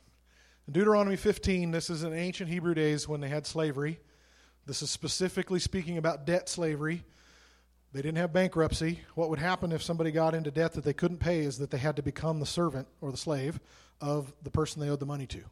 In 0.68 0.72
Deuteronomy 0.72 1.16
15, 1.16 1.72
this 1.72 1.90
is 1.90 2.04
in 2.04 2.12
ancient 2.12 2.48
Hebrew 2.48 2.74
days 2.74 3.08
when 3.08 3.20
they 3.20 3.28
had 3.28 3.44
slavery. 3.44 3.98
This 4.66 4.82
is 4.82 4.88
specifically 4.88 5.58
speaking 5.58 5.98
about 5.98 6.26
debt 6.26 6.48
slavery. 6.48 7.02
They 7.92 8.02
didn't 8.02 8.18
have 8.18 8.32
bankruptcy. 8.32 9.00
What 9.16 9.30
would 9.30 9.40
happen 9.40 9.72
if 9.72 9.82
somebody 9.82 10.12
got 10.12 10.32
into 10.32 10.52
debt 10.52 10.74
that 10.74 10.84
they 10.84 10.92
couldn't 10.92 11.16
pay 11.16 11.40
is 11.40 11.58
that 11.58 11.72
they 11.72 11.78
had 11.78 11.96
to 11.96 12.04
become 12.04 12.38
the 12.38 12.46
servant 12.46 12.86
or 13.00 13.10
the 13.10 13.16
slave 13.16 13.58
of 14.00 14.32
the 14.44 14.50
person 14.50 14.80
they 14.80 14.90
owed 14.90 15.00
the 15.00 15.06
money 15.06 15.26
to. 15.26 15.42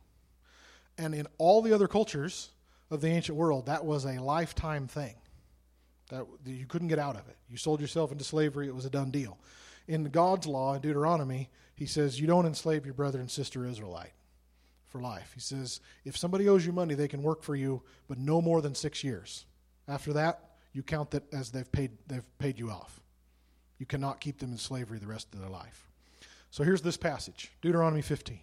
And 0.97 1.13
in 1.13 1.27
all 1.37 1.63
the 1.63 1.73
other 1.73 1.89
cultures 1.89 2.51
of 2.93 3.01
the 3.01 3.09
ancient 3.09 3.37
world, 3.37 3.67
that 3.67 3.85
was 3.85 4.05
a 4.05 4.23
lifetime 4.23 4.87
thing. 4.87 5.17
That 6.11 6.27
you 6.47 6.67
couldn't 6.67 6.87
get 6.87 7.01
out 7.01 7.17
of 7.17 7.29
it. 7.29 7.37
You 7.49 7.57
sold 7.57 7.81
yourself 7.81 8.13
into 8.13 8.23
slavery, 8.23 8.69
it 8.69 8.75
was 8.77 8.85
a 8.85 8.91
done 8.91 9.11
deal 9.11 9.37
in 9.91 10.05
God's 10.05 10.47
law 10.47 10.75
in 10.75 10.81
Deuteronomy, 10.81 11.51
he 11.75 11.85
says, 11.85 12.21
You 12.21 12.29
don't 12.29 12.47
enslave 12.47 12.85
your 12.85 12.95
brother 12.95 13.19
and 13.19 13.29
sister 13.29 13.67
Israelite 13.67 14.13
for 14.87 15.01
life. 15.01 15.33
He 15.35 15.41
says, 15.41 15.81
If 16.05 16.17
somebody 16.17 16.49
owes 16.49 16.65
you 16.65 16.73
money, 16.73 16.95
they 16.95 17.09
can 17.09 17.25
work 17.25 17.43
for 17.43 17.57
you, 17.57 17.83
but 18.07 18.17
no 18.17 18.41
more 18.41 18.63
than 18.63 18.75
six 18.77 19.03
years. 19.03 19.47
After 19.89 20.13
that, 20.13 20.51
you 20.73 20.85
count 20.85 21.11
that 21.11 21.25
as 21.35 21.51
they've 21.51 21.71
paid, 21.73 21.91
they've 22.07 22.39
paid 22.39 22.61
you 22.61 22.71
off. 22.71 23.01
You 23.79 23.87
cannot 23.87 24.21
keep 24.21 24.39
them 24.39 24.53
in 24.53 24.59
slavery 24.59 25.01
the 25.01 25.09
rest 25.09 25.35
of 25.35 25.41
their 25.41 25.51
life. 25.51 25.89
So 26.51 26.63
here's 26.63 26.83
this 26.83 26.97
passage 26.97 27.51
Deuteronomy 27.61 28.03
15. 28.03 28.39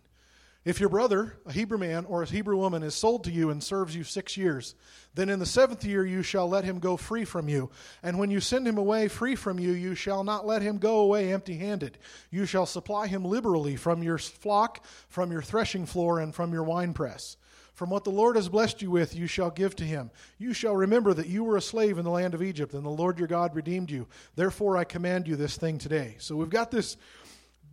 If 0.68 0.82
your 0.82 0.90
brother, 0.90 1.38
a 1.46 1.54
Hebrew 1.54 1.78
man 1.78 2.04
or 2.04 2.24
a 2.24 2.26
Hebrew 2.26 2.58
woman, 2.58 2.84
is 2.84 2.94
sold 2.94 3.24
to 3.24 3.32
you 3.32 3.52
and 3.52 3.64
serves 3.64 3.96
you 3.96 4.04
six 4.04 4.36
years, 4.36 4.76
then 5.16 5.30
in 5.30 5.40
the 5.40 5.46
seventh 5.46 5.86
year 5.86 6.06
you 6.06 6.24
shall 6.24 6.50
let 6.50 6.66
him 6.66 6.80
go 6.80 6.98
free 6.98 7.24
from 7.24 7.48
you. 7.48 7.70
And 8.04 8.20
when 8.20 8.32
you 8.32 8.42
send 8.42 8.68
him 8.68 8.78
away 8.78 9.08
free 9.08 9.36
from 9.38 9.60
you, 9.60 9.72
you 9.72 9.96
shall 9.96 10.26
not 10.26 10.46
let 10.46 10.62
him 10.62 10.78
go 10.78 11.00
away 11.00 11.32
empty 11.32 11.56
handed. 11.56 11.98
You 12.32 12.46
shall 12.46 12.66
supply 12.66 13.08
him 13.08 13.24
liberally 13.24 13.78
from 13.78 14.04
your 14.04 14.18
flock, 14.18 14.86
from 15.08 15.32
your 15.32 15.42
threshing 15.42 15.86
floor, 15.86 16.20
and 16.20 16.36
from 16.36 16.52
your 16.52 16.64
winepress. 16.64 17.38
From 17.74 17.90
what 17.90 18.04
the 18.04 18.10
Lord 18.10 18.36
has 18.36 18.50
blessed 18.50 18.82
you 18.82 18.92
with, 18.92 19.16
you 19.16 19.26
shall 19.26 19.52
give 19.52 19.74
to 19.78 19.86
him. 19.86 20.12
You 20.38 20.54
shall 20.54 20.76
remember 20.76 21.14
that 21.14 21.28
you 21.28 21.46
were 21.46 21.56
a 21.56 21.62
slave 21.62 21.98
in 21.98 22.04
the 22.04 22.12
land 22.12 22.34
of 22.34 22.44
Egypt, 22.44 22.74
and 22.74 22.86
the 22.86 22.90
Lord 22.90 23.20
your 23.20 23.30
God 23.30 23.56
redeemed 23.56 23.90
you. 23.90 24.06
Therefore, 24.36 24.76
I 24.76 24.84
command 24.84 25.30
you 25.30 25.38
this 25.38 25.56
thing 25.56 25.78
today. 25.78 26.18
So 26.20 26.36
we've 26.36 26.50
got 26.50 26.72
this 26.72 26.98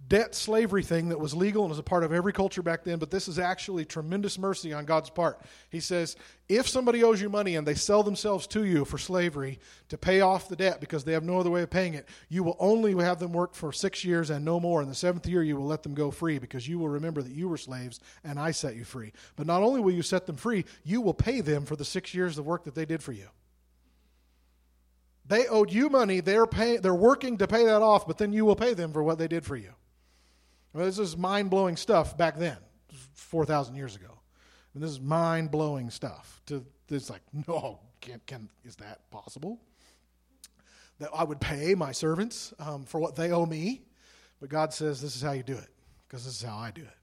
debt 0.09 0.35
slavery 0.35 0.83
thing 0.83 1.09
that 1.09 1.19
was 1.19 1.35
legal 1.35 1.63
and 1.63 1.71
was 1.71 1.79
a 1.79 1.83
part 1.83 2.05
of 2.05 2.13
every 2.13 2.33
culture 2.33 2.63
back 2.63 2.85
then, 2.85 2.99
but 2.99 3.11
this 3.11 3.29
is 3.29 3.39
actually 3.39 3.85
tremendous 3.85 4.39
mercy 4.39 4.73
on 4.73 4.85
God's 4.85 5.11
part. 5.11 5.41
He 5.71 5.81
says, 5.81 6.17
if 6.49 6.69
somebody 6.69 7.03
owes 7.03 7.21
you 7.21 7.29
money 7.29 7.57
and 7.57 7.67
they 7.67 7.75
sell 7.75 8.03
themselves 8.03 8.47
to 8.49 8.65
you 8.65 8.85
for 8.85 8.99
slavery 8.99 9.59
to 9.89 9.97
pay 9.97 10.21
off 10.21 10.49
the 10.49 10.57
debt 10.57 10.81
because 10.81 11.05
they 11.05 11.13
have 11.13 11.25
no 11.25 11.39
other 11.39 11.51
way 11.51 11.63
of 11.63 11.71
paying 11.71 11.95
it, 11.95 12.09
you 12.29 12.43
will 12.43 12.57
only 12.59 12.95
have 13.03 13.19
them 13.19 13.33
work 13.33 13.55
for 13.55 13.73
six 13.73 14.05
years 14.05 14.31
and 14.31 14.45
no 14.45 14.61
more. 14.61 14.83
In 14.83 14.89
the 14.89 14.95
seventh 14.95 15.27
year, 15.27 15.43
you 15.43 15.57
will 15.57 15.67
let 15.67 15.83
them 15.83 15.95
go 15.95 16.11
free 16.11 16.39
because 16.39 16.69
you 16.69 16.79
will 16.79 16.89
remember 16.89 17.23
that 17.23 17.33
you 17.33 17.49
were 17.49 17.57
slaves 17.57 18.01
and 18.25 18.39
I 18.39 18.51
set 18.51 18.77
you 18.77 18.85
free. 18.85 19.13
But 19.37 19.47
not 19.47 19.63
only 19.63 19.81
will 19.81 19.93
you 19.93 20.03
set 20.03 20.27
them 20.27 20.37
free, 20.37 20.65
you 20.85 21.01
will 21.01 21.15
pay 21.15 21.41
them 21.41 21.65
for 21.65 21.77
the 21.77 21.85
six 21.85 22.15
years 22.15 22.37
of 22.37 22.47
work 22.47 22.65
that 22.65 22.75
they 22.75 22.87
did 22.87 23.03
for 23.03 23.13
you. 23.13 23.29
They 25.27 25.47
owed 25.47 25.73
you 25.73 25.89
money. 25.89 26.21
They're 26.21 26.47
pay, 26.47 26.77
they're 26.77 26.95
working 26.95 27.39
to 27.39 27.47
pay 27.47 27.65
that 27.65 27.81
off, 27.81 28.07
but 28.07 28.19
then 28.19 28.35
you 28.35 28.45
will 28.45 28.57
pay 28.57 28.75
them 28.75 28.93
for 28.93 29.03
what 29.03 29.19
they 29.19 29.29
did 29.29 29.47
for 29.47 29.57
you. 29.57 29.71
Well, 30.75 30.85
this 30.85 30.99
is 30.99 31.17
mind 31.17 31.49
blowing 31.49 31.77
stuff 31.77 32.19
back 32.19 32.37
then, 32.37 32.59
four 33.15 33.47
thousand 33.47 33.77
years 33.77 33.97
ago. 33.97 34.11
And 34.75 34.83
this 34.83 34.91
is 34.91 35.01
mind 35.01 35.51
blowing 35.51 35.89
stuff. 35.89 36.43
To 36.47 36.65
it's 36.91 37.09
like, 37.09 37.23
no, 37.49 37.81
can, 38.01 38.21
can 38.27 38.51
is 38.65 38.77
that 38.77 39.11
possible? 39.11 39.61
That 40.99 41.09
I 41.15 41.25
would 41.25 41.41
pay 41.41 41.75
my 41.75 41.93
servants 41.93 42.53
um, 42.59 42.85
for 42.85 43.01
what 43.01 43.17
they 43.17 43.33
owe 43.33 43.47
me, 43.47 43.83
but 44.41 44.51
God 44.51 44.75
says 44.75 45.01
this 45.01 45.17
is 45.17 45.23
how 45.23 45.33
you 45.33 45.43
do 45.43 45.57
it 45.57 45.69
because 46.07 46.25
this 46.27 46.35
is 46.35 46.43
how 46.43 46.57
I 46.57 46.71
do 46.71 46.83
it. 46.83 46.99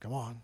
Come 0.00 0.12
on, 0.12 0.40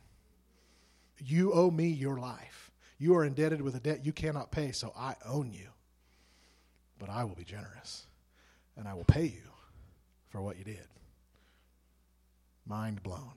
you 1.19 1.53
owe 1.53 1.71
me 1.71 1.89
your 1.89 2.19
life. 2.19 2.71
You 2.99 3.17
are 3.17 3.25
indebted 3.25 3.61
with 3.61 3.75
a 3.77 3.81
debt 3.81 4.05
you 4.05 4.13
cannot 4.13 4.51
pay, 4.51 4.73
so 4.73 4.93
I 4.97 5.17
own 5.27 5.53
you 5.53 5.69
but 6.99 7.09
I 7.09 7.25
will 7.25 7.35
be 7.35 7.45
generous 7.45 8.07
and 8.77 8.87
I 8.89 8.95
will 8.95 9.05
pay 9.05 9.25
you 9.25 9.51
for 10.29 10.43
what 10.43 10.59
you 10.59 10.65
did. 10.65 10.87
Mind 12.69 13.03
blown. 13.03 13.33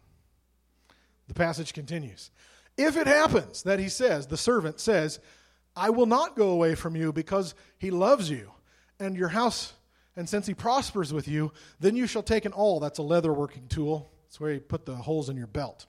The 1.27 1.33
passage 1.33 1.73
continues. 1.73 2.31
If 2.77 2.97
it 2.97 3.07
happens 3.07 3.63
that 3.63 3.79
he 3.79 3.87
says, 3.87 4.27
the 4.27 4.37
servant 4.37 4.79
says, 4.79 5.19
I 5.75 5.89
will 5.89 6.05
not 6.05 6.35
go 6.35 6.49
away 6.49 6.75
from 6.75 6.95
you 6.95 7.13
because 7.13 7.55
he 7.77 7.91
loves 7.91 8.29
you 8.29 8.51
and 8.99 9.15
your 9.15 9.29
house, 9.29 9.73
and 10.15 10.27
since 10.27 10.45
he 10.45 10.53
prospers 10.53 11.13
with 11.13 11.27
you, 11.27 11.53
then 11.79 11.95
you 11.95 12.07
shall 12.07 12.23
take 12.23 12.43
an 12.43 12.53
awl, 12.53 12.79
that's 12.81 12.99
a 12.99 13.03
leather 13.03 13.31
working 13.31 13.67
tool, 13.67 14.11
that's 14.23 14.39
where 14.39 14.53
you 14.53 14.59
put 14.59 14.85
the 14.85 14.95
holes 14.95 15.29
in 15.29 15.37
your 15.37 15.47
belt, 15.47 15.85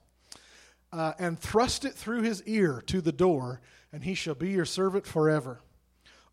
uh, 0.93 1.14
and 1.18 1.38
thrust 1.38 1.84
it 1.84 1.95
through 1.95 2.22
his 2.22 2.43
ear 2.45 2.82
to 2.86 3.01
the 3.01 3.12
door, 3.12 3.61
and 3.93 4.05
he 4.05 4.14
shall 4.14 4.36
be 4.36 4.51
your 4.51 4.64
servant 4.64 5.07
forever. 5.07 5.61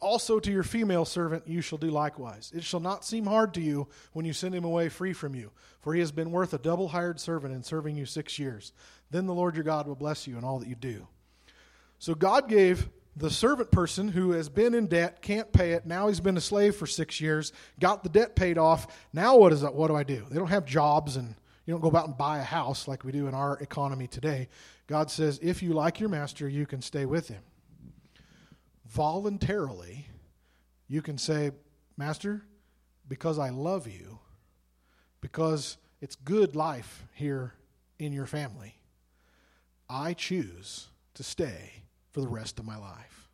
Also 0.02 0.40
to 0.40 0.52
your 0.52 0.64
female 0.64 1.04
servant 1.04 1.48
you 1.48 1.62
shall 1.62 1.78
do 1.78 1.90
likewise. 1.90 2.52
It 2.56 2.64
shall 2.64 2.80
not 2.80 3.04
seem 3.04 3.26
hard 3.26 3.54
to 3.56 3.62
you 3.62 3.88
when 4.14 4.26
you 4.26 4.32
send 4.32 4.56
him 4.56 4.64
away 4.64 4.88
free 4.90 5.14
from 5.14 5.36
you, 5.36 5.52
for 5.82 5.94
he 5.94 6.00
has 6.00 6.12
been 6.12 6.32
worth 6.32 6.54
a 6.54 6.58
double 6.58 6.88
hired 6.88 7.20
servant 7.20 7.54
in 7.54 7.64
serving 7.64 7.98
you 7.98 8.06
six 8.06 8.40
years. 8.40 8.72
Then 9.12 9.26
the 9.26 9.34
Lord 9.34 9.56
your 9.56 9.66
God 9.66 9.88
will 9.88 9.96
bless 9.96 10.26
you 10.26 10.38
in 10.38 10.44
all 10.44 10.60
that 10.60 10.70
you 10.70 10.76
do. 10.76 11.08
So 11.98 12.16
God 12.16 12.48
gave 12.48 12.88
the 13.18 13.30
servant 13.30 13.72
person 13.72 14.08
who 14.08 14.32
has 14.32 14.48
been 14.48 14.74
in 14.74 14.88
debt, 14.88 15.22
can't 15.22 15.52
pay 15.52 15.74
it, 15.74 15.86
now 15.86 16.08
he's 16.08 16.22
been 16.22 16.38
a 16.38 16.42
slave 16.42 16.76
for 16.78 16.88
six 16.88 17.20
years, 17.20 17.52
got 17.78 18.04
the 18.04 18.10
debt 18.10 18.38
paid 18.38 18.58
off. 18.58 18.88
Now 19.12 19.36
what 19.36 19.52
is 19.52 19.62
that? 19.62 19.76
What 19.76 19.88
do 19.88 19.96
I 19.96 20.04
do? 20.04 20.26
They 20.30 20.38
don't 20.38 20.48
have 20.48 20.64
jobs 20.64 21.18
and 21.18 21.36
you 21.66 21.74
don't 21.74 21.82
go 21.82 21.90
about 21.90 22.08
and 22.08 22.18
buy 22.18 22.40
a 22.40 22.44
house 22.44 22.88
like 22.88 23.04
we 23.04 23.12
do 23.12 23.28
in 23.28 23.34
our 23.34 23.58
economy 23.60 24.08
today. 24.08 24.48
God 24.88 25.12
says, 25.12 25.40
if 25.42 25.62
you 25.62 25.74
like 25.74 26.00
your 26.00 26.10
master, 26.10 26.48
you 26.48 26.66
can 26.66 26.82
stay 26.82 27.06
with 27.06 27.28
him 27.28 27.44
voluntarily, 28.90 30.08
you 30.88 31.02
can 31.02 31.18
say, 31.18 31.52
Master, 31.98 32.44
because 33.08 33.38
I 33.38 33.50
love 33.50 33.88
you, 33.88 34.20
because 35.22 35.78
it's 36.02 36.16
good 36.16 36.56
life 36.56 37.06
here 37.14 37.54
in 38.00 38.14
your 38.14 38.26
family, 38.26 38.76
I 39.90 40.14
choose 40.14 40.88
to 41.16 41.24
stay 41.24 41.84
for 42.12 42.22
the 42.22 42.28
rest 42.28 42.60
of 42.60 42.66
my 42.66 42.78
life 42.78 43.30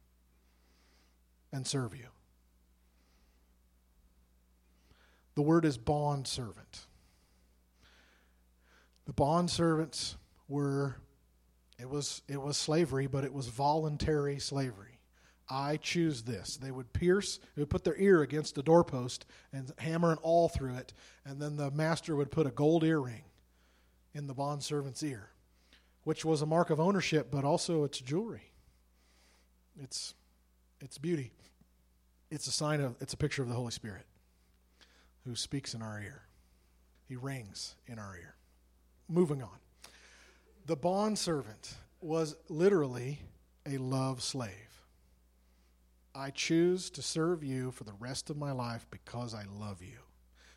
and 1.52 1.66
serve 1.66 1.96
you. 1.96 2.08
The 5.36 5.42
word 5.42 5.66
is 5.66 5.78
bond 5.78 6.28
servant. 6.28 6.88
The 9.06 9.14
bond 9.14 9.50
servants 9.50 10.16
were 10.48 10.96
it 11.78 11.90
was 11.90 12.22
it 12.28 12.42
was 12.42 12.58
slavery, 12.58 13.08
but 13.08 13.26
it 13.26 13.34
was 13.34 13.48
voluntary 13.48 14.40
slavery. 14.40 14.95
I 15.50 15.78
choose 15.78 16.24
this. 16.24 16.58
They 16.58 16.72
would 16.72 16.92
pierce, 16.94 17.40
they 17.56 17.62
would 17.62 17.70
put 17.70 17.84
their 17.84 17.98
ear 17.98 18.22
against 18.22 18.56
the 18.56 18.64
doorpost 18.64 19.26
and 19.54 19.72
hammer 19.78 20.12
an 20.12 20.18
awl 20.24 20.50
through 20.50 20.76
it, 20.76 20.94
and 21.24 21.42
then 21.42 21.56
the 21.56 21.72
master 21.72 22.16
would 22.16 22.32
put 22.32 22.48
a 22.48 22.52
gold 22.52 22.84
earring 22.84 23.24
in 24.14 24.28
the 24.28 24.34
bondservant's 24.34 25.04
ear, 25.04 25.30
which 26.04 26.26
was 26.26 26.42
a 26.42 26.46
mark 26.46 26.70
of 26.70 26.80
ownership, 26.80 27.30
but 27.30 27.44
also 27.44 27.84
it's 27.84 28.00
jewelry. 28.00 28.52
It's 29.82 30.14
it's 30.82 30.98
beauty. 30.98 31.32
It's 32.32 32.48
a 32.48 32.52
sign 32.52 32.82
of 32.82 32.96
it's 33.00 33.14
a 33.14 33.18
picture 33.18 33.44
of 33.44 33.50
the 33.50 33.56
Holy 33.56 33.72
Spirit 33.72 34.06
who 35.26 35.36
speaks 35.36 35.74
in 35.74 35.82
our 35.82 36.00
ear. 36.00 36.24
He 37.08 37.16
rings 37.16 37.76
in 37.88 38.00
our 38.00 38.16
ear. 38.16 38.36
Moving 39.08 39.44
on. 39.44 39.60
The 40.66 40.76
bondservant 40.76 41.76
was 42.02 42.36
literally 42.50 43.20
a 43.66 43.78
love 43.78 44.24
slave. 44.24 44.75
I 46.16 46.30
choose 46.30 46.90
to 46.92 47.02
serve 47.02 47.44
you 47.44 47.72
for 47.72 47.84
the 47.84 47.94
rest 48.00 48.30
of 48.30 48.38
my 48.38 48.52
life 48.52 48.88
because 48.90 49.34
I 49.34 49.44
love 49.60 49.82
you, 49.82 50.00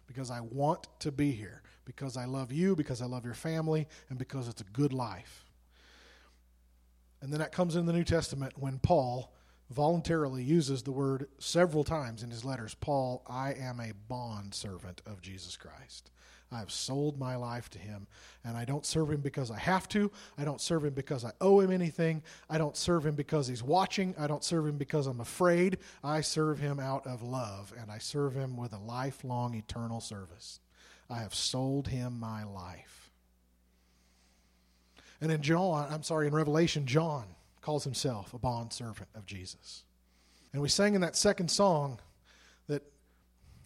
because 0.07 0.31
I 0.31 0.41
want 0.41 0.87
to 1.01 1.11
be 1.11 1.33
here, 1.33 1.63
because 1.85 2.17
I 2.17 2.27
love 2.27 2.53
you, 2.53 2.77
because 2.77 3.03
I 3.03 3.07
love 3.07 3.25
your 3.25 3.35
family, 3.35 3.89
and 4.09 4.19
because 4.19 4.47
it's 4.47 4.61
a 4.61 4.73
good 4.73 4.93
life. 4.93 5.45
And 7.21 7.33
then 7.33 7.41
that 7.41 7.53
comes 7.53 7.75
in 7.75 7.87
the 7.87 7.93
New 7.93 8.05
Testament 8.05 8.53
when 8.57 8.79
Paul 8.79 9.33
voluntarily 9.71 10.43
uses 10.43 10.83
the 10.83 10.93
word 10.93 11.29
several 11.39 11.85
times 11.85 12.23
in 12.23 12.31
his 12.31 12.45
letters 12.45 12.75
Paul, 12.75 13.23
I 13.27 13.53
am 13.55 13.81
a 13.81 13.93
bond 14.09 14.55
servant 14.55 15.03
of 15.07 15.21
Jesus 15.21 15.57
Christ. 15.57 16.11
I 16.51 16.61
have 16.61 16.71
sold 16.71 17.19
my 17.19 17.37
life 17.37 17.69
to 17.71 17.79
him. 17.79 18.07
And 18.45 18.57
I 18.57 18.65
don't 18.65 18.87
serve 18.87 19.11
him 19.11 19.21
because 19.21 19.51
I 19.51 19.59
have 19.59 19.89
to. 19.91 20.11
I 20.39 20.45
don't 20.45 20.61
serve 20.61 20.85
him 20.85 20.95
because 20.95 21.25
I 21.25 21.33
owe 21.41 21.61
him 21.61 21.71
anything. 21.71 22.23
I 22.49 22.59
don't 22.59 22.77
serve 22.77 23.05
him 23.05 23.15
because 23.15 23.47
he's 23.47 23.63
watching. 23.63 24.15
I 24.19 24.27
don't 24.27 24.45
serve 24.45 24.67
him 24.67 24.79
because 24.79 25.07
I'm 25.07 25.21
afraid. 25.21 25.79
I 26.03 26.23
serve 26.23 26.59
him 26.59 26.81
out 26.81 27.07
of 27.07 27.23
love. 27.23 27.75
And 27.79 27.91
I 27.91 27.99
serve 27.99 28.35
him 28.35 28.57
with 28.57 28.73
a 28.73 28.79
lifelong, 28.79 29.55
eternal 29.55 30.01
service. 30.01 30.61
I 31.11 31.19
have 31.19 31.35
sold 31.35 31.89
him 31.89 32.19
my 32.19 32.45
life. 32.45 33.11
And 35.21 35.33
in 35.33 35.43
John, 35.43 35.89
I'm 35.91 36.03
sorry, 36.03 36.29
in 36.29 36.35
Revelation, 36.35 36.87
John 36.87 37.25
calls 37.61 37.85
himself 37.85 38.33
a 38.33 38.39
bond 38.39 38.73
servant 38.73 39.09
of 39.15 39.27
Jesus. 39.27 39.85
And 40.53 40.63
we 40.63 40.69
sang 40.69 40.95
in 40.95 41.01
that 41.03 41.17
second 41.17 41.51
song 41.51 41.99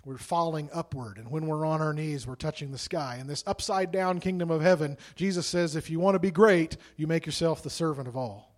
we're 0.05 0.19
falling 0.19 0.69
upward. 0.73 1.19
And 1.19 1.31
when 1.31 1.47
we're 1.47 1.65
on 1.65 1.81
our 1.81 1.93
knees, 1.93 2.27
we're 2.27 2.35
touching 2.35 2.73
the 2.73 2.79
sky. 2.79 3.19
In 3.21 3.27
this 3.27 3.45
upside 3.47 3.93
down 3.93 4.21
kingdom 4.21 4.51
of 4.51 4.61
heaven, 4.61 4.97
Jesus 5.15 5.47
says, 5.47 5.77
if 5.77 5.91
you 5.91 6.01
want 6.01 6.17
to 6.17 6.21
be 6.21 6.31
great, 6.31 6.77
you 6.97 7.07
make 7.07 7.25
yourself 7.25 7.63
the 7.63 7.71
servant 7.71 8.09
of 8.09 8.17
all. 8.17 8.53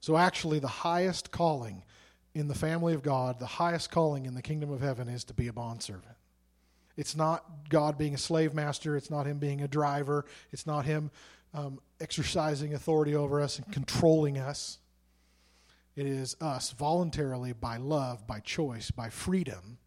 So, 0.00 0.16
actually, 0.16 0.58
the 0.58 0.68
highest 0.68 1.30
calling 1.30 1.82
in 2.34 2.46
the 2.46 2.54
family 2.54 2.94
of 2.94 3.02
God, 3.02 3.38
the 3.38 3.46
highest 3.46 3.90
calling 3.90 4.26
in 4.26 4.34
the 4.34 4.42
kingdom 4.42 4.70
of 4.70 4.80
heaven 4.80 5.08
is 5.08 5.24
to 5.24 5.34
be 5.34 5.48
a 5.48 5.52
bondservant. 5.52 6.16
It's 6.96 7.16
not 7.16 7.44
God 7.68 7.96
being 7.96 8.14
a 8.14 8.18
slave 8.18 8.54
master. 8.54 8.96
It's 8.96 9.10
not 9.10 9.26
Him 9.26 9.38
being 9.38 9.62
a 9.62 9.68
driver. 9.68 10.26
It's 10.52 10.66
not 10.66 10.84
Him 10.84 11.10
um, 11.54 11.80
exercising 12.00 12.74
authority 12.74 13.14
over 13.14 13.40
us 13.40 13.58
and 13.58 13.72
controlling 13.72 14.38
us. 14.38 14.78
It 15.96 16.06
is 16.06 16.36
us 16.40 16.72
voluntarily, 16.72 17.52
by 17.52 17.76
love, 17.76 18.26
by 18.26 18.40
choice, 18.40 18.90
by 18.90 19.08
freedom, 19.08 19.78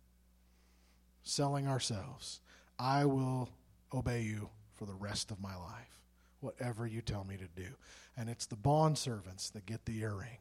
selling 1.28 1.68
ourselves. 1.68 2.42
I 2.80 3.06
will 3.06 3.50
obey 3.94 4.22
you 4.22 4.50
for 4.76 4.86
the 4.86 4.94
rest 4.94 5.32
of 5.32 5.42
my 5.42 5.56
life, 5.56 6.02
whatever 6.40 6.86
you 6.86 7.02
tell 7.02 7.24
me 7.24 7.38
to 7.38 7.48
do. 7.62 7.70
And 8.16 8.30
it's 8.30 8.46
the 8.46 8.56
bond 8.56 8.98
servants 8.98 9.50
that 9.52 9.66
get 9.66 9.86
the 9.86 10.00
earring. 10.00 10.40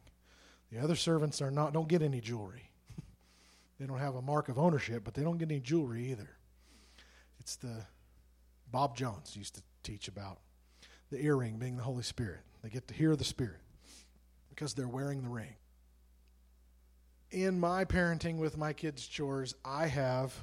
The 0.71 0.79
other 0.79 0.97
servants 0.97 1.41
are 1.41 1.51
not 1.51 1.73
don't 1.73 1.89
get 1.89 2.03
any 2.03 2.21
jewelry. 2.21 2.71
they 3.79 3.87
don't 3.87 3.99
have 3.99 4.17
a 4.17 4.23
mark 4.23 4.49
of 4.49 4.59
ownership, 4.59 5.05
but 5.05 5.15
they 5.15 5.23
don't 5.23 5.39
get 5.39 5.51
any 5.51 5.61
jewelry 5.61 6.11
either. 6.11 6.31
It's 7.39 7.57
the 7.57 7.85
Bob 8.71 8.97
Jones 8.97 9.37
used 9.37 9.55
to 9.55 9.63
teach 9.83 10.09
about 10.09 10.39
the 11.11 11.23
earring 11.23 11.59
being 11.59 11.77
the 11.77 11.83
Holy 11.83 12.03
Spirit. 12.03 12.41
They 12.63 12.69
get 12.69 12.89
to 12.89 12.95
hear 12.95 13.15
the 13.15 13.25
Spirit 13.25 13.61
because 14.51 14.75
they're 14.75 14.89
wearing 14.89 15.23
the 15.23 15.29
ring. 15.29 15.55
In 17.31 17.61
my 17.61 17.85
parenting 17.85 18.39
with 18.39 18.57
my 18.57 18.73
kids' 18.73 19.07
chores, 19.07 19.55
I 19.65 19.87
have 19.87 20.35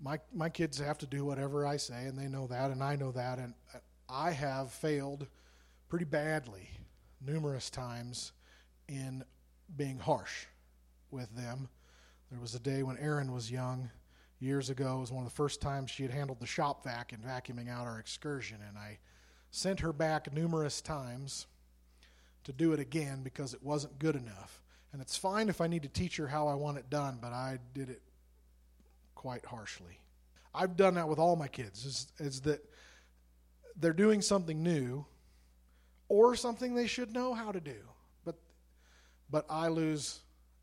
my 0.00 0.18
my 0.32 0.48
kids 0.48 0.78
have 0.78 0.98
to 0.98 1.06
do 1.06 1.24
whatever 1.24 1.66
I 1.66 1.76
say, 1.76 2.06
and 2.06 2.18
they 2.18 2.28
know 2.28 2.46
that, 2.48 2.70
and 2.70 2.82
I 2.82 2.96
know 2.96 3.12
that, 3.12 3.38
and 3.38 3.54
I 4.08 4.30
have 4.30 4.72
failed 4.72 5.26
pretty 5.88 6.04
badly 6.04 6.68
numerous 7.24 7.70
times 7.70 8.32
in 8.88 9.24
being 9.76 9.98
harsh 9.98 10.46
with 11.10 11.34
them. 11.36 11.68
There 12.30 12.40
was 12.40 12.54
a 12.54 12.60
day 12.60 12.82
when 12.82 12.98
Erin 12.98 13.32
was 13.32 13.50
young. 13.50 13.90
years 14.40 14.70
ago. 14.70 14.98
It 14.98 15.00
was 15.00 15.12
one 15.12 15.24
of 15.24 15.30
the 15.30 15.34
first 15.34 15.60
times 15.60 15.90
she 15.90 16.04
had 16.04 16.12
handled 16.12 16.38
the 16.40 16.46
shop 16.46 16.84
vac 16.84 17.12
and 17.12 17.22
vacuuming 17.22 17.68
out 17.68 17.86
our 17.86 17.98
excursion, 17.98 18.58
and 18.66 18.78
I 18.78 18.98
sent 19.50 19.80
her 19.80 19.92
back 19.92 20.32
numerous 20.32 20.80
times 20.80 21.46
to 22.44 22.52
do 22.52 22.72
it 22.72 22.80
again 22.80 23.22
because 23.22 23.52
it 23.52 23.62
wasn't 23.62 23.98
good 23.98 24.14
enough. 24.14 24.62
And 24.92 25.02
it's 25.02 25.16
fine 25.16 25.48
if 25.48 25.60
I 25.60 25.66
need 25.66 25.82
to 25.82 25.88
teach 25.88 26.16
her 26.18 26.28
how 26.28 26.46
I 26.48 26.54
want 26.54 26.78
it 26.78 26.88
done, 26.88 27.18
but 27.20 27.32
I 27.32 27.58
did 27.74 27.90
it 27.90 28.00
quite 29.18 29.44
harshly. 29.44 29.98
I've 30.54 30.76
done 30.76 30.94
that 30.94 31.08
with 31.08 31.18
all 31.18 31.34
my 31.34 31.48
kids, 31.48 31.84
is, 31.84 32.06
is 32.18 32.40
that 32.42 32.64
they're 33.76 33.92
doing 33.92 34.22
something 34.22 34.62
new 34.62 35.04
or 36.08 36.36
something 36.36 36.74
they 36.74 36.86
should 36.86 37.12
know 37.12 37.34
how 37.34 37.50
to 37.50 37.60
do. 37.60 37.76
But, 38.24 38.36
but 39.28 39.44
I 39.50 39.68
lose 39.68 40.20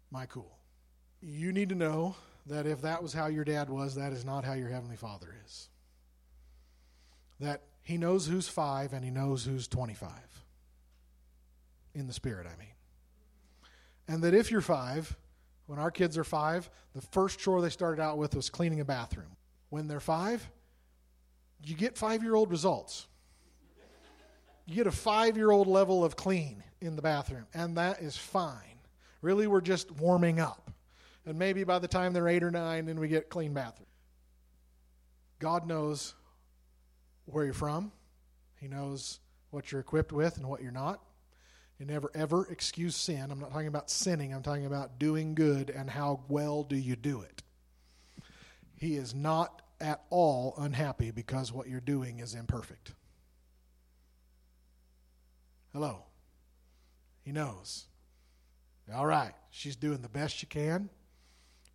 my 0.09 0.25
cool. 0.25 0.57
You 1.21 1.51
need 1.51 1.69
to 1.69 1.75
know 1.75 2.15
that 2.47 2.65
if 2.65 2.81
that 2.81 3.03
was 3.03 3.11
how 3.11 3.27
your 3.27 3.43
dad 3.43 3.69
was, 3.69 3.95
that 3.95 4.13
is 4.13 4.23
not 4.23 4.45
how 4.45 4.53
your 4.53 4.69
Heavenly 4.69 4.95
Father 4.95 5.35
is. 5.45 5.67
That 7.41 7.61
He 7.83 7.97
knows 7.97 8.25
who's 8.25 8.47
five 8.47 8.93
and 8.93 9.03
He 9.03 9.11
knows 9.11 9.43
who's 9.43 9.67
25. 9.67 10.09
In 11.93 12.07
the 12.07 12.13
Spirit, 12.13 12.47
I 12.47 12.57
mean. 12.57 12.69
And 14.07 14.23
that 14.23 14.33
if 14.33 14.49
you're 14.49 14.61
five, 14.61 15.17
when 15.67 15.79
our 15.79 15.91
kids 15.91 16.17
are 16.17 16.23
five, 16.23 16.69
the 16.93 17.01
first 17.01 17.39
chore 17.39 17.61
they 17.61 17.69
started 17.69 18.01
out 18.01 18.17
with 18.17 18.35
was 18.35 18.49
cleaning 18.49 18.79
a 18.79 18.85
bathroom. 18.85 19.35
When 19.69 19.87
they're 19.87 19.99
five, 19.99 20.47
you 21.63 21.75
get 21.75 21.97
five 21.97 22.23
year 22.23 22.35
old 22.35 22.51
results. 22.51 23.07
You 24.65 24.75
get 24.75 24.87
a 24.87 24.91
five 24.91 25.37
year 25.37 25.51
old 25.51 25.67
level 25.67 26.03
of 26.03 26.15
clean 26.15 26.63
in 26.81 26.95
the 26.95 27.01
bathroom, 27.01 27.45
and 27.53 27.77
that 27.77 28.01
is 28.01 28.17
fine. 28.17 28.79
Really, 29.21 29.47
we're 29.47 29.61
just 29.61 29.91
warming 29.91 30.39
up. 30.39 30.71
And 31.25 31.39
maybe 31.39 31.63
by 31.63 31.79
the 31.79 31.87
time 31.87 32.13
they're 32.13 32.27
eight 32.27 32.43
or 32.43 32.51
nine, 32.51 32.85
then 32.85 32.99
we 32.99 33.07
get 33.07 33.29
clean 33.29 33.53
bathroom. 33.53 33.87
God 35.39 35.67
knows 35.67 36.13
where 37.25 37.43
you're 37.43 37.53
from, 37.53 37.91
He 38.59 38.67
knows 38.67 39.19
what 39.49 39.71
you're 39.71 39.81
equipped 39.81 40.11
with 40.11 40.37
and 40.37 40.47
what 40.47 40.61
you're 40.61 40.71
not. 40.71 41.01
You 41.79 41.85
never 41.85 42.09
ever 42.15 42.45
excuse 42.49 42.95
sin. 42.95 43.31
I'm 43.31 43.39
not 43.39 43.51
talking 43.51 43.67
about 43.67 43.89
sinning, 43.89 44.33
I'm 44.33 44.43
talking 44.43 44.65
about 44.65 44.97
doing 44.99 45.35
good 45.35 45.69
and 45.69 45.89
how 45.89 46.21
well 46.27 46.63
do 46.63 46.75
you 46.75 46.95
do 46.95 47.21
it. 47.21 47.43
He 48.75 48.95
is 48.95 49.13
not 49.13 49.61
at 49.81 50.01
all 50.09 50.53
unhappy 50.57 51.11
because 51.11 51.51
what 51.51 51.67
you're 51.67 51.81
doing 51.81 52.19
is 52.19 52.33
imperfect. 52.33 52.93
Hello. 55.73 56.03
He 57.23 57.31
knows. 57.31 57.85
All 58.93 59.05
right, 59.05 59.33
she's 59.49 59.75
doing 59.75 60.01
the 60.01 60.09
best 60.09 60.35
she 60.35 60.45
can, 60.45 60.89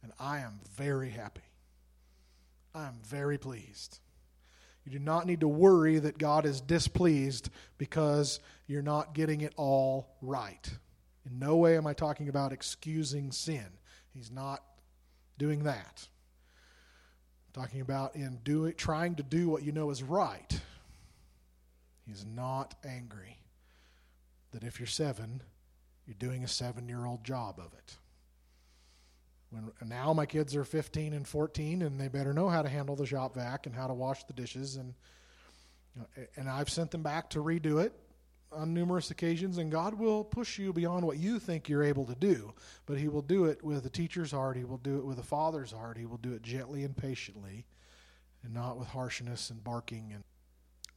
and 0.02 0.12
I 0.18 0.38
am 0.38 0.60
very 0.76 1.10
happy. 1.10 1.42
I 2.72 2.86
am 2.86 2.98
very 3.04 3.36
pleased. 3.36 3.98
You 4.84 4.92
do 4.92 4.98
not 4.98 5.26
need 5.26 5.40
to 5.40 5.48
worry 5.48 5.98
that 5.98 6.18
God 6.18 6.46
is 6.46 6.60
displeased 6.60 7.50
because 7.78 8.40
you're 8.66 8.82
not 8.82 9.14
getting 9.14 9.42
it 9.42 9.52
all 9.56 10.08
right. 10.22 10.68
In 11.26 11.38
no 11.38 11.56
way 11.56 11.76
am 11.76 11.86
I 11.86 11.92
talking 11.92 12.28
about 12.28 12.52
excusing 12.52 13.30
sin. 13.30 13.66
He's 14.14 14.30
not 14.30 14.62
doing 15.38 15.64
that. 15.64 16.08
I'm 17.54 17.62
talking 17.62 17.80
about 17.80 18.16
in 18.16 18.38
doing 18.42 18.74
trying 18.74 19.16
to 19.16 19.22
do 19.22 19.48
what 19.48 19.62
you 19.62 19.72
know 19.72 19.90
is 19.90 20.02
right. 20.02 20.60
He's 22.06 22.24
not 22.24 22.74
angry 22.84 23.36
that 24.52 24.64
if 24.64 24.80
you're 24.80 24.86
7, 24.86 25.42
you're 26.06 26.14
doing 26.18 26.42
a 26.42 26.46
7-year-old 26.46 27.22
job 27.22 27.58
of 27.58 27.72
it. 27.74 27.96
When 29.50 29.72
now 29.88 30.12
my 30.12 30.26
kids 30.26 30.54
are 30.54 30.64
15 30.64 31.12
and 31.12 31.26
14 31.26 31.82
and 31.82 32.00
they 32.00 32.08
better 32.08 32.32
know 32.32 32.48
how 32.48 32.62
to 32.62 32.68
handle 32.68 32.96
the 32.96 33.06
shop 33.06 33.34
vac 33.34 33.66
and 33.66 33.74
how 33.74 33.88
to 33.88 33.94
wash 33.94 34.24
the 34.24 34.32
dishes 34.32 34.76
and 34.76 34.94
you 35.94 36.02
know, 36.02 36.24
and 36.36 36.48
I've 36.48 36.70
sent 36.70 36.92
them 36.92 37.02
back 37.02 37.30
to 37.30 37.40
redo 37.40 37.82
it 37.84 37.92
on 38.52 38.72
numerous 38.72 39.10
occasions 39.10 39.58
and 39.58 39.70
God 39.70 39.94
will 39.94 40.22
push 40.24 40.58
you 40.58 40.72
beyond 40.72 41.04
what 41.04 41.18
you 41.18 41.40
think 41.40 41.68
you're 41.68 41.82
able 41.82 42.04
to 42.06 42.14
do 42.14 42.52
but 42.86 42.98
he 42.98 43.08
will 43.08 43.22
do 43.22 43.46
it 43.46 43.62
with 43.64 43.84
a 43.86 43.90
teacher's 43.90 44.30
heart 44.30 44.56
he 44.56 44.64
will 44.64 44.78
do 44.78 44.98
it 44.98 45.04
with 45.04 45.18
a 45.18 45.24
father's 45.24 45.72
heart 45.72 45.98
he 45.98 46.06
will 46.06 46.16
do 46.16 46.32
it 46.32 46.42
gently 46.42 46.84
and 46.84 46.96
patiently 46.96 47.66
and 48.44 48.54
not 48.54 48.78
with 48.78 48.88
harshness 48.88 49.50
and 49.50 49.62
barking 49.62 50.12
and 50.14 50.22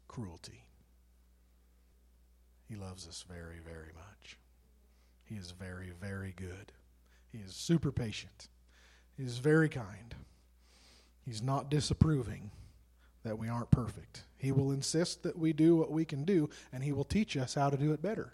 cruelty. 0.08 0.64
He 2.70 2.76
loves 2.76 3.08
us 3.08 3.26
very 3.28 3.60
very 3.66 3.91
much. 3.95 4.38
He 5.24 5.36
is 5.36 5.51
very 5.51 5.91
very 5.99 6.34
good 6.38 6.72
he 7.34 7.40
is 7.40 7.54
super 7.56 7.92
patient. 7.92 8.48
He 9.18 9.24
is 9.24 9.40
very 9.40 9.68
kind. 9.68 10.16
He's 11.26 11.42
not 11.42 11.70
disapproving 11.70 12.52
that 13.24 13.40
we 13.40 13.50
aren't 13.50 13.72
perfect. 13.72 14.24
He 14.38 14.52
will 14.52 14.72
insist 14.72 15.24
that 15.24 15.38
we 15.38 15.52
do 15.52 15.76
what 15.76 15.92
we 15.92 16.06
can 16.06 16.26
do, 16.26 16.50
and 16.72 16.84
He 16.84 16.92
will 16.92 17.06
teach 17.06 17.36
us 17.36 17.56
how 17.56 17.70
to 17.70 17.78
do 17.78 17.92
it 17.94 18.02
better 18.02 18.34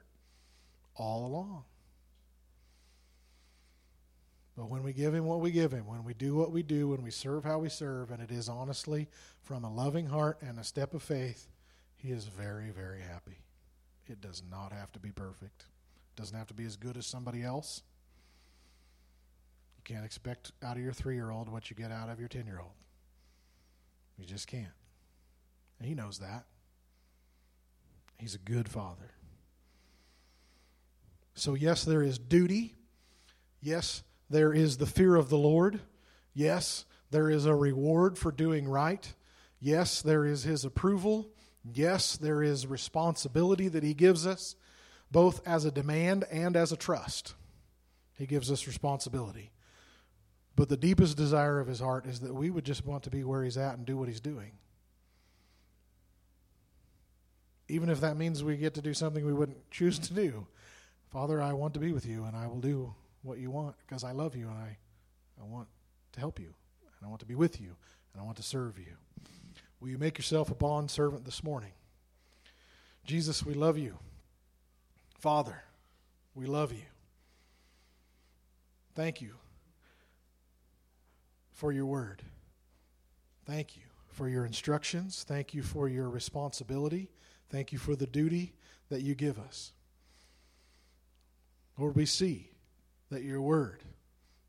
all 0.96 1.26
along. 1.26 1.64
But 4.58 4.70
when 4.70 4.84
we 4.84 4.92
give 4.92 5.14
Him 5.14 5.26
what 5.26 5.40
we 5.40 5.52
give 5.52 5.72
Him, 5.72 5.86
when 5.86 6.04
we 6.04 6.14
do 6.14 6.36
what 6.36 6.52
we 6.52 6.64
do, 6.64 6.90
when 6.90 7.04
we 7.04 7.12
serve 7.12 7.46
how 7.46 7.60
we 7.60 7.70
serve, 7.70 8.12
and 8.12 8.22
it 8.22 8.32
is 8.32 8.50
honestly 8.50 9.08
from 9.42 9.64
a 9.64 9.74
loving 9.74 10.08
heart 10.08 10.40
and 10.42 10.60
a 10.60 10.64
step 10.64 10.94
of 10.94 11.04
faith, 11.04 11.48
He 11.96 12.10
is 12.10 12.26
very, 12.26 12.72
very 12.72 13.02
happy. 13.02 13.44
It 14.08 14.20
does 14.20 14.42
not 14.50 14.74
have 14.74 14.92
to 14.94 15.00
be 15.00 15.12
perfect, 15.12 15.62
it 15.62 16.20
doesn't 16.20 16.38
have 16.38 16.48
to 16.48 16.54
be 16.56 16.66
as 16.66 16.76
good 16.76 16.98
as 16.98 17.06
somebody 17.06 17.44
else. 17.44 17.84
Can't 19.90 20.06
expect 20.06 20.52
out 20.62 20.78
of 20.78 20.84
your 20.84 20.94
three 20.94 21.16
year 21.16 21.32
old 21.32 21.50
what 21.50 21.72
you 21.72 21.76
get 21.76 21.92
out 21.92 22.10
of 22.10 22.20
your 22.20 22.28
10 22.28 22.46
year 22.46 22.60
old. 22.60 22.74
You 24.20 24.26
just 24.26 24.46
can't. 24.46 24.68
And 25.80 25.88
he 25.88 25.96
knows 25.96 26.20
that. 26.20 26.46
He's 28.20 28.36
a 28.36 28.38
good 28.38 28.70
father. 28.70 29.10
So, 31.34 31.56
yes, 31.56 31.86
there 31.86 32.04
is 32.04 32.20
duty. 32.20 32.76
Yes, 33.62 34.04
there 34.30 34.54
is 34.54 34.78
the 34.78 34.86
fear 34.86 35.16
of 35.16 35.30
the 35.30 35.40
Lord. 35.40 35.80
Yes, 36.36 36.86
there 37.10 37.32
is 37.32 37.48
a 37.48 37.56
reward 37.56 38.16
for 38.16 38.32
doing 38.32 38.68
right. 38.68 39.12
Yes, 39.60 40.04
there 40.04 40.24
is 40.24 40.44
his 40.44 40.66
approval. 40.66 41.30
Yes, 41.64 42.16
there 42.16 42.44
is 42.44 42.68
responsibility 42.68 43.68
that 43.70 43.84
he 43.84 43.96
gives 43.96 44.28
us, 44.28 44.56
both 45.10 45.42
as 45.48 45.66
a 45.66 45.72
demand 45.72 46.26
and 46.30 46.56
as 46.56 46.72
a 46.72 46.78
trust. 46.78 47.34
He 48.14 48.28
gives 48.28 48.52
us 48.52 48.68
responsibility. 48.68 49.52
But 50.56 50.70
the 50.70 50.78
deepest 50.78 51.16
desire 51.16 51.60
of 51.60 51.68
his 51.68 51.80
heart 51.80 52.06
is 52.06 52.20
that 52.22 52.34
we 52.34 52.50
would 52.50 52.66
just 52.66 52.86
want 52.86 53.04
to 53.04 53.10
be 53.10 53.24
where 53.24 53.44
he's 53.44 53.58
at 53.58 53.78
and 53.78 53.86
do 53.86 53.98
what 53.98 54.10
he's 54.10 54.20
doing. 54.20 54.52
Even 57.68 57.90
if 57.90 58.02
that 58.02 58.18
means 58.18 58.44
we 58.44 58.58
get 58.58 58.74
to 58.74 58.82
do 58.82 58.94
something 58.94 59.26
we 59.26 59.34
wouldn't 59.34 59.70
choose 59.72 60.00
to 60.00 60.14
do. 60.14 60.48
Father, 61.12 61.42
I 61.42 61.54
want 61.54 61.74
to 61.76 61.80
be 61.80 61.92
with 61.92 62.06
you 62.06 62.26
and 62.26 62.36
I 62.36 62.48
will 62.48 62.60
do 62.60 62.94
what 63.22 63.38
you 63.38 63.52
want 63.52 63.76
because 63.86 64.04
I 64.04 64.12
love 64.12 64.36
you 64.36 64.48
and 64.48 64.58
I, 64.58 64.78
I 65.42 65.46
want 65.46 65.68
to 66.14 66.20
help 66.20 66.40
you 66.40 66.54
and 66.98 67.06
I 67.06 67.08
want 67.08 67.20
to 67.22 67.26
be 67.26 67.36
with 67.36 67.62
you 67.62 67.76
and 68.14 68.22
I 68.22 68.26
want 68.26 68.38
to 68.38 68.44
serve 68.44 68.78
you. 68.78 68.96
Will 69.80 69.90
you 69.90 69.98
make 69.98 70.18
yourself 70.18 70.52
a 70.52 70.56
bond 70.56 70.92
servant 70.92 71.26
this 71.26 71.44
morning? 71.44 71.72
Jesus, 73.06 73.46
we 73.46 73.54
love 73.54 73.78
you. 73.78 73.98
Father, 75.20 75.64
we 76.36 76.46
love 76.48 76.74
you. 76.74 76.86
Thank 78.96 79.22
you 79.22 79.36
for 81.60 81.74
your 81.74 81.86
word. 81.86 82.24
Thank 83.46 83.76
you 83.76 83.84
for 84.08 84.30
your 84.30 84.46
instructions. 84.46 85.26
Thank 85.28 85.54
you 85.54 85.62
for 85.62 85.90
your 85.90 86.10
responsibility. 86.10 87.12
Thank 87.50 87.74
you 87.74 87.78
for 87.78 87.98
the 87.98 88.08
duty 88.08 88.54
that 88.88 89.02
you 89.02 89.14
give 89.14 89.38
us. 89.38 89.74
Lord, 91.78 91.98
we 91.98 92.06
see 92.06 92.52
that 93.10 93.24
your 93.24 93.42
word 93.42 93.84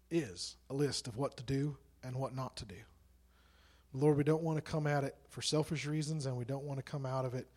is 0.09 0.57
a 0.71 0.75
list 0.75 1.09
of 1.09 1.17
what 1.17 1.37
to 1.39 1.43
do 1.43 1.77
and 2.05 2.15
what 2.15 2.37
not 2.37 2.57
to 2.59 2.65
do. 2.65 2.77
Lord, 3.93 4.17
we 4.17 4.23
don't 4.23 4.45
want 4.45 4.65
to 4.65 4.71
come 4.71 4.87
at 4.87 5.03
it 5.03 5.17
for 5.31 5.43
selfish 5.43 5.87
reasons 5.87 6.27
and 6.27 6.37
we 6.37 6.45
don't 6.45 6.65
want 6.65 6.79
to 6.79 6.85
come 6.85 7.05
out 7.05 7.25
of 7.25 7.35
it 7.35 7.49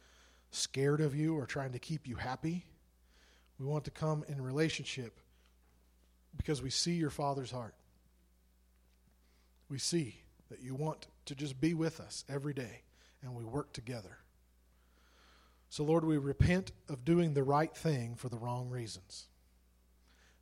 scared 0.49 0.99
of 0.99 1.15
you 1.15 1.37
or 1.37 1.45
trying 1.45 1.73
to 1.73 1.79
keep 1.79 2.07
you 2.07 2.15
happy. 2.15 2.65
We 3.59 3.67
want 3.67 3.85
to 3.85 3.91
come 3.91 4.25
in 4.27 4.41
relationship 4.41 5.19
because 6.35 6.63
we 6.63 6.71
see 6.71 6.93
your 6.93 7.11
Father's 7.11 7.51
heart 7.51 7.75
we 9.73 9.79
see 9.79 10.21
that 10.51 10.61
you 10.61 10.75
want 10.75 11.07
to 11.25 11.33
just 11.33 11.59
be 11.59 11.73
with 11.73 11.99
us 11.99 12.23
every 12.29 12.53
day 12.53 12.83
and 13.23 13.33
we 13.33 13.43
work 13.43 13.73
together. 13.73 14.19
So, 15.71 15.83
Lord, 15.83 16.05
we 16.05 16.19
repent 16.19 16.71
of 16.87 17.03
doing 17.03 17.33
the 17.33 17.41
right 17.41 17.75
thing 17.75 18.13
for 18.13 18.29
the 18.29 18.37
wrong 18.37 18.69
reasons. 18.69 19.25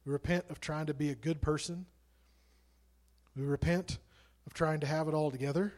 We 0.03 0.11
repent 0.11 0.43
of 0.49 0.59
trying 0.59 0.88
to 0.88 0.93
be 0.93 1.11
a 1.11 1.15
good 1.15 1.41
person. 1.41 1.86
We 3.38 3.43
repent 3.43 3.99
of 4.45 4.53
trying 4.53 4.82
to 4.82 4.88
have 4.88 5.07
it 5.07 5.13
all 5.13 5.32
together. 5.32 5.71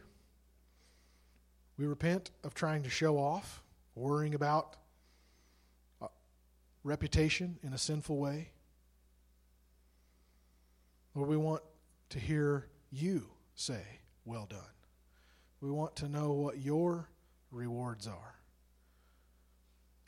We 1.78 1.86
repent 1.86 2.32
of 2.42 2.54
trying 2.54 2.82
to 2.82 2.90
show 2.90 3.18
off, 3.18 3.62
worrying 3.94 4.34
about 4.34 4.74
uh, 6.02 6.08
reputation 6.82 7.60
in 7.62 7.72
a 7.72 7.78
sinful 7.78 8.16
way. 8.16 8.48
Lord, 11.14 11.28
we 11.28 11.36
want 11.36 11.62
to 12.08 12.18
hear 12.18 12.66
you 12.90 13.28
say, 13.54 13.82
well 14.24 14.46
done. 14.48 14.60
We 15.60 15.70
want 15.70 15.96
to 15.96 16.08
know 16.08 16.32
what 16.32 16.58
your 16.58 17.08
rewards 17.50 18.06
are. 18.06 18.34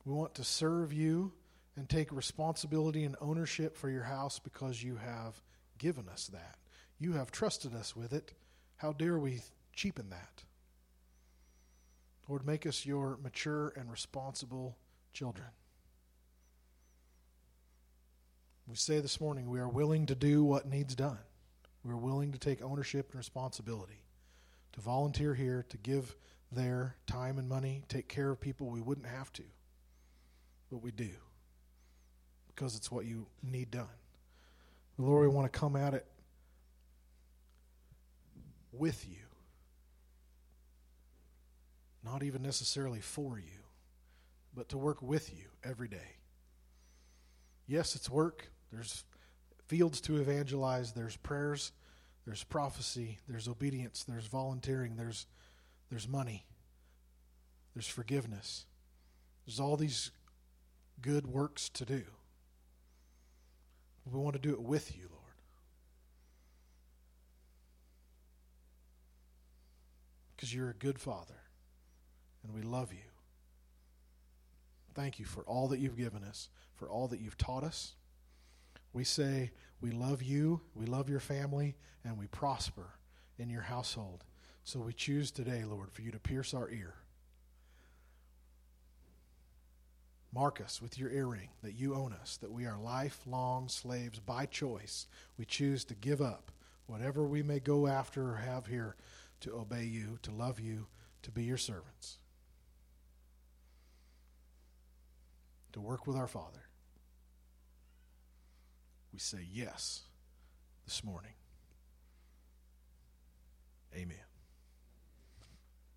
We 0.05 0.13
want 0.13 0.35
to 0.37 0.45
serve 0.45 0.93
you 0.93 1.33
and 1.77 1.89
take 1.89 2.13
responsibility 2.13 3.05
and 3.05 3.17
ownership 3.21 3.77
for 3.77 3.91
your 3.91 4.05
house 4.05 4.39
because 4.39 4.83
you 4.83 4.97
have 4.97 5.41
given 5.79 6.09
us 6.09 6.29
that. 6.29 6.57
You 6.99 7.13
have 7.15 7.31
trusted 7.31 7.75
us 7.75 7.95
with 7.95 8.13
it. 8.13 8.33
How 8.77 8.93
dare 8.93 9.19
we 9.19 9.41
cheapen 9.73 10.11
that? 10.11 10.45
Lord, 12.29 12.47
make 12.47 12.67
us 12.67 12.85
your 12.85 13.19
mature 13.23 13.73
and 13.77 13.91
responsible 13.91 14.77
children. 15.13 15.49
We 18.67 18.75
say 18.75 19.01
this 19.01 19.21
morning 19.21 19.49
we 19.49 19.61
are 19.61 19.69
willing 19.69 20.07
to 20.07 20.15
do 20.15 20.43
what 20.43 20.69
needs 20.69 20.95
done. 20.95 21.19
We 21.87 21.93
are 21.93 21.97
willing 21.97 22.33
to 22.33 22.39
take 22.39 22.63
ownership 22.63 23.11
and 23.11 23.19
responsibility, 23.19 24.03
to 24.73 24.81
volunteer 24.81 25.35
here, 25.35 25.65
to 25.69 25.77
give 25.77 26.17
their 26.51 26.97
time 27.07 27.39
and 27.39 27.49
money, 27.49 27.85
take 27.89 28.09
care 28.09 28.31
of 28.31 28.41
people 28.41 28.67
we 28.67 28.81
wouldn't 28.81 29.07
have 29.07 29.33
to, 29.35 29.45
but 30.69 30.79
we 30.79 30.91
do 30.91 31.11
because 32.49 32.75
it's 32.75 32.91
what 32.91 33.05
you 33.05 33.27
need 33.43 33.71
done. 33.71 33.87
Lord, 34.99 35.29
we 35.29 35.35
want 35.35 35.53
to 35.53 35.57
come 35.57 35.77
at 35.77 35.95
it 35.95 36.07
with 38.73 39.07
you, 39.09 39.23
not 42.03 42.25
even 42.25 42.43
necessarily 42.43 43.01
for 43.01 43.39
you, 43.39 43.61
but 44.55 44.71
to 44.71 44.79
work 44.79 45.03
with 45.03 45.33
you 45.33 45.45
every 45.63 45.89
day. 45.89 46.17
Yes, 47.69 47.95
it's 47.95 48.11
work. 48.11 48.51
There's 48.73 49.05
fields 49.67 50.01
to 50.03 50.17
evangelize, 50.17 50.93
there's 50.93 51.17
prayers, 51.17 51.73
there's 52.25 52.45
prophecy, 52.45 53.19
there's 53.29 53.49
obedience, 53.49 54.05
there's 54.05 54.27
volunteering, 54.27 54.97
there's 54.97 55.27
there's 55.91 56.09
money. 56.09 56.45
There's 57.75 57.87
forgiveness. 57.87 58.67
There's 59.47 59.61
all 59.61 59.77
these 59.77 60.11
good 61.01 61.27
works 61.27 61.69
to 61.71 61.85
do. 61.85 62.03
We 64.11 64.19
want 64.21 64.35
to 64.35 64.41
do 64.41 64.53
it 64.53 64.63
with 64.63 64.97
you, 64.97 65.09
Lord. 65.11 65.23
Because 70.35 70.55
you're 70.55 70.71
a 70.71 70.75
good 70.75 70.99
Father, 70.99 71.43
and 72.45 72.55
we 72.55 72.63
love 72.63 72.93
you. 72.93 72.99
Thank 74.95 75.19
you 75.19 75.25
for 75.25 75.43
all 75.43 75.69
that 75.69 75.79
you've 75.79 75.97
given 75.97 76.25
us, 76.25 76.49
for 76.75 76.89
all 76.89 77.09
that 77.09 77.21
you've 77.21 77.37
taught 77.37 77.65
us. 77.65 77.95
We 78.97 79.05
say 79.05 79.51
we 79.83 79.91
love 79.91 80.23
you, 80.23 80.63
we 80.75 80.87
love 80.87 81.11
your 81.11 81.21
family, 81.21 81.77
and 82.03 82.17
we 82.17 82.29
prosper 82.29 82.95
in 83.39 83.51
your 83.51 83.61
household. 83.61 84.25
So 84.65 84.81
we 84.81 84.95
choose 84.95 85.31
today, 85.31 85.65
Lord, 85.65 85.93
for 85.93 86.01
you 86.01 86.11
to 86.13 86.19
pierce 86.19 86.55
our 86.55 86.71
ear. 86.71 86.95
Mark 90.33 90.63
us 90.63 90.81
with 90.81 90.99
your 90.99 91.11
earring 91.11 91.51
that 91.63 91.75
you 91.75 91.95
own 91.95 92.15
us, 92.15 92.39
that 92.39 92.51
we 92.51 92.65
are 92.65 92.79
lifelong 92.79 93.69
slaves 93.69 94.19
by 94.19 94.47
choice. 94.47 95.09
We 95.37 95.45
choose 95.45 95.85
to 95.85 95.95
give 95.95 96.23
up 96.23 96.51
whatever 96.87 97.27
we 97.27 97.43
may 97.43 97.61
go 97.61 97.87
after 97.87 98.31
or 98.31 98.37
have 98.37 98.65
here 98.67 98.97
to 99.41 99.53
obey 99.57 99.85
you, 99.85 100.19
to 100.23 100.31
love 100.31 100.59
you, 100.59 100.87
to 101.21 101.31
be 101.31 101.45
your 101.45 101.59
servants, 101.59 102.17
to 105.75 105.83
work 105.83 106.07
with 106.07 106.17
our 106.17 106.29
Father 106.29 106.66
we 109.17 109.21
say 109.21 109.47
yes 109.51 110.03
this 110.85 111.03
morning. 111.03 111.33
Amen. 113.95 114.26